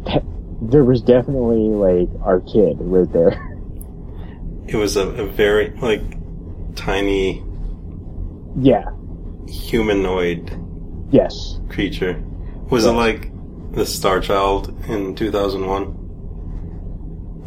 that 0.05 0.23
there 0.61 0.83
was 0.83 1.01
definitely 1.01 1.69
like 1.69 2.09
our 2.23 2.39
kid 2.41 2.77
right 2.79 3.11
there. 3.11 3.43
It 4.67 4.75
was 4.75 4.97
a, 4.97 5.07
a 5.07 5.25
very, 5.25 5.69
like, 5.77 6.01
tiny 6.75 7.41
yeah. 8.59 8.83
humanoid 9.47 10.51
yes. 11.09 11.61
creature. 11.69 12.21
Was 12.69 12.85
it 12.85 12.91
like 12.91 13.31
the 13.71 13.85
Star 13.85 14.19
Child 14.19 14.75
in 14.89 15.15
2001? 15.15 15.96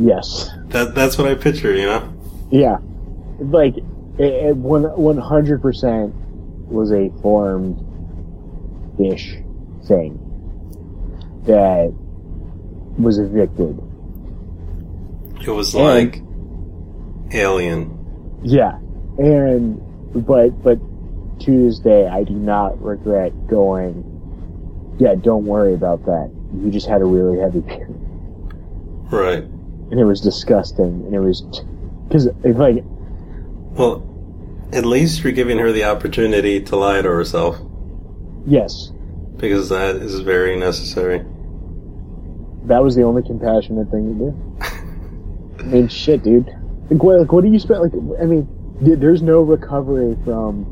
Yes 0.00 0.50
That 0.68 0.94
That's 0.94 1.16
what 1.18 1.28
I 1.28 1.34
picture, 1.34 1.74
you 1.76 1.86
know? 1.86 2.12
yeah 2.50 2.78
like 3.38 3.76
it, 4.18 4.56
one 4.56 5.16
hundred 5.18 5.62
percent 5.62 6.14
was 6.68 6.90
a 6.92 7.10
formed 7.22 7.78
fish 8.98 9.36
thing 9.86 10.18
that 11.44 11.92
was 12.98 13.18
evicted 13.18 13.78
It 15.46 15.50
was 15.50 15.74
And- 15.74 15.84
like 15.84 16.22
Alien. 17.32 17.96
Yeah, 18.42 18.78
and 19.18 19.80
but 20.26 20.62
but 20.64 20.78
to 21.40 21.64
this 21.64 21.78
day, 21.78 22.08
I 22.08 22.24
do 22.24 22.34
not 22.34 22.82
regret 22.82 23.32
going. 23.46 24.04
Yeah, 24.98 25.14
don't 25.14 25.44
worry 25.46 25.74
about 25.74 26.04
that. 26.06 26.30
You 26.54 26.70
just 26.72 26.88
had 26.88 27.00
a 27.02 27.04
really 27.04 27.38
heavy 27.38 27.60
period, 27.68 27.94
Right. 29.12 29.44
And 29.90 29.98
it 30.00 30.04
was 30.04 30.20
disgusting, 30.20 31.04
and 31.06 31.14
it 31.14 31.20
was 31.20 31.42
because 32.08 32.26
like 32.44 32.84
Well, 33.72 34.06
at 34.72 34.84
least 34.84 35.22
you're 35.22 35.32
giving 35.32 35.58
her 35.58 35.72
the 35.72 35.84
opportunity 35.84 36.60
to 36.60 36.76
lie 36.76 37.02
to 37.02 37.08
herself, 37.08 37.58
yes, 38.46 38.92
because 39.36 39.68
that 39.70 39.96
is 39.96 40.20
very 40.20 40.56
necessary. 40.56 41.24
that 42.64 42.82
was 42.82 42.94
the 42.94 43.02
only 43.02 43.22
compassionate 43.22 43.90
thing 43.90 44.18
to 44.18 44.24
do. 44.30 44.56
I 45.60 45.62
mean, 45.64 45.88
shit, 45.88 46.22
dude. 46.22 46.46
Like, 46.90 47.02
what, 47.02 47.20
like, 47.20 47.32
what 47.32 47.44
do 47.44 47.50
you 47.50 47.58
spend? 47.58 47.80
Like, 47.82 48.20
I 48.20 48.24
mean, 48.26 48.48
th- 48.84 48.98
there's 48.98 49.22
no 49.22 49.40
recovery 49.42 50.16
from. 50.24 50.66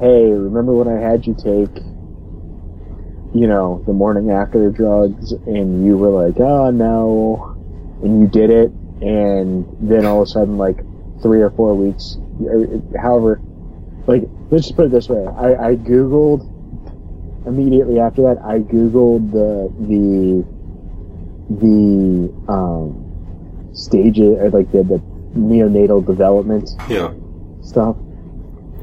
Hey, 0.00 0.30
remember 0.30 0.72
when 0.72 0.86
I 0.86 1.00
had 1.00 1.26
you 1.26 1.34
take, 1.34 1.82
you 3.34 3.46
know, 3.48 3.82
the 3.86 3.92
morning 3.92 4.30
after 4.30 4.70
drugs, 4.70 5.32
and 5.32 5.84
you 5.84 5.96
were 5.96 6.08
like, 6.10 6.38
"Oh 6.38 6.70
no," 6.70 7.56
and 8.02 8.20
you 8.20 8.26
did 8.28 8.50
it, 8.50 8.70
and 9.00 9.66
then 9.80 10.06
all 10.06 10.22
of 10.22 10.28
a 10.28 10.30
sudden, 10.30 10.58
like 10.58 10.78
three 11.22 11.40
or 11.42 11.50
four 11.50 11.74
weeks, 11.74 12.16
however, 13.00 13.40
like 14.06 14.22
let's 14.50 14.64
just 14.64 14.76
put 14.76 14.86
it 14.86 14.92
this 14.92 15.08
way: 15.08 15.26
I, 15.26 15.70
I 15.70 15.76
googled 15.76 16.46
immediately 17.46 17.98
after 18.00 18.22
that. 18.22 18.38
I 18.44 18.60
googled 18.60 19.32
the 19.32 19.72
the 19.86 20.44
the 21.50 22.52
um 22.52 23.04
stages 23.74 24.38
or 24.38 24.50
like 24.50 24.70
the, 24.72 24.82
the 24.82 25.02
neonatal 25.36 26.04
development 26.04 26.70
Yeah. 26.88 27.12
stuff. 27.62 27.96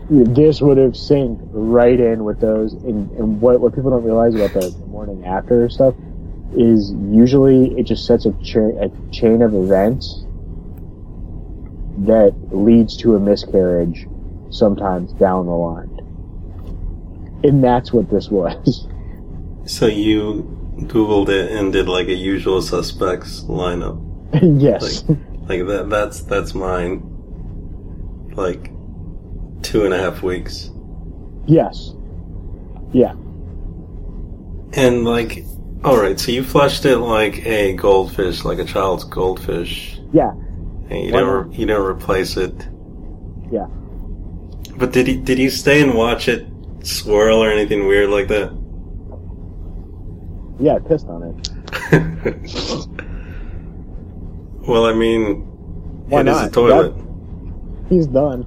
This 0.10 0.62
would 0.62 0.78
have 0.78 0.92
synced 0.94 1.42
right 1.52 2.00
in 2.00 2.24
with 2.24 2.40
those. 2.40 2.74
And, 2.74 3.10
and 3.12 3.42
what, 3.42 3.60
what 3.60 3.74
people 3.74 3.90
don't 3.90 4.04
realize 4.04 4.36
about 4.36 4.54
the 4.54 4.70
morning 4.88 5.26
after 5.26 5.68
stuff 5.70 5.96
is 6.54 6.92
usually 7.10 7.78
it 7.80 7.84
just 7.84 8.06
sets 8.06 8.26
a, 8.26 8.32
cha- 8.44 8.78
a 8.80 8.90
chain 9.12 9.42
of 9.42 9.54
events 9.54 10.24
that 12.06 12.36
leads 12.52 12.98
to 12.98 13.16
a 13.16 13.20
miscarriage 13.20 14.08
sometimes 14.50 15.12
down 15.14 15.46
the 15.46 15.52
line. 15.54 15.90
And 17.44 17.64
that's 17.64 17.92
what 17.94 18.10
this 18.10 18.30
was. 18.30 18.88
So 19.68 19.88
you 19.88 20.44
Googled 20.82 21.30
it 21.30 21.52
and 21.52 21.74
did 21.74 21.88
like 21.88 22.08
a 22.08 22.14
usual 22.14 22.62
suspects 22.62 23.42
lineup. 23.46 24.00
yes. 24.62 25.04
Like 25.50 25.66
that 25.66 25.88
that's 25.90 26.22
that's 26.22 26.54
mine. 26.54 27.02
Like 28.36 28.70
two 29.64 29.86
and 29.86 29.92
a 29.92 29.98
half 29.98 30.22
weeks. 30.22 30.70
yes. 31.48 31.96
Yeah. 32.94 33.14
And 34.74 35.04
like 35.04 35.44
alright, 35.86 36.20
so 36.20 36.32
you 36.32 36.44
flushed 36.44 36.86
it 36.86 36.98
like 36.98 37.46
a 37.46 37.74
goldfish, 37.74 38.44
like 38.44 38.60
a 38.60 38.66
child's 38.66 39.04
goldfish. 39.04 40.00
Yeah. 40.12 40.32
And 40.90 41.06
you 41.06 41.14
Why 41.14 41.20
don't 41.22 41.54
you 41.54 41.66
don't 41.66 41.86
replace 41.86 42.38
it. 42.38 42.54
Yeah. 43.52 43.68
But 44.78 44.92
did 44.92 45.08
you 45.08 45.22
did 45.22 45.40
you 45.40 45.50
stay 45.50 45.82
and 45.82 45.94
watch 45.94 46.28
it 46.28 46.48
swirl 46.84 47.42
or 47.44 47.50
anything 47.50 47.88
weird 47.88 48.10
like 48.10 48.28
that? 48.28 48.52
Yeah, 50.60 50.76
I 50.76 50.80
pissed 50.80 51.08
on 51.08 51.24
it. 51.24 51.50
well, 54.68 54.86
I 54.86 54.94
mean, 54.94 55.42
Why 56.08 56.22
it 56.22 56.28
is 56.28 56.38
not? 56.38 56.48
a 56.48 56.52
toilet. 56.52 56.94
He's 57.90 58.08
done. 58.08 58.46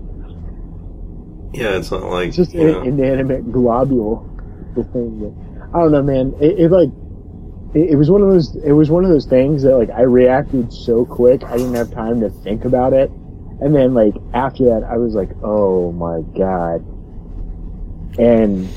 Yeah, 1.53 1.77
it's 1.77 1.91
not 1.91 2.05
like 2.05 2.29
It's 2.29 2.37
just 2.37 2.55
an 2.55 2.67
know, 2.67 2.83
inanimate 2.83 3.51
globule. 3.53 4.25
The 4.75 4.85
thing 4.85 5.21
that, 5.21 5.35
I 5.75 5.81
don't 5.81 5.93
know, 5.93 6.03
man. 6.03 6.35
It, 6.41 6.59
it 6.61 6.71
like 6.71 6.91
it, 7.75 7.91
it 7.91 7.97
was 7.97 8.11
one 8.11 8.23
of 8.23 8.29
those. 8.29 8.57
It 8.57 8.73
was 8.73 8.91
one 8.91 9.05
of 9.05 9.11
those 9.11 9.27
things 9.27 9.63
that 9.63 9.77
like 9.77 9.91
I 9.91 10.03
reacted 10.03 10.73
so 10.73 11.05
quick. 11.05 11.45
I 11.45 11.57
didn't 11.57 11.75
have 11.75 11.93
time 11.93 12.21
to 12.21 12.31
think 12.31 12.65
about 12.65 12.93
it, 12.93 13.11
and 13.61 13.75
then 13.75 13.95
like 13.95 14.15
after 14.35 14.65
that, 14.67 14.85
I 14.85 14.97
was 14.97 15.15
like, 15.15 15.31
oh 15.43 15.93
my 15.93 16.23
god, 16.37 16.85
and 18.19 18.69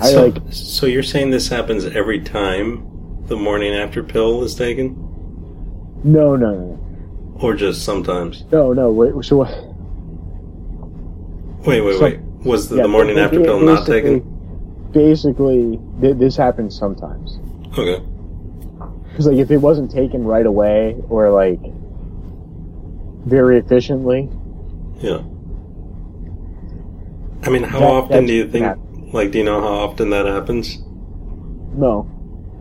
I 0.00 0.10
so, 0.10 0.26
like 0.26 0.42
so 0.50 0.86
you're 0.86 1.02
saying 1.02 1.30
this 1.30 1.48
happens 1.48 1.84
every 1.84 2.20
time 2.20 2.86
the 3.26 3.36
morning 3.36 3.74
after 3.74 4.02
pill 4.02 4.42
is 4.44 4.54
taken, 4.54 4.94
no, 6.02 6.36
no, 6.36 6.54
no, 6.54 7.38
or 7.40 7.54
just 7.54 7.84
sometimes? 7.84 8.44
no, 8.50 8.72
no. 8.72 8.90
Wait, 8.90 9.24
so 9.24 9.36
what? 9.36 9.50
Wait, 11.66 11.80
wait, 11.82 11.98
So- 11.98 12.04
wait. 12.04 12.20
Was 12.42 12.70
the, 12.70 12.76
yeah, 12.76 12.82
the 12.84 12.88
morning 12.88 13.18
after 13.18 13.38
pill 13.38 13.60
not 13.60 13.84
taken? 13.84 14.20
Basically, 14.92 15.78
th- 16.00 16.16
this 16.16 16.34
happens 16.34 16.74
sometimes. 16.74 17.38
Okay. 17.78 18.02
Because 19.10 19.26
like 19.26 19.38
if 19.38 19.50
it 19.50 19.58
wasn't 19.58 19.90
taken 19.90 20.24
right 20.24 20.46
away 20.46 20.96
or 21.08 21.30
like 21.30 21.60
very 23.26 23.58
efficiently, 23.58 24.28
Yeah. 25.00 25.20
I 27.42 27.48
mean, 27.50 27.62
how 27.62 27.78
That- 27.80 27.90
often 27.90 28.26
do 28.26 28.34
you 28.34 28.46
think? 28.46 28.64
yeah. 28.64 28.74
Like, 29.12 29.32
do 29.32 29.38
you 29.38 29.44
know 29.44 29.60
how 29.60 29.86
often 29.88 30.10
that 30.10 30.26
happens? 30.26 30.78
no, 31.76 32.06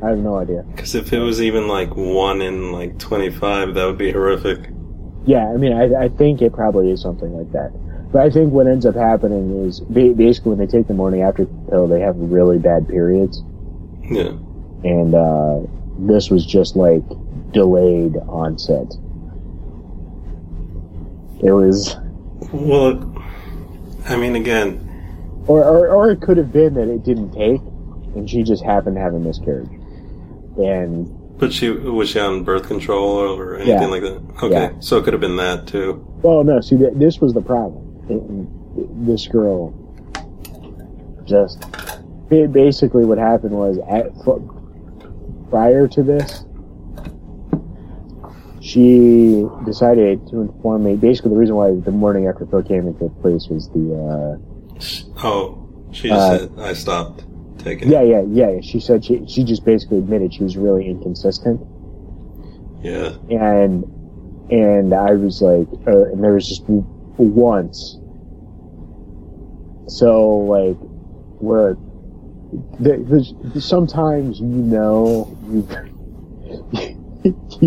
I 0.01 0.09
have 0.09 0.19
no 0.19 0.35
idea. 0.37 0.63
Because 0.71 0.95
if 0.95 1.11
it 1.11 1.19
was 1.19 1.41
even 1.41 1.67
like 1.67 1.95
one 1.95 2.41
in 2.41 2.71
like 2.71 2.97
twenty-five, 2.99 3.73
that 3.73 3.85
would 3.85 3.97
be 3.97 4.11
horrific. 4.11 4.69
Yeah, 5.25 5.51
I 5.51 5.57
mean, 5.57 5.73
I, 5.73 6.05
I 6.05 6.09
think 6.09 6.41
it 6.41 6.53
probably 6.53 6.91
is 6.91 7.01
something 7.01 7.35
like 7.37 7.51
that. 7.51 7.71
But 8.11 8.21
I 8.21 8.29
think 8.29 8.53
what 8.53 8.65
ends 8.67 8.85
up 8.85 8.95
happening 8.95 9.65
is 9.65 9.81
basically 9.81 10.51
when 10.51 10.59
they 10.59 10.65
take 10.67 10.87
the 10.87 10.93
morning 10.93 11.21
after 11.21 11.45
pill, 11.69 11.87
they 11.87 11.99
have 11.99 12.15
really 12.17 12.57
bad 12.57 12.87
periods, 12.87 13.43
Yeah. 14.09 14.31
And 14.83 15.13
uh, 15.15 15.59
this 15.99 16.29
was 16.29 16.45
just 16.45 16.75
like 16.75 17.03
delayed 17.51 18.15
onset. 18.27 18.93
It 21.41 21.51
was, 21.51 21.95
Well, 22.51 23.15
I 24.07 24.15
mean, 24.17 24.35
again, 24.35 24.85
or, 25.47 25.63
or 25.63 25.87
or 25.89 26.11
it 26.11 26.21
could 26.21 26.37
have 26.37 26.51
been 26.51 26.73
that 26.75 26.89
it 26.89 27.03
didn't 27.03 27.31
take, 27.31 27.61
and 28.15 28.29
she 28.29 28.43
just 28.43 28.63
happened 28.63 28.97
to 28.97 29.01
have 29.01 29.13
a 29.13 29.19
miscarriage, 29.19 29.69
and 30.57 31.15
but 31.39 31.53
she 31.53 31.69
was 31.69 32.09
she 32.09 32.19
on 32.19 32.43
birth 32.43 32.67
control 32.67 33.11
or 33.17 33.55
anything 33.55 33.79
Yeah. 33.81 33.87
like 33.87 34.01
that? 34.01 34.21
Okay, 34.43 34.51
Yeah. 34.51 34.71
so 34.79 34.97
it 34.97 35.03
could 35.05 35.13
have 35.13 35.21
been 35.21 35.37
that 35.37 35.65
too. 35.67 36.05
Well, 36.21 36.43
no. 36.43 36.59
See, 36.59 36.75
th- 36.75 36.93
this 36.95 37.21
was 37.21 37.33
the 37.33 37.41
problem. 37.41 37.85
It- 38.09 38.15
it- 38.81 39.05
this 39.05 39.27
girl 39.27 39.73
just 41.25 41.63
basically 42.29 43.05
what 43.05 43.17
happened 43.17 43.51
was 43.51 43.77
at 43.89 44.11
prior 45.49 45.87
to 45.87 46.03
this, 46.03 46.45
she 48.61 49.45
decided 49.65 50.27
to 50.27 50.41
inform 50.41 50.83
me. 50.83 50.95
Basically, 50.95 51.31
the 51.31 51.37
reason 51.37 51.55
why 51.55 51.71
the 51.73 51.91
morning 51.91 52.27
after 52.27 52.45
pill 52.45 52.61
came 52.63 52.87
into 52.87 53.09
place 53.21 53.47
was 53.47 53.69
the 53.69 54.39
Oh, 55.23 55.67
she 55.91 56.09
just 56.09 56.21
Uh, 56.21 56.37
said 56.39 56.51
I 56.59 56.73
stopped 56.73 57.21
uh, 57.21 57.63
taking. 57.63 57.89
yeah, 57.91 58.01
yeah, 58.01 58.21
yeah. 58.29 58.59
She 58.61 58.79
said 58.79 59.03
she 59.05 59.25
she 59.27 59.43
just 59.43 59.65
basically 59.65 59.97
admitted 59.99 60.33
she 60.33 60.43
was 60.43 60.57
really 60.57 60.87
inconsistent. 60.89 61.61
Yeah. 62.83 63.13
and 63.29 63.83
and 64.51 64.93
I 64.93 65.11
was 65.13 65.41
like, 65.41 65.67
uh, 65.87 66.05
and 66.11 66.23
there 66.23 66.33
was 66.33 66.47
just 66.47 66.63
once. 67.17 67.97
So 69.87 70.29
like, 70.55 70.77
where 71.39 71.73
the, 71.73 71.79
there's, 72.79 73.33
sometimes 73.59 74.39
you 74.39 74.45
know 74.45 75.37
you've 75.49 75.69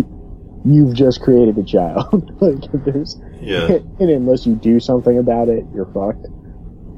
you've 0.64 0.94
just 0.94 1.20
created 1.20 1.58
a 1.58 1.62
child. 1.62 2.36
like 2.40 2.64
if 2.72 2.84
there's 2.84 3.20
Yeah. 3.40 3.66
and 4.00 4.10
unless 4.10 4.46
you 4.46 4.54
do 4.54 4.80
something 4.80 5.18
about 5.18 5.48
it, 5.48 5.64
you're 5.74 5.86
fucked. 5.86 6.26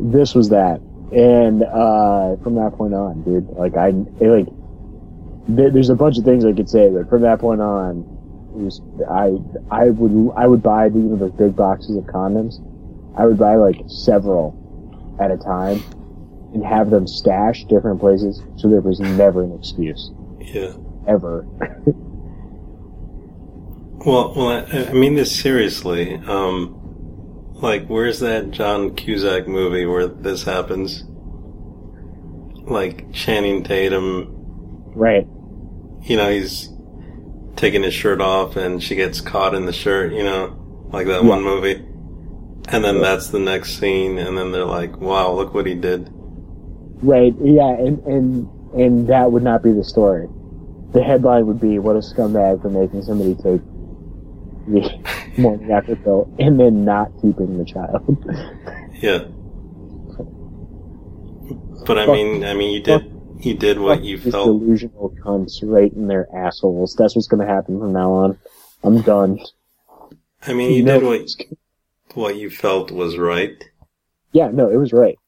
This 0.01 0.35
was 0.35 0.49
that, 0.49 0.81
and 1.13 1.63
uh, 1.63 2.37
from 2.43 2.57
that 2.57 2.73
point 2.77 2.95
on, 2.95 3.23
dude, 3.23 3.49
like 3.51 3.77
I 3.77 3.89
it, 3.89 4.29
like 4.29 4.47
there, 5.49 5.71
there's 5.71 5.91
a 5.91 5.95
bunch 5.95 6.19
of 6.19 6.25
things 6.25 6.45
I 6.45 6.53
could 6.53 6.69
say, 6.69 6.91
but 6.91 7.09
from 7.09 7.23
that 7.23 7.39
point 7.39 7.61
on, 7.61 8.01
it 8.57 8.65
was 8.65 8.81
I 9.09 9.37
I 9.71 9.91
would 9.91 10.33
I 10.37 10.47
would 10.47 10.63
buy 10.63 10.89
the, 10.89 10.99
you 10.99 11.05
know 11.05 11.17
those 11.17 11.33
big 11.33 11.55
boxes 11.55 11.97
of 11.97 12.05
condoms. 12.05 12.61
I 13.17 13.27
would 13.27 13.39
buy 13.39 13.55
like 13.55 13.77
several 13.87 14.61
at 15.21 15.31
a 15.31 15.37
time 15.37 15.81
and 16.55 16.65
have 16.65 16.91
them 16.91 17.07
stashed 17.07 17.69
different 17.69 18.01
places, 18.01 18.43
so 18.57 18.69
there 18.69 18.81
was 18.81 19.01
never 19.01 19.43
an 19.45 19.53
excuse 19.53 20.11
Yeah. 20.41 20.73
ever. 21.07 21.47
Well, 24.07 24.35
well, 24.37 24.49
I, 24.49 24.89
I 24.91 24.93
mean 24.93 25.15
this 25.15 25.35
seriously. 25.35 26.15
Um, 26.17 26.79
like, 27.55 27.87
where's 27.87 28.21
that 28.21 28.51
John 28.51 28.95
Cusack 28.95 29.49
movie 29.49 29.87
where 29.87 30.07
this 30.07 30.45
happens? 30.45 31.05
Like 32.69 33.11
Channing 33.13 33.63
Tatum, 33.63 34.29
right. 34.95 35.27
you 36.03 36.17
know, 36.19 36.29
he's 36.31 36.69
taking 37.57 37.83
his 37.83 37.95
shirt 37.95 38.21
off 38.21 38.57
and 38.57 38.83
she 38.83 38.95
gets 38.95 39.21
caught 39.23 39.55
in 39.55 39.65
the 39.65 39.73
shirt, 39.73 40.13
you 40.13 40.23
know, 40.23 40.89
like 40.93 41.07
that 41.07 41.23
Yeah. 41.23 41.29
one 41.29 41.43
movie. 41.43 41.83
And 42.69 42.85
then 42.85 43.01
that's 43.01 43.29
the 43.29 43.39
next 43.39 43.79
scene, 43.79 44.19
and 44.19 44.37
then 44.39 44.51
they're 44.53 44.65
like, 44.65 44.99
"Wow, 44.99 45.33
look 45.33 45.53
what 45.55 45.67
he 45.67 45.75
did." 45.75 46.11
Right. 47.05 47.35
Yeah, 47.43 47.69
and 47.69 47.99
and 48.07 48.49
and 48.75 49.09
that 49.09 49.31
would 49.31 49.43
not 49.43 49.63
be 49.63 49.73
the 49.73 49.85
story. 49.85 50.27
The 50.93 51.03
headline 51.03 51.47
would 51.47 51.61
be 51.61 51.79
"What 51.79 51.97
a 51.97 51.99
scumbag 52.01 52.63
for 52.63 52.71
making 52.71 53.03
somebody 53.03 53.35
take 53.35 53.61
the 54.67 55.37
morning 55.39 55.71
after 55.71 55.97
pill 55.97 56.33
and 56.39 56.59
then 56.59 56.85
not 56.85 57.13
keeping 57.21 57.59
the 57.59 57.65
child." 57.65 58.03
Yeah. 59.03 59.25
But 61.85 61.99
I 61.99 62.07
mean, 62.07 62.45
I 62.45 62.55
mean, 62.55 62.73
you 62.73 62.81
did, 62.81 63.13
you 63.41 63.55
did 63.55 63.79
what 63.79 64.03
you 64.03 64.17
felt. 64.19 64.47
delusional 64.47 65.11
cunts 65.23 65.59
right 65.63 65.93
in 65.93 66.07
their 66.07 66.27
assholes. 66.35 66.95
That's 66.95 67.15
what's 67.15 67.27
going 67.29 67.47
to 67.47 67.53
happen 67.53 67.79
from 67.79 67.93
now 67.93 68.13
on. 68.13 68.39
I'm 68.83 69.03
done. 69.03 69.41
I 70.47 70.55
mean, 70.55 70.73
you 70.73 70.83
know- 70.85 71.01
did 71.01 71.07
what 71.07 71.31
what 72.15 72.37
you 72.37 72.49
felt 72.49 72.91
was 72.91 73.19
right. 73.19 73.63
Yeah, 74.33 74.49
no, 74.51 74.71
it 74.71 74.77
was 74.77 74.93
right. 74.93 75.19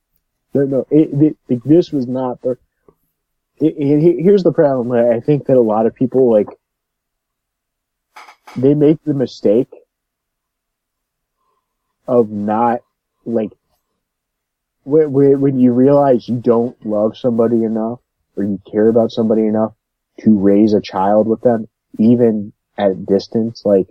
No, 0.56 0.64
no, 0.64 0.86
it, 0.90 1.10
it, 1.22 1.36
it- 1.48 1.64
this 1.64 1.92
was 1.92 2.06
not 2.08 2.40
the. 2.42 2.56
Here's 3.58 4.42
the 4.44 4.52
problem. 4.52 4.92
I 4.92 5.20
think 5.20 5.46
that 5.46 5.56
a 5.56 5.60
lot 5.60 5.86
of 5.86 5.94
people 5.94 6.30
like 6.30 6.48
they 8.56 8.74
make 8.74 9.02
the 9.04 9.14
mistake 9.14 9.72
of 12.08 12.30
not 12.30 12.80
like 13.24 13.52
when, 14.84 15.40
when 15.40 15.58
you 15.58 15.72
realize 15.72 16.28
you 16.28 16.36
don't 16.40 16.76
love 16.86 17.16
somebody 17.16 17.64
enough 17.64 18.00
or 18.36 18.44
you 18.44 18.60
care 18.70 18.88
about 18.88 19.10
somebody 19.10 19.46
enough 19.46 19.72
to 20.20 20.38
raise 20.38 20.72
a 20.74 20.80
child 20.80 21.26
with 21.28 21.40
them, 21.42 21.66
even 21.98 22.52
at 22.78 23.06
distance. 23.06 23.62
Like, 23.64 23.88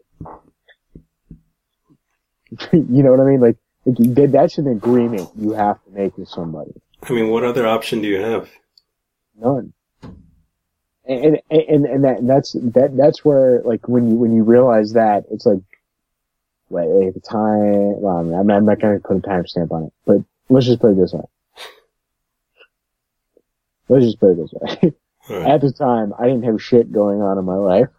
you 2.73 3.03
know 3.03 3.11
what 3.11 3.19
I 3.19 3.25
mean? 3.25 3.41
Like, 3.41 3.57
that's 3.85 4.57
an 4.57 4.67
agreement 4.67 5.29
you 5.35 5.53
have 5.53 5.83
to 5.83 5.91
make 5.91 6.17
with 6.17 6.27
somebody. 6.27 6.73
I 7.03 7.13
mean, 7.13 7.29
what 7.29 7.43
other 7.43 7.67
option 7.67 8.01
do 8.01 8.07
you 8.07 8.19
have? 8.19 8.49
None. 9.37 9.73
And 11.07 11.39
and 11.51 11.61
and, 11.69 11.85
and 11.85 12.03
that 12.03 12.25
that's 12.25 12.53
that 12.53 12.97
that's 12.97 13.23
where 13.23 13.61
like 13.63 13.87
when 13.87 14.09
you 14.09 14.15
when 14.15 14.33
you 14.33 14.43
realize 14.43 14.93
that 14.93 15.25
it's 15.29 15.45
like 15.45 15.61
wait, 16.69 17.13
the 17.13 17.19
time 17.19 18.01
well 18.01 18.17
I'm 18.17 18.47
not, 18.47 18.57
I'm 18.57 18.65
not 18.65 18.79
gonna 18.79 18.99
put 18.99 19.17
a 19.17 19.19
timestamp 19.19 19.71
on 19.71 19.83
it 19.83 19.93
but 20.05 20.17
let's 20.49 20.65
just 20.65 20.79
put 20.79 20.93
it 20.93 20.97
this 20.97 21.13
way 21.13 21.25
let's 23.87 24.05
just 24.05 24.19
put 24.19 24.31
it 24.31 24.37
this 24.37 24.53
way 24.53 24.93
right. 25.29 25.51
at 25.51 25.61
the 25.61 25.71
time 25.71 26.11
I 26.17 26.23
didn't 26.23 26.45
have 26.45 26.63
shit 26.63 26.91
going 26.91 27.21
on 27.21 27.37
in 27.37 27.45
my 27.45 27.55
life 27.55 27.89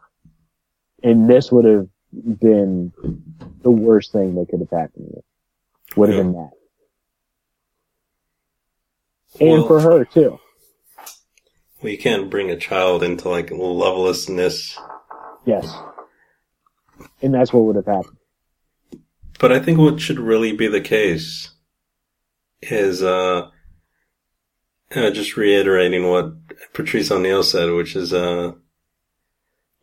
and 1.05 1.31
this 1.31 1.53
would 1.53 1.65
have 1.65 1.89
been 2.13 2.93
the 3.63 3.71
worst 3.71 4.11
thing 4.11 4.35
that 4.35 4.49
could 4.49 4.61
have 4.61 4.71
happened 4.71 5.11
to 5.11 5.17
me 5.17 5.23
would 5.97 6.09
have 6.11 6.17
Yeah. 6.19 6.23
been 6.23 6.33
that. 6.33 6.51
And 9.41 9.51
Well- 9.51 9.67
for 9.67 9.81
her 9.81 10.05
too. 10.05 10.39
Well, 11.83 11.93
you 11.93 11.99
can't 11.99 12.31
bring 12.31 12.51
a 12.51 12.57
child 12.57 13.03
into 13.03 13.29
like 13.29 13.51
lovelessness, 13.51 14.79
yes. 15.45 15.73
And 17.21 17.35
that's 17.35 17.53
what 17.53 17.65
would 17.65 17.77
have 17.77 17.87
happened. 17.87 18.17
But 19.39 19.53
I 19.53 19.61
think 19.61 19.79
what 19.79 20.01
should 20.01 20.19
really 20.19 20.53
be 20.53 20.67
the 20.67 20.81
case 20.81 21.51
is 22.63 23.03
uh, 23.03 23.51
uh 24.95 25.11
just 25.11 25.37
reiterating 25.37 26.09
what 26.09 26.33
Patrice 26.73 27.11
O'Neal 27.11 27.43
said, 27.43 27.71
which 27.71 27.95
is 27.95 28.15
uh 28.15 28.53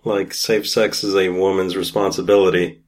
like 0.03 0.33
safe 0.33 0.67
sex 0.67 1.03
is 1.03 1.15
a 1.15 1.29
woman's 1.29 1.77
responsibility. 1.77 2.82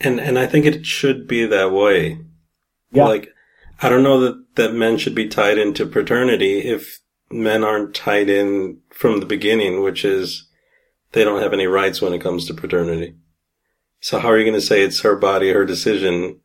And 0.00 0.20
and 0.20 0.38
I 0.38 0.46
think 0.46 0.66
it 0.66 0.84
should 0.84 1.26
be 1.26 1.46
that 1.46 1.72
way. 1.72 2.18
Yeah. 2.92 3.06
Like 3.06 3.28
I 3.80 3.88
don't 3.88 4.02
know 4.02 4.20
that 4.20 4.54
that 4.56 4.74
men 4.74 4.98
should 4.98 5.14
be 5.14 5.28
tied 5.28 5.58
into 5.58 5.86
paternity 5.86 6.58
if 6.58 7.00
men 7.30 7.64
aren't 7.64 7.94
tied 7.94 8.28
in 8.28 8.78
from 8.90 9.20
the 9.20 9.26
beginning, 9.26 9.82
which 9.82 10.04
is 10.04 10.48
they 11.12 11.24
don't 11.24 11.42
have 11.42 11.52
any 11.52 11.66
rights 11.66 12.00
when 12.00 12.12
it 12.12 12.20
comes 12.20 12.46
to 12.46 12.54
paternity. 12.54 13.14
So 14.00 14.18
how 14.18 14.28
are 14.28 14.38
you 14.38 14.44
going 14.44 14.60
to 14.60 14.66
say 14.66 14.82
it's 14.82 15.00
her 15.00 15.16
body, 15.16 15.50
her 15.50 15.64
decision, 15.64 16.40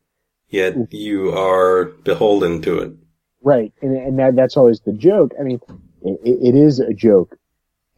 yet 0.48 0.74
mm. 0.74 0.88
you 0.90 1.30
are 1.30 1.86
beholden 2.04 2.62
to 2.62 2.78
it? 2.78 2.92
Right, 3.42 3.72
and 3.82 3.96
and 3.96 4.18
that 4.18 4.36
that's 4.36 4.56
always 4.56 4.80
the 4.80 4.92
joke. 4.92 5.32
I 5.38 5.42
mean, 5.42 5.60
it, 6.02 6.20
it 6.24 6.54
is 6.54 6.78
a 6.78 6.92
joke 6.92 7.36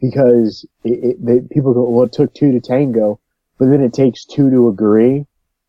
because 0.01 0.67
it, 0.85 1.17
it, 1.27 1.51
people 1.51 1.75
go, 1.75 1.89
well, 1.89 2.07
it 2.07 2.13
took 2.13 2.35
two 2.35 2.53
to 2.53 2.61
tango, 2.61 3.21
but 3.59 3.71
then 3.71 3.83
it 3.83 3.93
takes 3.93 4.25
two 4.25 4.51
to 4.51 4.69
agree, 4.69 5.27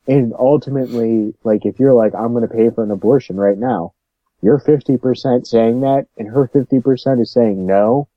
and 0.07 0.33
ultimately, 0.37 1.33
like 1.43 1.65
if 1.65 1.79
you're 1.79 1.93
like, 1.93 2.13
I'm 2.13 2.33
going 2.33 2.47
to 2.47 2.53
pay 2.53 2.69
for 2.69 2.83
an 2.83 2.91
abortion 2.91 3.37
right 3.37 3.57
now, 3.57 3.93
you're 4.41 4.59
50% 4.59 5.47
saying 5.47 5.81
that, 5.81 6.07
and 6.17 6.27
her 6.27 6.47
50% 6.47 7.21
is 7.21 7.31
saying 7.31 7.65
no. 7.65 8.09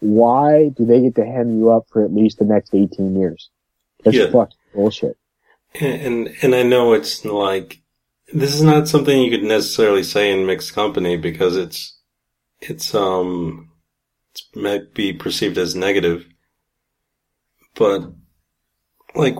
Why 0.00 0.68
do 0.68 0.84
they 0.84 1.02
get 1.02 1.14
to 1.16 1.24
hem 1.24 1.58
you 1.58 1.70
up 1.70 1.86
for 1.90 2.04
at 2.04 2.12
least 2.12 2.38
the 2.38 2.44
next 2.44 2.74
18 2.74 3.16
years? 3.16 3.50
That's 4.02 4.16
Yeah. 4.16 4.30
fucking 4.30 4.56
bullshit. 4.74 5.16
And 5.80 6.34
and 6.42 6.54
I 6.54 6.62
know 6.62 6.92
it's 6.92 7.24
like 7.24 7.82
this 8.32 8.54
is 8.54 8.62
not 8.62 8.86
something 8.88 9.20
you 9.20 9.30
could 9.30 9.42
necessarily 9.46 10.02
say 10.04 10.30
in 10.30 10.46
mixed 10.46 10.72
company 10.72 11.16
because 11.16 11.56
it's 11.56 11.98
it's 12.60 12.94
um 12.94 13.70
it 14.34 14.60
might 14.60 14.94
be 14.94 15.12
perceived 15.12 15.58
as 15.58 15.74
negative, 15.74 16.26
but 17.74 18.12
like 19.14 19.36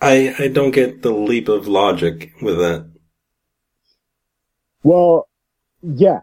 I 0.00 0.34
I 0.38 0.48
don't 0.48 0.72
get 0.72 1.02
the 1.02 1.12
leap 1.12 1.48
of 1.48 1.66
logic 1.66 2.32
with 2.42 2.58
that 2.58 2.86
Well, 4.82 5.28
yeah, 5.82 6.20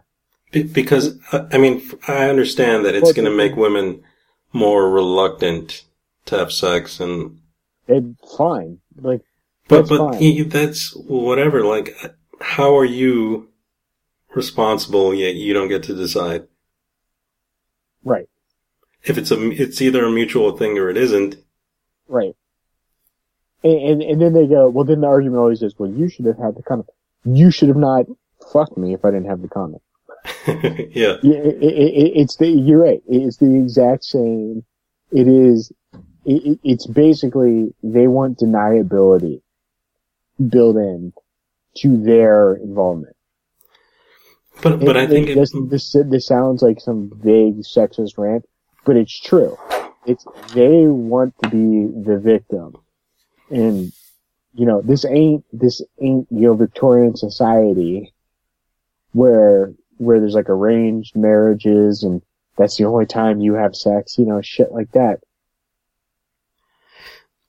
Be- 0.52 0.62
because 0.62 1.18
uh, 1.32 1.48
I 1.52 1.58
mean 1.58 1.82
I 2.06 2.28
understand 2.28 2.84
that 2.84 2.94
it's 2.94 3.12
going 3.12 3.24
to 3.26 3.36
make 3.36 3.56
women 3.56 4.02
more 4.52 4.90
reluctant 4.90 5.84
to 6.26 6.38
have 6.38 6.52
sex 6.52 7.00
and 7.00 7.40
it's 7.86 8.36
fine. 8.36 8.80
Like, 8.96 9.22
But 9.68 9.88
but 9.88 9.98
fine. 9.98 10.18
he- 10.20 10.42
that's 10.42 10.94
whatever. 10.94 11.64
Like, 11.64 11.94
how 12.40 12.76
are 12.76 12.84
you 12.84 13.48
responsible 14.34 15.14
yet 15.14 15.34
you 15.34 15.52
don't 15.52 15.68
get 15.68 15.82
to 15.84 15.94
decide 15.94 16.46
right, 18.04 18.28
if 19.04 19.16
it's 19.18 19.30
a 19.30 19.50
it's 19.50 19.80
either 19.82 20.04
a 20.04 20.10
mutual 20.10 20.56
thing 20.56 20.78
or 20.78 20.88
it 20.90 20.96
isn't. 20.96 21.36
right. 22.08 22.36
And, 23.64 24.02
and, 24.02 24.02
and 24.02 24.20
then 24.22 24.32
they 24.34 24.46
go, 24.46 24.68
well, 24.68 24.84
then 24.84 25.00
the 25.00 25.06
argument 25.08 25.40
always 25.40 25.62
is, 25.62 25.74
well, 25.78 25.90
you 25.90 26.08
should 26.08 26.26
have 26.26 26.38
had 26.38 26.54
the 26.54 26.62
condom. 26.62 26.86
You 27.24 27.50
should 27.50 27.68
have 27.68 27.78
not 27.78 28.04
fucked 28.52 28.76
me 28.76 28.92
if 28.92 29.04
I 29.04 29.10
didn't 29.10 29.28
have 29.30 29.40
the 29.42 29.48
condom. 29.48 29.80
yeah, 30.46 31.16
Yeah, 31.22 31.38
it, 31.38 31.62
it, 31.62 31.74
it, 31.74 32.12
it's 32.16 32.36
the, 32.36 32.46
you're 32.46 32.82
right. 32.82 33.02
It's 33.08 33.38
the 33.38 33.54
exact 33.56 34.04
same. 34.04 34.64
It 35.10 35.26
is, 35.28 35.72
it, 36.26 36.44
it- 36.46 36.60
it's 36.62 36.86
basically, 36.86 37.74
they 37.82 38.06
want 38.06 38.38
deniability 38.38 39.40
built 40.48 40.76
in 40.76 41.12
to 41.78 41.96
their 42.02 42.54
involvement. 42.56 43.16
but 44.62 44.78
but 44.80 44.96
I 44.96 45.06
think 45.06 45.28
this, 45.28 45.52
this, 45.68 45.96
this 46.06 46.26
sounds 46.26 46.60
like 46.62 46.80
some 46.80 47.10
vague 47.16 47.60
sexist 47.60 48.18
rant, 48.18 48.44
but 48.84 48.96
it's 48.96 49.18
true. 49.18 49.56
It's, 50.06 50.24
they 50.54 50.86
want 50.86 51.34
to 51.42 51.48
be 51.48 51.86
the 52.08 52.18
victim. 52.18 52.74
And, 53.50 53.92
you 54.54 54.66
know, 54.66 54.80
this 54.80 55.04
ain't, 55.04 55.44
this 55.52 55.82
ain't, 56.00 56.26
you 56.30 56.42
know, 56.42 56.54
Victorian 56.54 57.16
society 57.16 58.12
where, 59.12 59.72
where 59.98 60.20
there's 60.20 60.34
like 60.34 60.48
arranged 60.48 61.16
marriages 61.16 62.02
and 62.02 62.22
that's 62.56 62.76
the 62.76 62.84
only 62.84 63.06
time 63.06 63.40
you 63.40 63.54
have 63.54 63.74
sex, 63.74 64.18
you 64.18 64.26
know, 64.26 64.40
shit 64.42 64.72
like 64.72 64.90
that. 64.92 65.20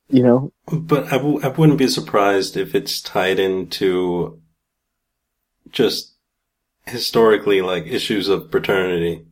You 0.08 0.22
know, 0.22 0.54
but 0.72 1.06
I 1.06 1.18
w- 1.18 1.40
I 1.42 1.48
wouldn't 1.48 1.80
be 1.80 1.88
surprised 1.88 2.56
if 2.56 2.76
it's 2.76 3.02
tied 3.02 3.40
into 3.40 4.40
just 5.72 6.14
historically 6.86 7.64
like 7.64 7.88
issues 7.88 8.30
of 8.30 8.52
paternity 8.52 9.26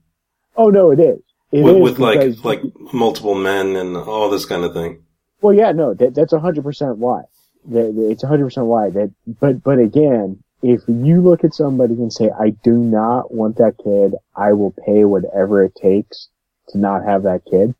oh 0.56 0.70
no, 0.70 0.92
it 0.92 1.00
is. 1.00 1.20
It 1.52 1.64
with, 1.64 1.76
is 1.76 1.82
with 1.82 2.00
like 2.00 2.44
like 2.44 2.62
multiple 2.94 3.36
men 3.36 3.76
and 3.76 3.96
all 3.96 4.30
this 4.30 4.46
kind 4.46 4.64
of 4.64 4.74
thing. 4.74 5.04
Well, 5.44 5.54
yeah, 5.56 5.74
no, 5.74 5.94
that, 5.96 6.16
that's 6.16 6.34
a 6.34 6.40
hundred 6.40 6.64
percent 6.64 6.98
why. 7.00 7.24
That, 7.66 7.96
that- 7.96 8.10
it's 8.12 8.24
a 8.24 8.28
hundred 8.28 8.46
percent 8.46 8.68
why. 8.68 8.90
That, 8.92 9.14
but, 9.28 9.64
but 9.64 9.80
again, 9.80 10.44
if 10.64 10.82
you 10.88 11.22
look 11.22 11.44
at 11.44 11.54
somebody 11.54 11.96
and 11.96 12.14
say, 12.14 12.32
I 12.32 12.52
do 12.52 12.74
not 12.78 13.34
want 13.34 13.58
that 13.58 13.76
kid, 13.84 14.16
I 14.36 14.54
will 14.54 14.72
pay 14.86 15.06
whatever 15.06 15.64
it 15.66 15.76
takes 15.76 16.30
to 16.70 16.80
not 16.80 17.04
have 17.06 17.24
that 17.24 17.44
kid, 17.46 17.76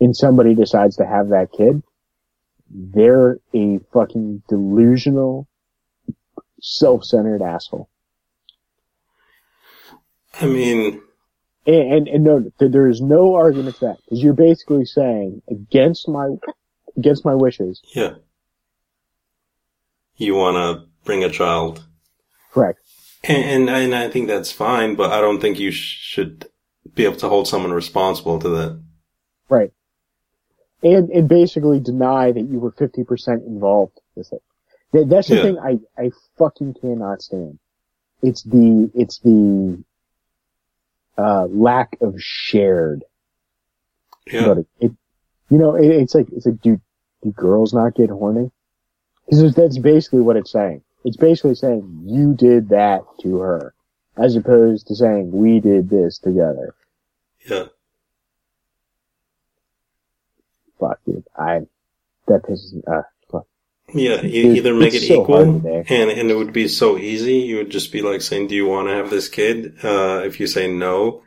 and 0.00 0.16
somebody 0.16 0.56
decides 0.56 0.96
to 0.96 1.06
have 1.06 1.28
that 1.30 1.52
kid, 1.56 1.84
they're 2.68 3.38
a 3.54 3.78
fucking 3.92 4.42
delusional, 4.48 5.46
self-centered 6.60 7.42
asshole. 7.42 7.88
I 10.40 10.46
mean, 10.46 11.02
And, 11.66 11.92
and, 11.92 12.08
and 12.08 12.24
no, 12.24 12.52
there 12.58 12.88
is 12.88 13.00
no 13.00 13.34
argument 13.34 13.76
to 13.76 13.86
that, 13.86 13.98
because 14.04 14.22
you're 14.22 14.32
basically 14.32 14.86
saying, 14.86 15.42
against 15.48 16.08
my, 16.08 16.36
against 16.96 17.24
my 17.24 17.34
wishes, 17.34 17.82
yeah, 17.94 18.14
you 20.16 20.34
want 20.34 20.56
to 20.56 20.88
bring 21.04 21.22
a 21.22 21.30
child 21.30 21.86
correct. 22.52 22.80
And, 23.22 23.68
and 23.68 23.70
and 23.70 23.94
I 23.94 24.08
think 24.08 24.28
that's 24.28 24.50
fine, 24.50 24.94
but 24.94 25.12
I 25.12 25.20
don't 25.20 25.40
think 25.40 25.58
you 25.58 25.70
sh- 25.70 25.98
should 26.00 26.46
be 26.94 27.04
able 27.04 27.16
to 27.16 27.28
hold 27.28 27.46
someone 27.46 27.72
responsible 27.72 28.38
to 28.38 28.48
that. 28.48 28.82
Right. 29.50 29.72
And 30.82 31.10
and 31.10 31.28
basically 31.28 31.80
deny 31.80 32.32
that 32.32 32.40
you 32.40 32.58
were 32.58 32.72
fifty 32.72 33.04
percent 33.04 33.44
involved 33.44 34.00
with 34.14 34.32
it. 34.32 34.42
That, 34.92 35.10
that's 35.10 35.28
the 35.28 35.36
Yeah. 35.36 35.42
thing 35.42 35.58
I 35.58 35.78
I 36.02 36.10
fucking 36.38 36.76
cannot 36.80 37.20
stand. 37.20 37.58
It's 38.22 38.42
the 38.42 38.90
it's 38.94 39.18
the 39.18 39.84
uh 41.20 41.46
lack 41.46 41.96
of 42.00 42.14
shared. 42.18 43.04
Yeah, 44.26 44.46
But 44.46 44.58
it, 44.58 44.66
it 44.80 44.92
you 45.50 45.58
know 45.58 45.74
it, 45.74 45.86
it's 45.86 46.14
like 46.14 46.28
it's 46.32 46.46
like 46.46 46.60
do 46.60 46.80
do 47.22 47.32
girls 47.32 47.74
not 47.74 47.94
get 47.94 48.10
horny? 48.10 48.50
Because 49.28 49.54
that's 49.54 49.78
basically 49.78 50.20
what 50.20 50.36
it's 50.36 50.50
saying. 50.50 50.82
It's 51.04 51.16
basically 51.16 51.54
saying 51.54 52.02
you 52.04 52.34
did 52.34 52.68
that 52.70 53.02
to 53.22 53.38
her, 53.38 53.74
as 54.16 54.36
opposed 54.36 54.86
to 54.88 54.96
saying 54.96 55.30
we 55.30 55.60
did 55.60 55.88
this 55.88 56.18
together. 56.18 56.74
yeah. 57.48 57.66
Fuck 60.78 60.98
dude, 61.04 61.26
I 61.36 61.60
that 62.26 62.42
pisses 62.42 62.72
me. 62.72 62.82
Uh. 62.86 63.02
Yeah, 63.94 64.20
you 64.22 64.52
either 64.54 64.74
make 64.74 64.94
it 64.94 65.02
so 65.02 65.22
equal, 65.22 65.40
and 65.42 65.66
and 66.10 66.30
it 66.30 66.36
would 66.36 66.52
be 66.52 66.68
so 66.68 66.96
easy. 66.98 67.38
You 67.38 67.56
would 67.56 67.70
just 67.70 67.92
be 67.92 68.02
like 68.02 68.22
saying, 68.22 68.48
"Do 68.48 68.54
you 68.54 68.66
want 68.66 68.88
to 68.88 68.94
have 68.94 69.10
this 69.10 69.28
kid?" 69.28 69.74
Uh, 69.82 70.22
if 70.24 70.38
you 70.40 70.46
say 70.46 70.70
no, 70.70 71.22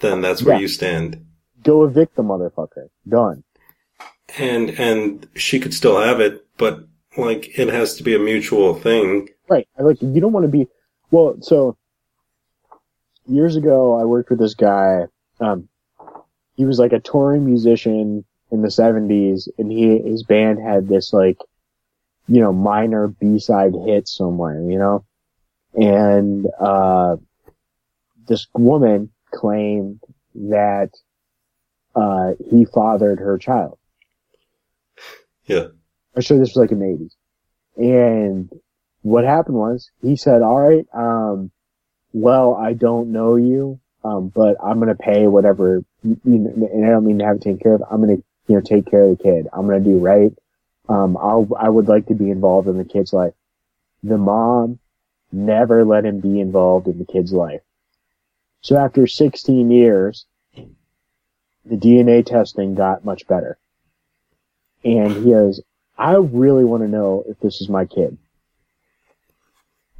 then 0.00 0.20
that's 0.20 0.42
where 0.42 0.54
Yeah. 0.56 0.60
you 0.62 0.68
stand. 0.68 1.24
Go 1.62 1.84
evict 1.84 2.16
the 2.16 2.22
motherfucker. 2.22 2.88
Done. 3.08 3.44
And 4.38 4.70
and 4.70 5.28
she 5.34 5.60
could 5.60 5.74
still 5.74 6.00
have 6.00 6.20
it, 6.20 6.44
but 6.58 6.86
like 7.16 7.58
it 7.58 7.68
has 7.68 7.96
to 7.96 8.02
be 8.02 8.14
a 8.14 8.18
mutual 8.18 8.74
thing. 8.74 9.28
Right. 9.48 9.68
Like 9.78 10.00
you 10.02 10.20
don't 10.20 10.32
want 10.32 10.44
to 10.44 10.50
be 10.52 10.66
well, 11.10 11.36
so 11.40 11.76
years 13.26 13.56
ago 13.56 13.98
I 14.00 14.04
worked 14.04 14.30
with 14.30 14.38
this 14.38 14.54
guy. 14.54 15.06
Um 15.40 15.68
he 16.56 16.64
was 16.64 16.78
like 16.78 16.92
a 16.92 17.00
touring 17.00 17.44
musician 17.44 18.24
in 18.54 18.62
the 18.62 18.70
seventies 18.70 19.48
and 19.58 19.70
he 19.70 19.98
his 19.98 20.22
band 20.22 20.58
had 20.60 20.88
this 20.88 21.12
like 21.12 21.38
you 22.26 22.40
know, 22.40 22.52
minor 22.54 23.08
B 23.08 23.38
side 23.38 23.74
hit 23.84 24.08
somewhere, 24.08 24.62
you 24.62 24.78
know? 24.78 25.04
And 25.74 26.46
uh 26.58 27.16
this 28.26 28.46
woman 28.54 29.10
claimed 29.32 30.00
that 30.34 30.90
uh 31.94 32.32
he 32.50 32.64
fathered 32.64 33.18
her 33.18 33.36
child. 33.38 33.78
Yeah, 35.44 35.66
I'm 36.16 36.22
sure 36.22 36.38
this 36.38 36.50
was 36.50 36.56
like 36.56 36.72
in 36.72 36.78
the 36.80 36.86
80s. 36.86 37.14
And 37.76 38.50
what 39.02 39.24
happened 39.24 39.56
was 39.56 39.90
he 40.00 40.16
said, 40.16 40.42
all 40.42 40.60
right, 40.60 40.86
um, 40.94 41.50
well, 42.12 42.54
I 42.54 42.72
don't 42.72 43.12
know 43.12 43.36
you, 43.36 43.80
um, 44.04 44.28
but 44.28 44.56
I'm 44.64 44.78
going 44.78 44.88
to 44.88 45.02
pay 45.02 45.26
whatever, 45.26 45.84
you 46.02 46.18
know, 46.24 46.68
and 46.72 46.86
I 46.86 46.90
don't 46.90 47.04
mean 47.04 47.18
to 47.18 47.24
have 47.24 47.36
it 47.36 47.42
taken 47.42 47.58
care 47.58 47.74
of. 47.74 47.82
I'm 47.90 48.00
going 48.02 48.16
to, 48.16 48.24
you 48.46 48.54
know, 48.54 48.60
take 48.60 48.86
care 48.90 49.02
of 49.02 49.16
the 49.16 49.22
kid. 49.22 49.48
I'm 49.52 49.66
going 49.66 49.82
to 49.82 49.90
do 49.90 49.98
right. 49.98 50.32
Um, 50.88 51.16
I'll, 51.16 51.48
I 51.58 51.68
would 51.68 51.88
like 51.88 52.06
to 52.06 52.14
be 52.14 52.30
involved 52.30 52.68
in 52.68 52.76
the 52.76 52.84
kid's 52.84 53.12
life. 53.12 53.32
The 54.02 54.18
mom 54.18 54.78
never 55.32 55.84
let 55.84 56.04
him 56.04 56.20
be 56.20 56.40
involved 56.40 56.86
in 56.86 56.98
the 56.98 57.06
kid's 57.06 57.32
life. 57.32 57.62
So 58.60 58.76
after 58.76 59.06
16 59.06 59.70
years, 59.70 60.26
the 61.64 61.76
DNA 61.76 62.24
testing 62.24 62.74
got 62.74 63.04
much 63.04 63.26
better. 63.26 63.58
And 64.84 65.12
he 65.12 65.30
goes, 65.30 65.62
I 65.96 66.16
really 66.16 66.64
want 66.64 66.82
to 66.82 66.88
know 66.88 67.24
if 67.26 67.38
this 67.40 67.60
is 67.60 67.68
my 67.68 67.86
kid. 67.86 68.18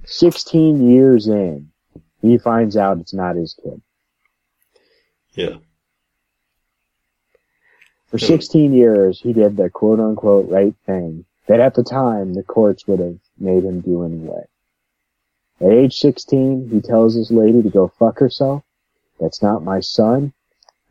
16 0.04 0.90
years 0.90 1.28
in, 1.28 1.70
he 2.20 2.36
finds 2.36 2.76
out 2.76 2.98
it's 2.98 3.14
not 3.14 3.36
his 3.36 3.54
kid. 3.54 3.80
yeah. 5.32 5.56
For 8.08 8.18
Hmm. 8.18 8.26
16 8.26 8.72
years, 8.72 9.20
he 9.20 9.32
did 9.32 9.56
the 9.56 9.70
quote 9.70 10.00
unquote 10.00 10.48
right 10.48 10.74
thing 10.86 11.24
that 11.46 11.60
at 11.60 11.74
the 11.74 11.82
time 11.84 12.34
the 12.34 12.42
courts 12.42 12.86
would 12.86 13.00
have 13.00 13.18
made 13.38 13.64
him 13.64 13.80
do 13.80 14.04
anyway. 14.04 14.44
At 15.60 15.72
age 15.72 15.94
16, 15.98 16.68
he 16.70 16.80
tells 16.80 17.14
this 17.14 17.30
lady 17.30 17.62
to 17.62 17.70
go 17.70 17.88
fuck 17.88 18.18
herself. 18.18 18.62
That's 19.20 19.42
not 19.42 19.62
my 19.62 19.80
son. 19.80 20.32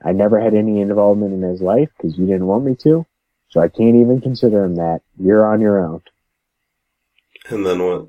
I 0.04 0.12
never 0.12 0.40
had 0.40 0.54
any 0.54 0.82
involvement 0.82 1.34
in 1.34 1.42
his 1.42 1.62
life 1.62 1.90
because 1.98 2.18
you 2.18 2.26
didn't 2.26 2.48
want 2.48 2.66
me 2.66 2.76
to. 2.84 3.06
So 3.50 3.62
I 3.62 3.68
can't 3.68 3.96
even 3.96 4.20
consider 4.22 4.64
him 4.64 4.76
that. 4.76 5.02
You're 5.18 5.46
on 5.46 5.62
your 5.62 5.80
own. 5.80 6.02
And 7.50 7.66
then 7.66 7.84
what? 7.84 8.08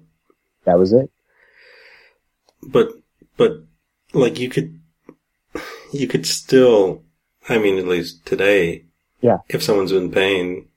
That 0.64 0.78
was 0.78 0.92
it. 0.92 1.10
But, 2.62 2.88
but, 3.36 3.64
like, 4.14 4.38
you 4.38 4.48
could, 4.48 4.80
you 5.92 6.06
could 6.06 6.24
still, 6.26 7.02
I 7.48 7.58
mean, 7.58 7.78
at 7.78 7.86
least 7.86 8.24
today, 8.24 8.86
Yeah. 9.24 9.38
if 9.48 9.62
someone's 9.62 9.90
in 9.92 10.10
pain, 10.10 10.68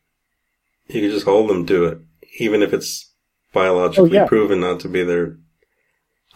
you 0.87 1.01
could 1.01 1.11
just 1.11 1.25
hold 1.25 1.49
them 1.49 1.65
to 1.65 1.83
it, 1.85 1.97
even 2.39 2.61
if 2.61 2.71
it's 2.71 3.11
biologically 3.51 4.11
Oh, 4.11 4.21
yeah. 4.21 4.25
proven 4.25 4.61
not 4.61 4.79
to 4.81 4.87
be 4.87 5.03
their 5.03 5.35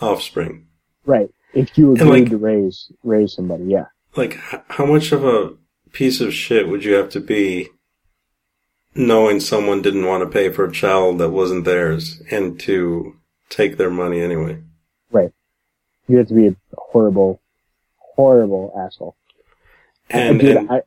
offspring. 0.02 0.68
Right. 1.06 1.30
If 1.54 1.78
you 1.78 1.94
agreed 1.94 2.10
like- 2.24 2.30
to 2.32 2.38
raise, 2.38 2.92
raise 3.04 3.34
somebody, 3.34 3.64
yeah. 3.64 3.86
Like, 4.18 4.34
how 4.68 4.86
much 4.86 5.14
of 5.14 5.24
a 5.24 5.54
piece 5.94 6.20
of 6.20 6.34
shit 6.34 6.68
would 6.68 6.84
you 6.84 6.96
have 6.96 7.10
to 7.12 7.22
be 7.22 7.70
knowing 8.94 9.40
someone 9.40 9.82
didn't 9.82 10.06
want 10.06 10.22
to 10.22 10.30
pay 10.30 10.50
for 10.50 10.66
a 10.66 10.72
child 10.72 11.18
that 11.20 11.30
wasn't 11.30 11.64
theirs 11.64 12.22
and 12.30 12.60
to 12.62 13.16
take 13.50 13.78
their 13.78 13.90
money 13.90 14.20
anyway? 14.20 14.62
Right. 15.12 15.32
You 16.10 16.18
have 16.18 16.28
to 16.28 16.34
be 16.34 16.48
a 16.48 16.56
horrible, 16.78 17.40
horrible 17.98 18.74
asshole. 18.78 19.16
And, 20.10 20.42
Dude, 20.42 20.58
and 20.58 20.70
I, 20.70 20.82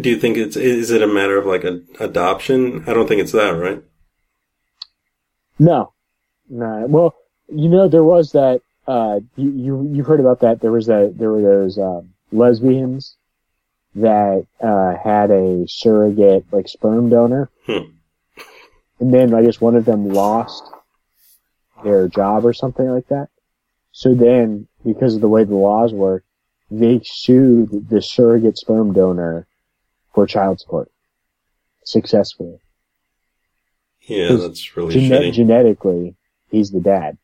do 0.00 0.10
you 0.10 0.18
think 0.18 0.36
it's, 0.36 0.56
is 0.56 0.90
it 0.90 1.02
a 1.02 1.06
matter 1.06 1.38
of 1.38 1.46
like 1.46 1.64
a, 1.64 1.80
adoption? 2.00 2.84
I 2.86 2.92
don't 2.92 3.06
think 3.06 3.20
it's 3.20 3.32
that, 3.32 3.50
right? 3.50 3.82
No, 5.58 5.92
no. 6.48 6.86
Well, 6.88 7.14
you 7.48 7.68
know, 7.68 7.88
there 7.88 8.04
was 8.04 8.32
that. 8.32 8.60
Uh, 8.86 9.20
you 9.36 9.50
you 9.50 9.90
you 9.94 10.02
heard 10.02 10.20
about 10.20 10.40
that? 10.40 10.60
There 10.60 10.72
was 10.72 10.86
that. 10.86 11.14
There 11.16 11.30
were 11.30 11.42
those 11.42 11.78
um, 11.78 12.12
lesbians 12.32 13.16
that 13.94 14.46
uh, 14.60 14.96
had 14.96 15.30
a 15.30 15.64
surrogate 15.68 16.44
like 16.52 16.68
sperm 16.68 17.08
donor, 17.08 17.48
Hmm. 17.66 17.92
and 18.98 19.14
then 19.14 19.32
I 19.32 19.42
guess 19.44 19.60
one 19.60 19.76
of 19.76 19.84
them 19.84 20.08
lost 20.08 20.64
their 21.84 22.08
job 22.08 22.44
or 22.44 22.52
something 22.52 22.86
like 22.86 23.08
that. 23.08 23.28
So 23.92 24.12
then, 24.14 24.66
because 24.84 25.14
of 25.14 25.20
the 25.20 25.28
way 25.28 25.44
the 25.44 25.54
laws 25.54 25.92
work, 25.92 26.24
they 26.70 27.00
sued 27.04 27.88
the 27.88 28.02
surrogate 28.02 28.58
sperm 28.58 28.92
donor 28.92 29.46
for 30.14 30.26
child 30.26 30.60
support 30.60 30.90
successfully. 31.84 32.58
Yeah, 34.02 34.32
that's 34.34 34.76
really 34.76 34.92
Gene- 34.94 35.10
shitty. 35.10 35.32
genetically, 35.32 36.14
he's 36.50 36.70
the 36.70 36.80
dad. 36.80 37.18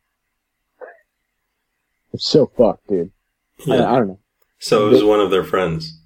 It's 2.12 2.26
so 2.26 2.46
fucked, 2.46 2.88
dude. 2.88 3.10
I, 3.68 3.76
Yeah. 3.76 3.92
I 3.92 3.96
don't 3.96 4.08
know. 4.08 4.18
So 4.58 4.86
it 4.86 4.90
was 4.90 5.04
one 5.04 5.20
of 5.20 5.30
their 5.30 5.44
friends. 5.44 5.98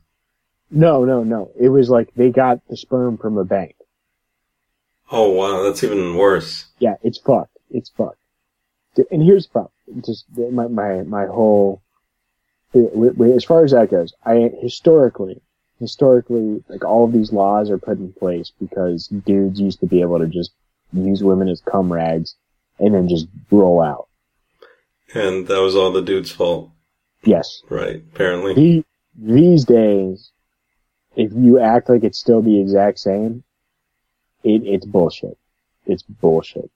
No, 0.70 1.04
no, 1.04 1.22
no. 1.24 1.50
It 1.58 1.68
was 1.68 1.88
like 1.90 2.12
they 2.14 2.30
got 2.30 2.60
the 2.68 2.76
sperm 2.76 3.16
from 3.18 3.38
a 3.38 3.44
bank. 3.44 3.76
Oh 5.10 5.30
wow, 5.30 5.62
that's 5.62 5.84
even 5.84 6.16
worse. 6.16 6.66
Yeah, 6.78 6.96
it's 7.02 7.18
fucked. 7.18 7.56
It's 7.70 7.90
fucked. 7.90 8.18
And 9.10 9.22
here's 9.22 9.46
the 9.46 9.50
problem. 9.52 10.02
Just 10.04 10.24
my 10.36 10.66
my 10.66 11.02
my 11.02 11.26
whole. 11.26 11.82
As 12.74 13.44
far 13.44 13.64
as 13.64 13.70
that 13.70 13.90
goes, 13.90 14.12
I 14.24 14.50
historically, 14.60 15.40
historically, 15.80 16.62
like 16.68 16.84
all 16.84 17.04
of 17.04 17.12
these 17.12 17.32
laws 17.32 17.70
are 17.70 17.78
put 17.78 17.98
in 17.98 18.12
place 18.12 18.52
because 18.60 19.08
dudes 19.08 19.60
used 19.60 19.80
to 19.80 19.86
be 19.86 20.00
able 20.00 20.18
to 20.18 20.26
just 20.26 20.52
use 20.92 21.22
women 21.22 21.48
as 21.48 21.60
cum 21.60 21.92
rags, 21.92 22.36
and 22.78 22.94
then 22.94 23.08
just 23.08 23.26
roll 23.50 23.82
out. 23.82 24.08
And 25.14 25.46
that 25.48 25.60
was 25.60 25.76
all 25.76 25.92
the 25.92 26.02
dude's 26.02 26.30
fault, 26.30 26.70
Yes, 27.22 27.62
right? 27.68 28.02
Apparently. 28.12 28.54
The, 28.54 28.84
these 29.16 29.64
days, 29.64 30.30
if 31.16 31.32
you 31.32 31.60
act 31.60 31.88
like 31.88 32.04
it's 32.04 32.18
still 32.18 32.42
the 32.42 32.60
exact 32.60 32.98
same, 32.98 33.44
it, 34.42 34.62
it's 34.64 34.86
bullshit. 34.86 35.38
It's 35.86 36.02
bullshit. 36.02 36.70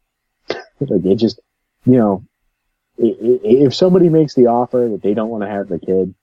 like 0.48 1.04
it 1.04 1.16
just, 1.16 1.40
you 1.84 1.98
know, 1.98 2.24
if 2.98 3.74
somebody 3.74 4.08
makes 4.08 4.34
the 4.34 4.46
offer 4.46 4.88
that 4.92 5.02
they 5.02 5.14
don't 5.14 5.28
want 5.28 5.44
to 5.44 5.50
have 5.50 5.68
the 5.68 5.78
kid 5.78 6.14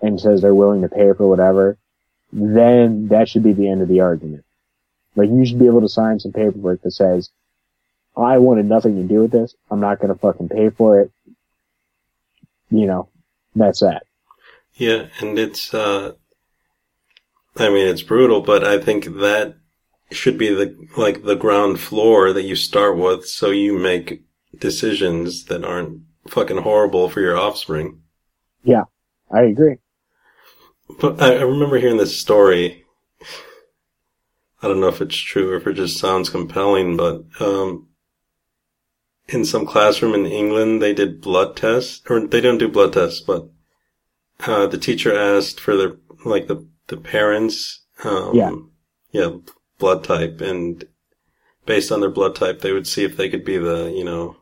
and 0.00 0.20
says 0.20 0.40
they're 0.40 0.54
willing 0.54 0.82
to 0.82 0.88
pay 0.88 1.12
for 1.12 1.28
whatever, 1.28 1.78
then 2.32 3.08
that 3.08 3.28
should 3.28 3.42
be 3.42 3.52
the 3.52 3.68
end 3.68 3.82
of 3.82 3.88
the 3.88 4.00
argument. 4.00 4.44
Like 5.16 5.30
you 5.30 5.44
should 5.44 5.58
be 5.58 5.66
able 5.66 5.80
to 5.80 5.88
sign 5.88 6.20
some 6.20 6.32
paperwork 6.32 6.82
that 6.82 6.92
says, 6.92 7.30
I 8.16 8.38
wanted 8.38 8.66
nothing 8.66 8.96
to 8.96 9.02
do 9.02 9.20
with 9.20 9.30
this. 9.30 9.54
I'm 9.70 9.80
not 9.80 9.98
going 10.00 10.12
to 10.12 10.18
fucking 10.18 10.48
pay 10.48 10.70
for 10.70 11.00
it. 11.00 11.12
You 12.70 12.86
know, 12.86 13.08
that's 13.54 13.80
that. 13.80 14.04
Yeah, 14.74 15.06
and 15.20 15.38
it's, 15.38 15.72
uh, 15.72 16.12
I 17.56 17.68
mean, 17.68 17.88
it's 17.88 18.02
brutal, 18.02 18.40
but 18.40 18.62
I 18.62 18.78
think 18.78 19.04
that 19.04 19.56
should 20.10 20.38
be 20.38 20.54
the, 20.54 20.76
like, 20.96 21.24
the 21.24 21.34
ground 21.34 21.80
floor 21.80 22.32
that 22.32 22.44
you 22.44 22.54
start 22.54 22.96
with 22.96 23.26
so 23.26 23.50
you 23.50 23.78
make 23.78 24.22
decisions 24.56 25.44
that 25.46 25.64
aren't 25.64 26.02
fucking 26.28 26.58
horrible 26.58 27.08
for 27.08 27.20
your 27.20 27.36
offspring. 27.36 28.02
Yeah. 28.62 28.84
I 29.30 29.42
agree. 29.42 29.76
But 31.00 31.20
I, 31.20 31.36
I 31.36 31.42
remember 31.42 31.78
hearing 31.78 31.98
this 31.98 32.18
story. 32.18 32.84
I 34.62 34.68
don't 34.68 34.80
know 34.80 34.88
if 34.88 35.00
it's 35.00 35.16
true 35.16 35.52
or 35.52 35.56
if 35.56 35.66
it 35.66 35.74
just 35.74 35.98
sounds 35.98 36.30
compelling, 36.30 36.96
but, 36.96 37.24
um, 37.40 37.88
in 39.28 39.44
some 39.44 39.66
classroom 39.66 40.14
in 40.14 40.26
England, 40.26 40.80
they 40.82 40.94
did 40.94 41.20
blood 41.20 41.54
tests, 41.54 42.02
or 42.08 42.26
they 42.26 42.40
don't 42.40 42.58
do 42.58 42.68
blood 42.68 42.94
tests, 42.94 43.20
but, 43.20 43.48
uh, 44.46 44.66
the 44.66 44.78
teacher 44.78 45.16
asked 45.16 45.60
for 45.60 45.76
their, 45.76 45.96
like 46.24 46.48
the, 46.48 46.66
the 46.88 46.96
parents, 46.96 47.82
um, 48.04 48.34
Yeah. 48.34 48.52
yeah, 49.12 49.36
blood 49.78 50.02
type, 50.02 50.40
and 50.40 50.84
based 51.66 51.92
on 51.92 52.00
their 52.00 52.10
blood 52.10 52.34
type, 52.34 52.60
they 52.60 52.72
would 52.72 52.86
see 52.86 53.04
if 53.04 53.16
they 53.16 53.28
could 53.28 53.44
be 53.44 53.58
the, 53.58 53.92
you 53.94 54.04
know, 54.04 54.36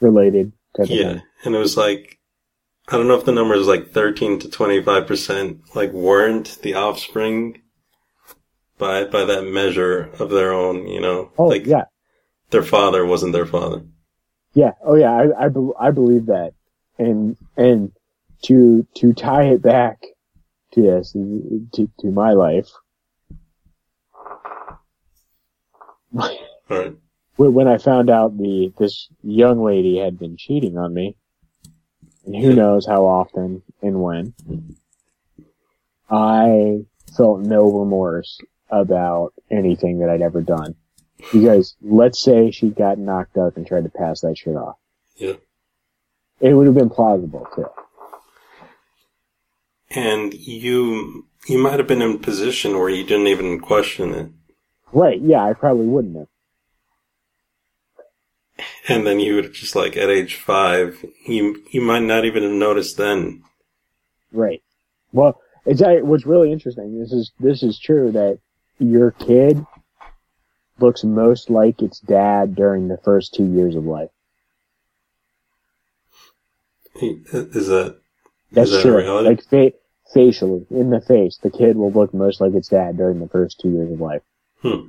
Related 0.00 0.52
type 0.76 0.88
yeah. 0.90 1.20
And 1.44 1.54
it 1.54 1.58
was 1.58 1.76
like, 1.76 2.13
I 2.88 2.96
don't 2.96 3.08
know 3.08 3.16
if 3.18 3.24
the 3.24 3.32
number 3.32 3.54
is 3.54 3.66
like 3.66 3.92
13 3.92 4.40
to 4.40 4.48
25% 4.48 5.74
like 5.74 5.92
weren't 5.92 6.58
the 6.62 6.74
offspring 6.74 7.62
by, 8.78 9.04
by 9.04 9.24
that 9.24 9.44
measure 9.46 10.10
of 10.18 10.30
their 10.30 10.52
own, 10.52 10.86
you 10.86 11.00
know, 11.00 11.30
Oh, 11.38 11.46
like 11.46 11.64
yeah. 11.66 11.84
their 12.50 12.62
father 12.62 13.06
wasn't 13.06 13.32
their 13.32 13.46
father. 13.46 13.84
Yeah. 14.52 14.72
Oh, 14.84 14.96
yeah. 14.96 15.12
I, 15.12 15.46
I, 15.46 15.48
be- 15.48 15.70
I 15.80 15.90
believe 15.92 16.26
that. 16.26 16.52
And, 16.98 17.36
and 17.56 17.92
to, 18.42 18.86
to 18.96 19.12
tie 19.14 19.44
it 19.44 19.62
back 19.62 20.04
to 20.72 20.82
this, 20.82 21.12
to, 21.12 21.90
to 22.00 22.10
my 22.10 22.32
life, 22.32 22.68
Right. 26.12 26.38
when 26.68 26.94
when 27.54 27.66
I 27.68 27.78
found 27.78 28.08
out 28.08 28.36
the, 28.38 28.72
this 28.78 29.08
young 29.24 29.62
lady 29.64 29.98
had 29.98 30.16
been 30.18 30.36
cheating 30.36 30.78
on 30.78 30.94
me, 30.94 31.16
who 32.24 32.54
knows 32.54 32.86
how 32.86 33.06
often 33.06 33.62
and 33.82 34.02
when, 34.02 34.34
I 36.10 36.84
felt 37.16 37.40
no 37.40 37.70
remorse 37.70 38.40
about 38.70 39.34
anything 39.50 39.98
that 40.00 40.10
I'd 40.10 40.22
ever 40.22 40.40
done. 40.40 40.74
Because 41.32 41.76
let's 41.80 42.20
say 42.20 42.50
she 42.50 42.70
got 42.70 42.98
knocked 42.98 43.36
up 43.36 43.56
and 43.56 43.66
tried 43.66 43.84
to 43.84 43.90
pass 43.90 44.20
that 44.20 44.36
shit 44.36 44.56
off. 44.56 44.76
Yeah. 45.16 45.34
It 46.40 46.52
would 46.54 46.66
have 46.66 46.74
been 46.74 46.90
plausible 46.90 47.46
too. 47.54 47.68
And 49.90 50.34
you, 50.34 51.26
you 51.46 51.58
might 51.58 51.78
have 51.78 51.86
been 51.86 52.02
in 52.02 52.16
a 52.16 52.18
position 52.18 52.78
where 52.78 52.88
you 52.88 53.04
didn't 53.04 53.28
even 53.28 53.60
question 53.60 54.12
it. 54.12 54.30
Right, 54.92 55.20
yeah, 55.20 55.44
I 55.44 55.52
probably 55.52 55.86
wouldn't 55.86 56.16
have. 56.16 56.28
And 58.86 59.06
then 59.06 59.18
you 59.18 59.36
would 59.36 59.52
just 59.52 59.74
like 59.74 59.96
at 59.96 60.10
age 60.10 60.36
five, 60.36 61.04
you, 61.26 61.62
you 61.70 61.80
might 61.80 62.02
not 62.02 62.24
even 62.24 62.42
have 62.42 62.52
noticed 62.52 62.96
then. 62.96 63.42
Right. 64.32 64.62
Well, 65.12 65.40
it's 65.64 65.80
what's 65.80 66.26
really 66.26 66.52
interesting. 66.52 66.98
This 66.98 67.12
is 67.12 67.32
this 67.40 67.62
is 67.62 67.78
true 67.78 68.12
that 68.12 68.38
your 68.78 69.12
kid 69.12 69.64
looks 70.78 71.04
most 71.04 71.50
like 71.50 71.80
its 71.80 72.00
dad 72.00 72.54
during 72.54 72.88
the 72.88 72.98
first 72.98 73.34
two 73.34 73.46
years 73.46 73.76
of 73.76 73.84
life. 73.84 74.10
Is 76.96 77.68
that, 77.68 77.98
That's 78.52 78.70
is 78.70 78.76
that 78.76 78.82
true. 78.82 79.22
Like 79.22 79.44
fa- 79.44 79.72
facially, 80.12 80.66
in 80.70 80.90
the 80.90 81.00
face, 81.00 81.38
the 81.42 81.50
kid 81.50 81.76
will 81.76 81.90
look 81.90 82.12
most 82.12 82.40
like 82.40 82.54
its 82.54 82.68
dad 82.68 82.96
during 82.96 83.20
the 83.20 83.28
first 83.28 83.60
two 83.60 83.70
years 83.70 83.90
of 83.92 84.00
life. 84.00 84.22
Hmm. 84.62 84.88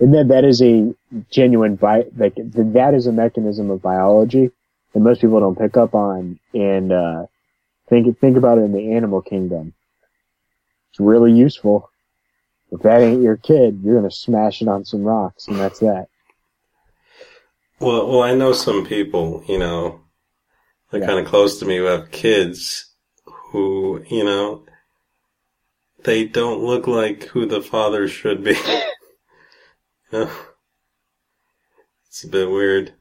And 0.00 0.14
then 0.14 0.28
that 0.28 0.44
is 0.44 0.62
a 0.62 0.94
genuine 1.30 1.76
bi- 1.76 2.06
like 2.16 2.36
th- 2.36 2.48
that 2.54 2.94
is 2.94 3.06
a 3.06 3.12
mechanism 3.12 3.70
of 3.70 3.82
biology 3.82 4.50
that 4.92 5.00
most 5.00 5.20
people 5.20 5.40
don't 5.40 5.58
pick 5.58 5.76
up 5.76 5.94
on. 5.94 6.38
And 6.54 6.92
uh, 6.92 7.26
think 7.88 8.18
think 8.20 8.36
about 8.36 8.58
it 8.58 8.62
in 8.62 8.72
the 8.72 8.92
animal 8.92 9.22
kingdom. 9.22 9.74
It's 10.90 11.00
really 11.00 11.32
useful. 11.32 11.90
If 12.70 12.82
that 12.82 13.00
ain't 13.00 13.22
your 13.22 13.36
kid, 13.36 13.80
you're 13.82 13.96
gonna 13.96 14.10
smash 14.10 14.62
it 14.62 14.68
on 14.68 14.84
some 14.84 15.02
rocks, 15.02 15.48
and 15.48 15.58
that's 15.58 15.80
that. 15.80 16.06
Well, 17.80 18.08
well, 18.08 18.22
I 18.22 18.34
know 18.34 18.52
some 18.52 18.84
people, 18.84 19.42
you 19.48 19.58
know, 19.58 20.00
that 20.90 21.00
Yeah. 21.00 21.06
kind 21.06 21.18
of 21.20 21.26
close 21.26 21.58
to 21.60 21.64
me 21.66 21.76
who 21.78 21.84
have 21.84 22.10
kids 22.10 22.92
who, 23.24 24.02
you 24.08 24.24
know, 24.24 24.64
they 26.04 26.24
don't 26.24 26.62
look 26.62 26.86
like 26.86 27.24
who 27.24 27.46
the 27.46 27.62
father 27.62 28.08
should 28.08 28.44
be. 28.44 28.56
It's 32.08 32.24
a 32.24 32.28
bit 32.28 32.50
weird. 32.50 32.94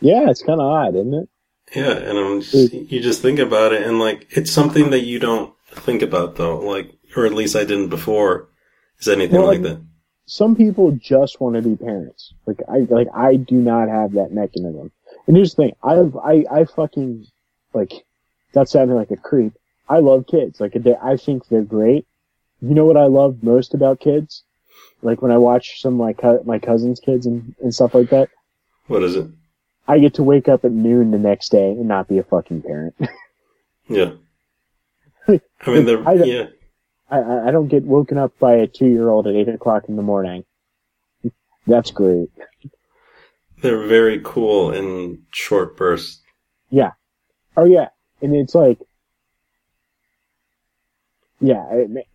Yeah, 0.00 0.30
it's 0.30 0.42
kind 0.42 0.60
of 0.60 0.66
odd, 0.66 0.94
isn't 0.94 1.14
it? 1.14 1.28
Yeah, 1.74 1.92
and 1.92 2.18
I'm 2.18 2.40
just, 2.40 2.72
you 2.72 3.00
just 3.00 3.22
think 3.22 3.38
about 3.38 3.72
it, 3.72 3.82
and 3.82 3.98
like 3.98 4.26
it's 4.30 4.50
something 4.50 4.90
that 4.90 5.04
you 5.04 5.18
don't 5.18 5.54
think 5.72 6.02
about 6.02 6.36
though, 6.36 6.58
like 6.60 6.92
or 7.16 7.26
at 7.26 7.34
least 7.34 7.56
I 7.56 7.64
didn't 7.64 7.88
before. 7.88 8.48
Is 8.98 9.08
anything 9.08 9.38
Well, 9.38 9.46
like 9.46 9.62
that? 9.62 9.80
Some 10.26 10.54
people 10.54 10.92
just 10.92 11.40
want 11.40 11.56
to 11.56 11.62
be 11.62 11.76
parents. 11.76 12.34
Like 12.46 12.60
I, 12.68 12.78
like 12.88 13.08
I 13.14 13.36
do 13.36 13.56
not 13.56 13.88
have 13.88 14.12
that 14.12 14.32
mechanism. 14.32 14.92
And 15.26 15.36
here's 15.36 15.54
the 15.54 15.62
thing: 15.64 15.76
I've, 15.82 16.16
I, 16.16 16.44
I 16.50 16.64
fucking 16.64 17.26
like. 17.72 17.92
That 18.52 18.68
sounding 18.68 18.96
like 18.96 19.12
a 19.12 19.16
creep. 19.16 19.52
I 19.88 20.00
love 20.00 20.26
kids. 20.26 20.60
Like 20.60 20.74
I 21.02 21.16
think 21.16 21.46
they're 21.46 21.62
great. 21.62 22.04
You 22.60 22.74
know 22.74 22.84
what 22.84 22.96
I 22.96 23.06
love 23.06 23.42
most 23.44 23.74
about 23.74 24.00
kids? 24.00 24.42
Like 25.02 25.22
when 25.22 25.32
I 25.32 25.38
watch 25.38 25.80
some 25.80 25.94
of 25.94 26.00
my 26.00 26.12
co- 26.12 26.42
my 26.44 26.58
cousins' 26.58 27.00
kids 27.00 27.26
and, 27.26 27.54
and 27.62 27.74
stuff 27.74 27.94
like 27.94 28.10
that. 28.10 28.28
What 28.86 29.02
is 29.02 29.16
it? 29.16 29.26
I 29.88 29.98
get 29.98 30.14
to 30.14 30.22
wake 30.22 30.48
up 30.48 30.64
at 30.64 30.72
noon 30.72 31.10
the 31.10 31.18
next 31.18 31.50
day 31.50 31.70
and 31.70 31.88
not 31.88 32.08
be 32.08 32.18
a 32.18 32.22
fucking 32.22 32.62
parent. 32.62 32.94
Yeah. 33.90 34.12
I 35.28 35.40
mean, 35.66 35.84
they're 35.84 36.08
I 36.08 36.12
yeah. 36.12 36.46
I, 37.10 37.48
I 37.48 37.50
don't 37.50 37.66
get 37.66 37.82
woken 37.82 38.18
up 38.18 38.38
by 38.38 38.54
a 38.54 38.68
two 38.68 38.86
year 38.86 39.08
old 39.08 39.26
at 39.26 39.34
eight 39.34 39.48
o'clock 39.48 39.88
in 39.88 39.96
the 39.96 40.02
morning. 40.02 40.44
That's 41.66 41.90
great. 41.90 42.30
They're 43.60 43.86
very 43.86 44.20
cool 44.24 44.70
in 44.70 45.24
short 45.32 45.76
bursts. 45.76 46.22
Yeah. 46.70 46.92
Oh 47.56 47.64
yeah, 47.64 47.88
and 48.22 48.34
it's 48.34 48.54
like, 48.54 48.78
yeah, 51.40 51.64
it, 51.72 52.06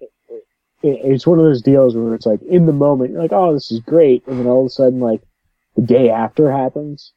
it's 0.86 1.26
one 1.28 1.40
of 1.40 1.46
those 1.46 1.62
deals 1.62 1.96
where 1.96 2.14
it's 2.14 2.26
like 2.26 2.42
in 2.44 2.66
the 2.66 2.74
moment 2.74 3.12
you're 3.12 3.22
like, 3.22 3.34
oh, 3.34 3.54
this 3.54 3.72
is 3.72 3.80
great, 3.80 4.26
and 4.28 4.40
then 4.40 4.48
all 4.48 4.62
of 4.62 4.68
a 4.68 4.70
sudden, 4.70 5.00
like 5.00 5.22
the 5.76 5.82
day 5.82 6.10
after 6.10 6.52
happens, 6.52 7.14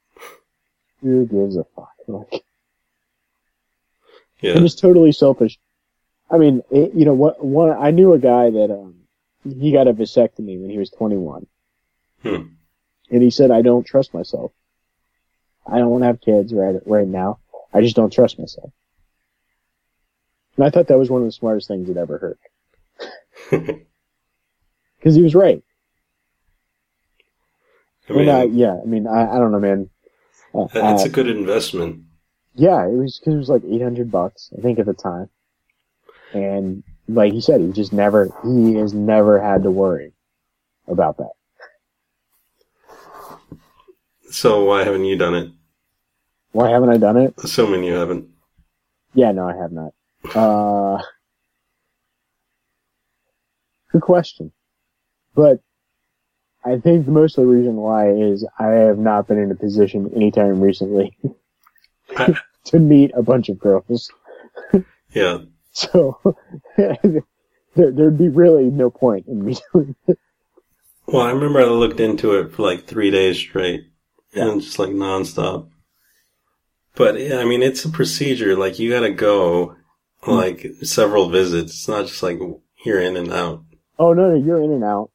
who 1.00 1.26
gives 1.26 1.56
a 1.56 1.64
fuck? 1.76 1.88
Like, 2.08 2.42
Yeah. 4.40 4.56
and 4.56 4.64
it's 4.64 4.74
totally 4.74 5.12
selfish. 5.12 5.58
I 6.30 6.38
mean, 6.38 6.62
it, 6.70 6.94
you 6.94 7.04
know 7.04 7.12
what? 7.14 7.44
One, 7.44 7.70
I 7.70 7.90
knew 7.90 8.14
a 8.14 8.18
guy 8.18 8.48
that 8.50 8.70
um, 8.70 8.94
he 9.44 9.72
got 9.72 9.88
a 9.88 9.92
vasectomy 9.92 10.58
when 10.60 10.70
he 10.70 10.78
was 10.78 10.90
21, 10.90 11.46
Hmm. 12.22 12.42
and 13.10 13.22
he 13.22 13.30
said, 13.30 13.50
"I 13.50 13.60
don't 13.62 13.84
trust 13.84 14.14
myself. 14.14 14.52
I 15.66 15.78
don't 15.78 15.90
want 15.90 16.02
to 16.02 16.06
have 16.06 16.20
kids 16.22 16.54
right 16.54 16.76
right 16.86 17.06
now. 17.06 17.40
I 17.74 17.82
just 17.82 17.96
don't 17.96 18.12
trust 18.12 18.38
myself." 18.38 18.72
And 20.56 20.64
I 20.64 20.70
thought 20.70 20.88
that 20.88 20.98
was 20.98 21.10
one 21.10 21.20
of 21.20 21.28
the 21.28 21.32
smartest 21.32 21.68
things 21.68 21.86
he'd 21.88 21.96
ever 21.98 22.16
heard 22.18 22.38
because 23.50 25.14
he 25.14 25.22
was 25.22 25.34
right. 25.34 25.62
I 28.08 28.12
mean, 28.14 28.28
I, 28.28 28.44
yeah, 28.44 28.80
I 28.82 28.86
mean, 28.86 29.06
I, 29.06 29.30
I 29.30 29.38
don't 29.38 29.52
know, 29.52 29.60
man. 29.60 29.90
Uh, 30.54 30.66
it's 30.72 31.02
uh, 31.02 31.06
a 31.06 31.10
good 31.10 31.28
investment. 31.28 32.04
yeah, 32.54 32.86
it 32.86 32.92
was 32.92 33.20
cause 33.22 33.34
it 33.34 33.36
was 33.36 33.50
like 33.50 33.62
800 33.64 34.10
bucks, 34.10 34.50
I 34.56 34.62
think, 34.62 34.78
at 34.78 34.86
the 34.86 34.94
time. 34.94 35.28
And 36.32 36.82
like 37.06 37.32
he 37.32 37.40
said, 37.40 37.60
he 37.60 37.70
just 37.72 37.92
never, 37.92 38.30
he 38.42 38.74
has 38.76 38.94
never 38.94 39.40
had 39.40 39.62
to 39.64 39.70
worry 39.70 40.12
about 40.86 41.18
that. 41.18 41.32
So 44.30 44.64
why 44.64 44.84
haven't 44.84 45.04
you 45.04 45.16
done 45.16 45.34
it? 45.34 45.50
Why 46.52 46.70
haven't 46.70 46.90
I 46.90 46.96
done 46.96 47.16
it? 47.16 47.34
Assuming 47.42 47.84
you 47.84 47.92
haven't. 47.94 48.28
Yeah, 49.14 49.32
no, 49.32 49.48
I 49.48 49.56
have 49.56 49.72
not. 49.72 49.92
Uh, 50.34 51.02
good 53.92 54.02
question. 54.02 54.52
But 55.34 55.60
I 56.64 56.78
think 56.78 57.06
most 57.06 57.38
of 57.38 57.44
the 57.44 57.50
reason 57.50 57.76
why 57.76 58.10
is 58.10 58.46
I 58.58 58.66
have 58.66 58.98
not 58.98 59.28
been 59.28 59.38
in 59.38 59.50
a 59.50 59.54
position 59.54 60.10
anytime 60.14 60.60
recently 60.60 61.16
to 62.64 62.78
meet 62.78 63.12
a 63.14 63.22
bunch 63.22 63.48
of 63.48 63.58
girls. 63.58 64.10
Yeah. 65.14 65.38
So 65.72 66.20
there, 66.76 66.98
there'd 67.74 68.18
be 68.18 68.28
really 68.28 68.64
no 68.64 68.90
point 68.90 69.26
in 69.26 69.44
me 69.44 69.56
doing 69.72 69.96
it. 70.06 70.18
Well, 71.06 71.22
I 71.22 71.30
remember 71.30 71.60
I 71.60 71.64
looked 71.64 72.00
into 72.00 72.34
it 72.34 72.52
for 72.52 72.62
like 72.62 72.84
three 72.84 73.10
days 73.10 73.38
straight, 73.38 73.90
and 74.34 74.60
just 74.60 74.78
like 74.78 74.90
nonstop. 74.90 75.70
But 76.94 77.18
yeah, 77.18 77.38
I 77.38 77.44
mean, 77.44 77.62
it's 77.62 77.84
a 77.84 77.90
procedure. 77.90 78.56
Like 78.56 78.78
you 78.78 78.90
got 78.90 79.00
to 79.00 79.10
go 79.10 79.76
mm-hmm. 80.22 80.30
like 80.30 80.66
several 80.82 81.30
visits. 81.30 81.72
It's 81.72 81.88
not 81.88 82.06
just 82.06 82.22
like 82.22 82.38
you're 82.84 83.00
in 83.00 83.16
and 83.16 83.32
out. 83.32 83.64
Oh 83.98 84.12
no, 84.12 84.30
no, 84.30 84.34
you're 84.36 84.62
in 84.62 84.70
and 84.72 84.84
out. 84.84 85.10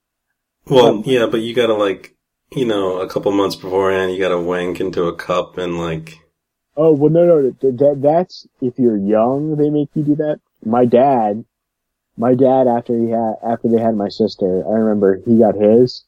Well, 0.66 0.88
Um, 0.88 1.04
yeah, 1.06 1.26
but 1.26 1.42
you 1.42 1.54
got 1.54 1.68
to 1.68 1.74
like, 1.74 2.16
you 2.52 2.66
know, 2.66 3.00
a 3.00 3.08
couple 3.10 3.32
months 3.32 3.56
beforehand, 3.56 4.12
you 4.14 4.20
got 4.20 4.30
to 4.30 4.40
wank 4.40 4.80
into 4.80 5.04
a 5.06 5.16
cup 5.16 5.58
and 5.58 5.78
like, 5.78 6.20
Oh 6.76 6.92
well, 6.94 7.12
no, 7.12 7.26
no, 7.26 7.42
that, 7.44 7.78
that 7.78 8.00
that's 8.02 8.48
if 8.62 8.80
you're 8.80 8.98
young, 8.98 9.56
they 9.58 9.70
make 9.70 9.90
you 9.94 10.04
do 10.04 10.16
that. 10.16 10.40
My 10.66 10.86
dad, 10.86 11.46
my 12.18 12.34
dad 12.34 12.68
after 12.68 12.98
he 12.98 13.10
had 13.10 13.36
after 13.46 13.70
they 13.70 13.80
had 13.80 13.96
my 13.96 14.10
sister, 14.10 14.64
I 14.68 14.72
remember 14.72 15.22
he 15.26 15.38
got 15.38 15.56
his, 15.56 16.04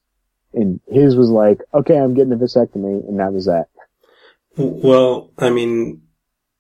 and 0.53 0.80
his 0.88 1.15
was 1.15 1.30
like, 1.30 1.59
okay, 1.73 1.97
I'm 1.97 2.13
getting 2.15 2.34
a 2.34 2.38
vasectomy, 2.38 3.07
and 3.07 3.19
that 3.19 3.32
was 3.34 3.45
that. 3.45 3.67
well, 4.57 5.32
I 5.38 5.49
mean, 5.51 6.01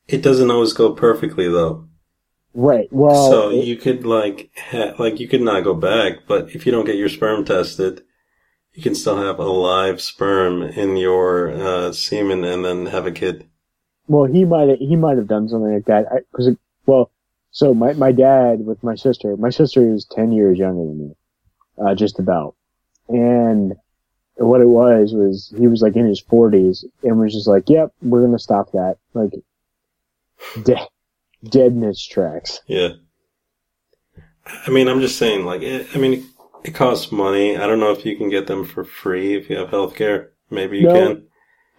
it 0.07 0.21
doesn't 0.21 0.51
always 0.51 0.73
go 0.73 0.91
perfectly 0.93 1.47
though. 1.49 1.87
Right. 2.57 2.87
Well, 2.91 3.29
so 3.31 3.49
it- 3.51 3.65
you 3.65 3.75
could 3.75 4.05
like, 4.05 4.49
ha- 4.57 4.95
like 4.97 5.19
you 5.19 5.27
could 5.27 5.41
not 5.41 5.63
go 5.65 5.73
back, 5.73 6.19
but 6.25 6.55
if 6.55 6.65
you 6.65 6.71
don't 6.71 6.85
get 6.85 6.95
your 6.95 7.09
sperm 7.09 7.43
tested, 7.43 8.01
you 8.73 8.81
can 8.81 8.95
still 8.95 9.17
have 9.17 9.39
a 9.39 9.43
live 9.43 10.01
sperm 10.01 10.61
in 10.63 10.95
your 10.97 11.51
uh, 11.51 11.91
semen 11.91 12.43
and 12.45 12.63
then 12.65 12.85
have 12.87 13.05
a 13.05 13.11
kid. 13.11 13.47
well, 14.07 14.25
he 14.25 14.45
might 14.45 14.77
he 14.79 14.95
might 14.95 15.17
have 15.17 15.27
done 15.27 15.49
something 15.49 15.73
like 15.73 15.85
that 15.85 16.05
because 16.31 16.55
well, 16.85 17.11
so 17.51 17.73
my 17.73 17.91
my 17.93 18.11
dad 18.13 18.65
with 18.65 18.81
my 18.83 18.95
sister, 18.95 19.35
my 19.37 19.49
sister 19.49 19.93
is 19.93 20.05
ten 20.05 20.31
years 20.31 20.57
younger 20.57 20.83
than 20.85 20.99
me, 20.99 21.15
uh, 21.77 21.93
just 21.95 22.19
about, 22.19 22.55
and 23.09 23.75
what 24.37 24.61
it 24.61 24.67
was 24.67 25.13
was 25.13 25.53
he 25.57 25.67
was 25.67 25.81
like 25.81 25.95
in 25.95 26.05
his 26.05 26.19
forties 26.21 26.85
and 27.03 27.17
was 27.19 27.33
just 27.33 27.47
like, 27.47 27.69
"Yep, 27.69 27.93
we're 28.01 28.25
gonna 28.25 28.39
stop 28.39 28.71
that," 28.73 28.97
like 29.13 29.31
dead 30.63 30.87
dead 31.43 31.71
in 31.73 31.83
its 31.83 32.05
tracks. 32.05 32.61
Yeah. 32.67 32.89
I 34.45 34.69
mean, 34.69 34.87
I'm 34.87 35.01
just 35.01 35.17
saying, 35.17 35.45
like, 35.45 35.61
it, 35.61 35.87
I 35.95 35.97
mean, 35.97 36.25
it, 36.63 36.75
costs 36.75 37.11
money. 37.11 37.57
I 37.57 37.67
don't 37.67 37.79
know 37.79 37.91
if 37.91 38.05
you 38.05 38.15
can 38.15 38.29
get 38.29 38.47
them 38.47 38.65
for 38.65 38.83
free 38.83 39.35
if 39.35 39.49
you 39.49 39.57
have 39.57 39.69
healthcare. 39.69 40.29
Maybe 40.49 40.77
you 40.77 40.83
No. 40.83 40.93
can. 40.93 41.27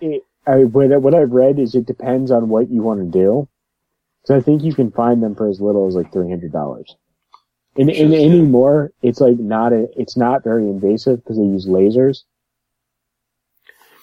It, 0.01 0.23
I 0.47 0.65
what, 0.65 1.15
I've 1.15 1.33
read 1.33 1.59
is 1.59 1.75
it 1.75 1.87
depends 1.87 2.31
on 2.31 2.49
what 2.49 2.71
you 2.71 2.83
want 2.83 3.01
to 3.01 3.19
do. 3.19 3.49
So 4.25 4.37
I 4.37 4.41
think 4.41 4.63
you 4.63 4.75
can 4.75 4.91
find 4.91 5.23
them 5.23 5.35
for 5.35 5.49
as 5.49 5.61
little 5.61 5.87
as 5.87 5.95
like 5.95 6.13
three 6.13 6.29
hundred 6.29 6.53
dollars. 6.53 6.97
And, 7.77 7.91
and 7.91 8.13
yeah. 8.13 8.21
anymore, 8.21 8.93
it's 9.03 9.21
like 9.21 9.39
not 9.39 9.73
a, 9.73 9.87
it's 9.97 10.17
not 10.17 10.43
very 10.43 10.65
invasive 10.65 11.23
because 11.23 11.37
they 11.37 11.45
use 11.45 11.67
lasers. 11.67 12.23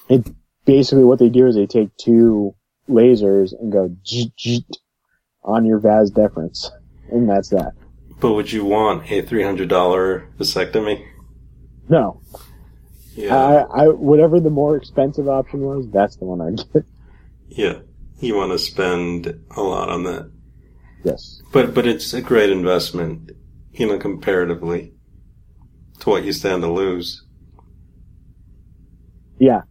It 0.10 0.28
basically 0.66 1.04
what 1.04 1.20
they 1.20 1.30
do 1.30 1.48
is 1.48 1.56
they 1.56 1.66
take 1.66 1.96
two 1.98 2.56
lasers 2.90 3.54
and 3.60 3.72
go 3.72 3.96
zzz, 4.06 4.32
zzz 4.40 4.64
on 5.44 5.66
your 5.66 5.80
vas 5.80 6.12
deferens, 6.12 6.70
and 7.12 7.30
that's 7.30 7.50
that. 7.50 7.74
But 8.20 8.34
would 8.34 8.52
you 8.52 8.64
want 8.66 9.10
a 9.12 9.22
$300 9.22 9.68
vasectomy? 10.38 11.06
No, 11.90 12.22
Yeah. 13.16 13.36
I, 13.36 13.84
I 13.84 13.88
whatever 13.90 14.40
the 14.40 14.50
more 14.50 14.78
expensive 14.78 15.28
option 15.28 15.62
was, 15.62 15.88
that's 15.92 16.16
the 16.16 16.26
one 16.26 16.42
I'd 16.42 16.58
get. 16.74 16.86
yeah. 17.50 17.80
You 18.20 18.36
want 18.36 18.54
to 18.54 18.60
spend 18.60 19.28
a 19.52 19.62
lot 19.62 19.90
on 19.90 20.04
that. 20.06 20.32
Yes. 21.04 21.42
But, 21.52 21.74
but 21.74 21.86
it's 21.86 22.14
a 22.14 22.22
great 22.22 22.50
investment, 22.50 23.32
you 23.74 23.86
know, 23.88 23.98
comparatively 24.00 24.94
to 26.00 26.10
what 26.10 26.24
you 26.24 26.32
stand 26.32 26.62
to 26.62 26.72
lose. 26.72 27.26
Yeah. 29.40 29.64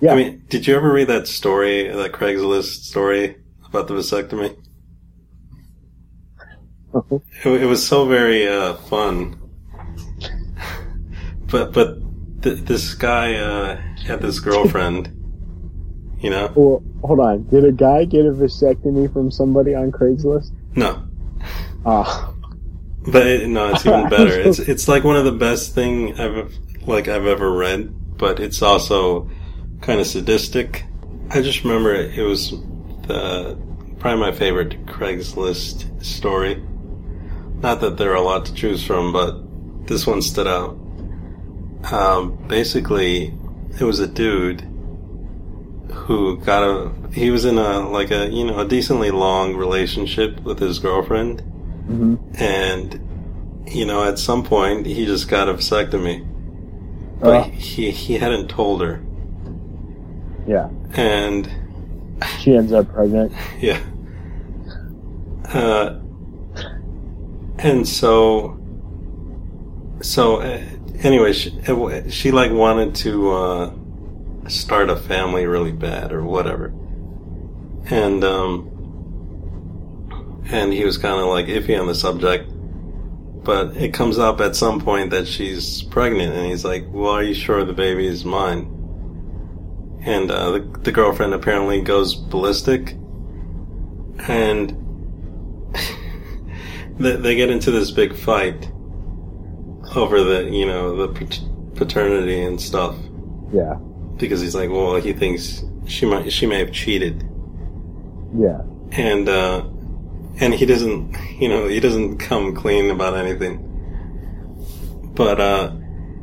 Yeah. 0.00 0.12
I 0.12 0.16
mean, 0.16 0.44
did 0.48 0.66
you 0.66 0.74
ever 0.74 0.90
read 0.90 1.08
that 1.08 1.26
story, 1.28 1.88
that 1.88 2.12
Craigslist 2.12 2.84
story 2.84 3.36
about 3.66 3.88
the 3.88 3.94
vasectomy? 3.94 4.56
It, 7.44 7.62
it 7.62 7.66
was 7.66 7.86
so 7.86 8.06
very 8.06 8.46
uh, 8.48 8.74
fun. 8.74 9.40
But 11.50 11.72
but 11.72 11.98
th- 12.42 12.60
this 12.60 12.94
guy 12.94 13.34
uh, 13.34 13.76
had 14.06 14.20
this 14.20 14.40
girlfriend, 14.40 15.08
you 16.20 16.30
know. 16.30 16.52
Well, 16.54 16.82
hold 17.02 17.20
on. 17.20 17.44
Did 17.48 17.64
a 17.64 17.72
guy 17.72 18.04
get 18.04 18.26
a 18.26 18.30
vasectomy 18.32 19.12
from 19.12 19.30
somebody 19.30 19.74
on 19.74 19.92
Craigslist? 19.92 20.52
No, 20.74 21.06
Ah, 21.86 22.34
But 23.06 23.26
it, 23.26 23.48
no, 23.48 23.68
it's 23.72 23.84
even 23.86 24.08
better. 24.08 24.40
It's 24.48 24.58
it's 24.58 24.88
like 24.88 25.04
one 25.04 25.16
of 25.16 25.24
the 25.24 25.32
best 25.32 25.74
thing 25.74 26.18
I've 26.18 26.52
like 26.86 27.08
I've 27.08 27.26
ever 27.26 27.50
read, 27.52 28.16
but 28.18 28.40
it's 28.40 28.62
also 28.62 29.30
kind 29.80 30.00
of 30.00 30.06
sadistic. 30.06 30.84
I 31.30 31.40
just 31.42 31.62
remember 31.64 31.94
it, 31.94 32.18
it 32.18 32.22
was 32.22 32.50
the 33.06 33.56
probably 33.98 34.20
my 34.20 34.32
favorite 34.32 34.86
Craigslist 34.86 36.02
story. 36.04 36.62
Not 37.64 37.80
that 37.80 37.96
there 37.96 38.10
are 38.12 38.16
a 38.16 38.20
lot 38.20 38.44
to 38.44 38.52
choose 38.52 38.84
from, 38.84 39.10
but 39.10 39.86
this 39.86 40.06
one 40.06 40.20
stood 40.20 40.46
out. 40.46 40.76
Um, 41.90 42.36
basically, 42.46 43.32
it 43.80 43.84
was 43.84 44.00
a 44.00 44.06
dude 44.06 44.60
who 45.90 46.36
got 46.40 46.62
a. 46.62 46.92
He 47.14 47.30
was 47.30 47.46
in 47.46 47.56
a 47.56 47.88
like 47.88 48.10
a 48.10 48.28
you 48.28 48.44
know 48.44 48.58
a 48.58 48.68
decently 48.68 49.10
long 49.10 49.56
relationship 49.56 50.40
with 50.40 50.58
his 50.58 50.78
girlfriend, 50.78 51.40
hmm 51.86 52.16
and 52.34 53.00
you 53.66 53.86
know 53.86 54.04
at 54.04 54.18
some 54.18 54.42
point 54.44 54.84
he 54.84 55.06
just 55.06 55.30
got 55.30 55.48
a 55.48 55.54
vasectomy, 55.54 56.22
but 57.18 57.28
Uh, 57.34 57.42
he 57.44 57.90
he 57.90 58.18
hadn't 58.18 58.48
told 58.48 58.82
her, 58.82 59.02
yeah. 60.46 60.68
and 60.92 61.50
She 62.40 62.54
ends 62.54 62.74
up 62.74 62.92
pregnant. 62.92 63.32
Yeah. 63.58 63.80
Uh, 65.46 66.00
and 67.64 67.88
so, 67.88 68.60
so 70.02 70.36
uh, 70.42 70.62
anyway, 70.98 71.32
she, 71.32 71.58
uh, 71.66 72.08
she 72.10 72.30
like 72.30 72.52
wanted 72.52 72.94
to 72.96 73.32
uh, 73.32 73.72
start 74.48 74.90
a 74.90 74.96
family 74.96 75.46
really 75.46 75.72
bad 75.72 76.12
or 76.12 76.22
whatever, 76.22 76.74
and 77.86 78.22
um, 78.22 78.70
and 80.50 80.74
he 80.74 80.84
was 80.84 80.98
kind 80.98 81.18
of 81.18 81.26
like 81.26 81.46
iffy 81.46 81.80
on 81.80 81.86
the 81.86 81.94
subject. 81.94 82.50
But 82.50 83.76
it 83.76 83.94
comes 83.94 84.18
up 84.18 84.42
at 84.42 84.56
some 84.56 84.78
point 84.78 85.10
that 85.10 85.26
she's 85.26 85.82
pregnant, 85.84 86.34
and 86.34 86.44
he's 86.44 86.66
like, 86.66 86.84
"Well, 86.88 87.12
are 87.12 87.22
you 87.22 87.34
sure 87.34 87.64
the 87.64 87.72
baby 87.72 88.06
is 88.06 88.26
mine?" 88.26 88.70
And 90.04 90.30
uh, 90.30 90.50
the, 90.50 90.60
the 90.82 90.92
girlfriend 90.92 91.32
apparently 91.32 91.80
goes 91.80 92.14
ballistic, 92.14 92.90
and 94.28 94.83
they, 96.98 97.16
they 97.16 97.34
get 97.34 97.50
into 97.50 97.70
this 97.70 97.90
big 97.90 98.14
fight 98.16 98.70
over 99.96 100.22
the 100.22 100.44
you 100.50 100.66
know 100.66 101.06
the 101.06 101.08
paternity 101.74 102.42
and 102.42 102.60
stuff 102.60 102.96
Yeah. 103.52 103.74
because 104.16 104.40
he's 104.40 104.54
like, 104.54 104.70
well, 104.70 104.96
he 104.96 105.12
thinks 105.12 105.64
she 105.86 106.06
might 106.06 106.32
she 106.32 106.46
may 106.46 106.58
have 106.58 106.72
cheated, 106.72 107.22
Yeah. 108.36 108.62
and 108.92 109.28
uh, 109.28 109.64
and 110.40 110.54
he 110.54 110.66
doesn't 110.66 111.16
you 111.38 111.48
know 111.48 111.66
he 111.68 111.80
doesn't 111.80 112.18
come 112.18 112.54
clean 112.54 112.90
about 112.90 113.16
anything, 113.16 113.58
but 115.14 115.40
uh, 115.40 115.72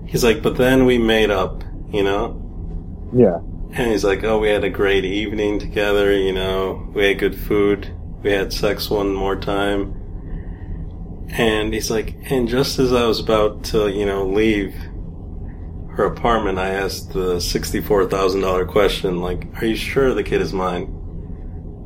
he's 0.05 0.24
like, 0.24 0.41
but 0.41 0.57
then 0.57 0.86
we 0.86 0.97
made 0.97 1.30
up, 1.32 1.63
you 1.91 2.03
know. 2.03 2.38
Yeah. 3.13 3.39
And 3.74 3.91
he's 3.91 4.03
like, 4.03 4.24
oh, 4.26 4.38
we 4.39 4.49
had 4.49 4.63
a 4.65 4.69
great 4.69 5.05
evening 5.05 5.59
together, 5.59 6.11
you 6.17 6.34
know, 6.34 6.89
we 6.93 7.05
had 7.07 7.19
good 7.19 7.36
food, 7.39 7.93
we 8.22 8.32
had 8.32 8.51
sex 8.51 8.89
one 8.89 9.13
more 9.13 9.36
time. 9.38 9.95
And 11.32 11.73
he's 11.73 11.89
like, 11.89 12.15
and 12.29 12.47
just 12.47 12.77
as 12.77 12.91
I 12.91 13.05
was 13.05 13.19
about 13.19 13.63
to, 13.65 13.89
you 13.89 14.05
know, 14.05 14.25
leave 14.25 14.75
her 15.91 16.05
apartment, 16.05 16.59
I 16.59 16.69
asked 16.69 17.13
the 17.13 17.36
$64,000 17.36 18.67
question, 18.67 19.21
like, 19.21 19.47
are 19.61 19.65
you 19.65 19.75
sure 19.75 20.13
the 20.13 20.23
kid 20.23 20.41
is 20.41 20.51
mine? 20.51 20.97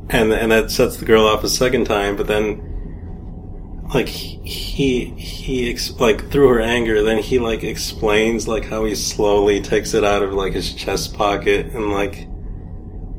And, 0.08 0.32
and 0.32 0.50
that 0.52 0.70
sets 0.70 0.96
the 0.96 1.04
girl 1.04 1.26
off 1.26 1.44
a 1.44 1.48
second 1.48 1.84
time, 1.86 2.16
but 2.16 2.26
then, 2.26 3.86
like, 3.94 4.08
he, 4.08 5.04
he, 5.04 5.70
ex- 5.70 5.92
like, 5.92 6.30
through 6.30 6.48
her 6.48 6.60
anger, 6.60 7.02
then 7.02 7.18
he, 7.18 7.38
like, 7.38 7.62
explains, 7.62 8.48
like, 8.48 8.64
how 8.64 8.84
he 8.84 8.94
slowly 8.94 9.60
takes 9.60 9.94
it 9.94 10.04
out 10.04 10.22
of, 10.22 10.32
like, 10.32 10.54
his 10.54 10.74
chest 10.74 11.14
pocket 11.14 11.66
and, 11.66 11.92
like, 11.92 12.28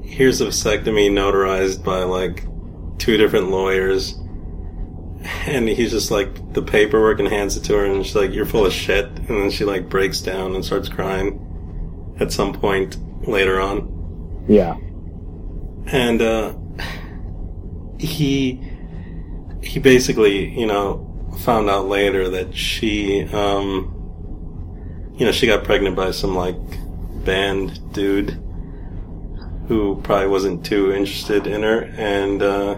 here's 0.04 0.42
a 0.42 0.46
vasectomy 0.48 1.10
notarized 1.10 1.84
by, 1.84 2.04
like, 2.04 2.46
two 2.98 3.18
different 3.18 3.50
lawyers. 3.50 4.20
And 5.48 5.68
he's 5.68 5.92
just, 5.92 6.12
like, 6.12 6.54
the 6.54 6.62
paperwork 6.62 7.20
and 7.20 7.28
hands 7.28 7.58
it 7.58 7.64
to 7.66 7.74
her 7.76 7.86
and 7.86 8.06
she's 8.06 8.16
like, 8.16 8.32
you're 8.34 8.46
full 8.46 8.66
of 8.66 8.74
shit. 8.74 9.06
And 9.06 9.28
then 9.28 9.50
she, 9.50 9.66
like, 9.66 9.90
breaks 9.90 10.22
down 10.22 10.56
and 10.56 10.64
starts 10.64 10.90
crying 10.90 12.16
at 12.20 12.32
some 12.32 12.54
point 12.54 12.98
later 13.28 13.60
on 13.60 14.46
Yeah. 14.48 14.78
and 15.88 16.22
uh, 16.22 16.54
he 18.00 18.62
he 19.62 19.80
basically 19.80 20.50
you 20.58 20.66
know 20.66 21.04
found 21.40 21.70
out 21.70 21.88
later 21.88 22.30
that 22.30 22.56
she 22.56 23.24
um, 23.34 23.94
you 25.18 25.26
know 25.26 25.32
she 25.32 25.46
got 25.48 25.64
pregnant 25.64 25.96
by 25.96 26.12
some 26.12 26.36
like 26.36 26.56
band 27.26 27.80
dude 27.94 28.32
who 29.68 30.00
probably 30.04 30.28
wasn't 30.28 30.66
too 30.66 30.92
interested 30.94 31.46
in 31.48 31.64
her 31.64 31.82
and 31.98 32.42
uh, 32.42 32.76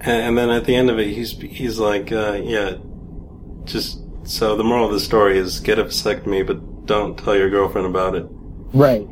and 0.00 0.36
then 0.38 0.50
at 0.50 0.64
the 0.64 0.74
end 0.74 0.90
of 0.90 0.98
it 0.98 1.08
he's 1.08 1.32
he's 1.40 1.78
like 1.78 2.12
uh, 2.12 2.40
yeah 2.44 2.72
just 3.64 4.00
so 4.24 4.56
the 4.56 4.64
moral 4.64 4.86
of 4.86 4.92
the 4.92 5.00
story 5.00 5.38
is 5.38 5.60
get 5.60 5.78
a 5.78 5.84
vasectomy 5.84 6.46
but 6.46 6.86
don't 6.86 7.18
tell 7.18 7.36
your 7.36 7.50
girlfriend 7.50 7.86
about 7.86 8.14
it 8.14 8.26
Right. 8.72 9.06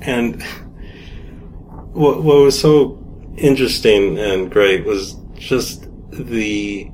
and 0.00 0.42
what, 1.92 2.22
what 2.22 2.36
was 2.38 2.58
so 2.58 2.96
interesting 3.36 4.18
and 4.18 4.50
great 4.50 4.84
was 4.84 5.14
just 5.34 5.86
the 6.10 6.90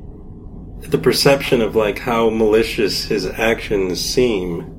the 0.80 0.98
perception 0.98 1.60
of 1.62 1.74
like 1.74 1.98
how 1.98 2.30
malicious 2.30 3.04
his 3.04 3.26
actions 3.26 4.00
seem 4.00 4.72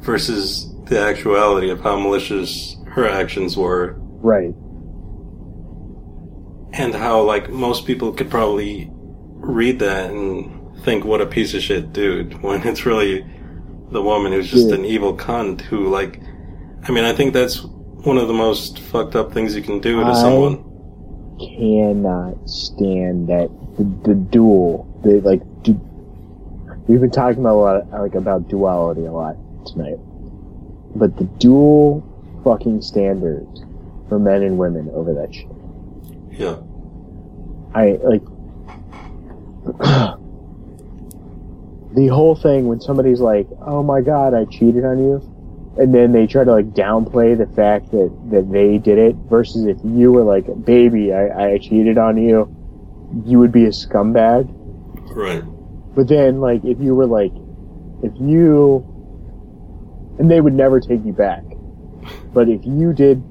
versus 0.00 0.72
the 0.84 0.98
actuality 0.98 1.68
of 1.70 1.80
how 1.80 1.98
malicious 1.98 2.76
her 2.86 3.06
actions 3.06 3.56
were 3.56 3.96
Right. 4.20 4.54
And 6.78 6.94
how 6.94 7.20
like 7.22 7.50
most 7.50 7.84
people 7.86 8.12
could 8.12 8.30
probably 8.30 8.88
read 8.92 9.78
that 9.80 10.10
and 10.10 10.80
think 10.84 11.04
what 11.04 11.20
a 11.20 11.26
piece 11.26 11.52
of 11.54 11.62
shit 11.62 11.92
dude 11.92 12.40
when 12.42 12.66
it's 12.66 12.86
really 12.86 13.24
the 13.90 14.02
woman 14.02 14.32
who's 14.32 14.50
just 14.50 14.68
Yeah. 14.68 14.76
an 14.76 14.84
evil 14.84 15.16
cunt 15.16 15.60
who 15.62 15.88
like 15.88 16.20
I 16.88 16.92
mean 16.92 17.04
I 17.04 17.12
think 17.12 17.32
that's 17.34 17.62
one 17.64 18.16
of 18.16 18.28
the 18.28 18.34
most 18.34 18.78
fucked 18.78 19.16
up 19.16 19.32
things 19.32 19.56
you 19.56 19.62
can 19.62 19.80
do 19.80 20.00
to 20.00 20.06
I- 20.06 20.14
someone. 20.14 20.64
Cannot 21.38 22.48
stand 22.48 23.28
that 23.28 23.48
the, 23.76 23.84
the 24.08 24.14
duel. 24.16 24.86
The 25.04 25.20
like. 25.20 25.40
Du- 25.62 25.80
we've 26.88 27.00
been 27.00 27.12
talking 27.12 27.38
about 27.40 27.54
a 27.54 27.60
lot, 27.60 27.90
like 28.02 28.14
about 28.16 28.48
duality 28.48 29.04
a 29.04 29.12
lot 29.12 29.36
tonight, 29.66 29.98
but 30.96 31.16
the 31.16 31.24
dual 31.38 32.02
fucking 32.42 32.82
standards 32.82 33.62
for 34.08 34.18
men 34.18 34.42
and 34.42 34.58
women 34.58 34.90
over 34.92 35.14
that 35.14 35.32
shit. 35.32 35.46
Yeah. 36.32 36.56
I 37.74 37.98
like 38.02 38.22
the 41.94 42.08
whole 42.08 42.34
thing 42.34 42.66
when 42.66 42.80
somebody's 42.80 43.20
like, 43.20 43.46
"Oh 43.60 43.82
my 43.82 44.00
god, 44.00 44.34
I 44.34 44.44
cheated 44.46 44.84
on 44.84 44.98
you," 44.98 45.22
and 45.78 45.94
then 45.94 46.12
they 46.12 46.26
try 46.26 46.44
to 46.44 46.52
like 46.52 46.70
downplay 46.72 47.36
the 47.36 47.46
fact 47.54 47.90
that 47.90 48.10
that 48.30 48.50
they 48.50 48.78
did 48.78 48.98
it 48.98 49.16
versus 49.28 49.66
if 49.66 49.78
you 49.84 50.12
were 50.12 50.22
like, 50.22 50.46
"Baby, 50.64 51.12
I, 51.12 51.52
I 51.52 51.58
cheated 51.58 51.98
on 51.98 52.16
you," 52.16 52.54
you 53.24 53.38
would 53.38 53.52
be 53.52 53.64
a 53.64 53.70
scumbag. 53.70 54.48
Right. 55.14 55.42
But 55.94 56.08
then 56.08 56.40
like 56.40 56.64
if 56.64 56.80
you 56.80 56.94
were 56.94 57.06
like, 57.06 57.32
if 58.02 58.12
you, 58.20 58.84
and 60.18 60.30
they 60.30 60.40
would 60.40 60.54
never 60.54 60.80
take 60.80 61.04
you 61.04 61.12
back, 61.12 61.42
but 62.32 62.48
if 62.48 62.64
you 62.64 62.92
did 62.92 63.22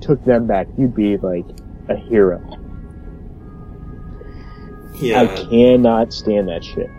took 0.00 0.24
them 0.24 0.46
back, 0.46 0.68
you'd 0.76 0.94
be 0.94 1.16
like 1.16 1.46
a 1.88 1.96
hero. 1.96 2.57
Yeah. 5.00 5.22
I 5.22 5.26
cannot 5.26 6.12
stand 6.12 6.48
that 6.48 6.64
shit. 6.64 6.90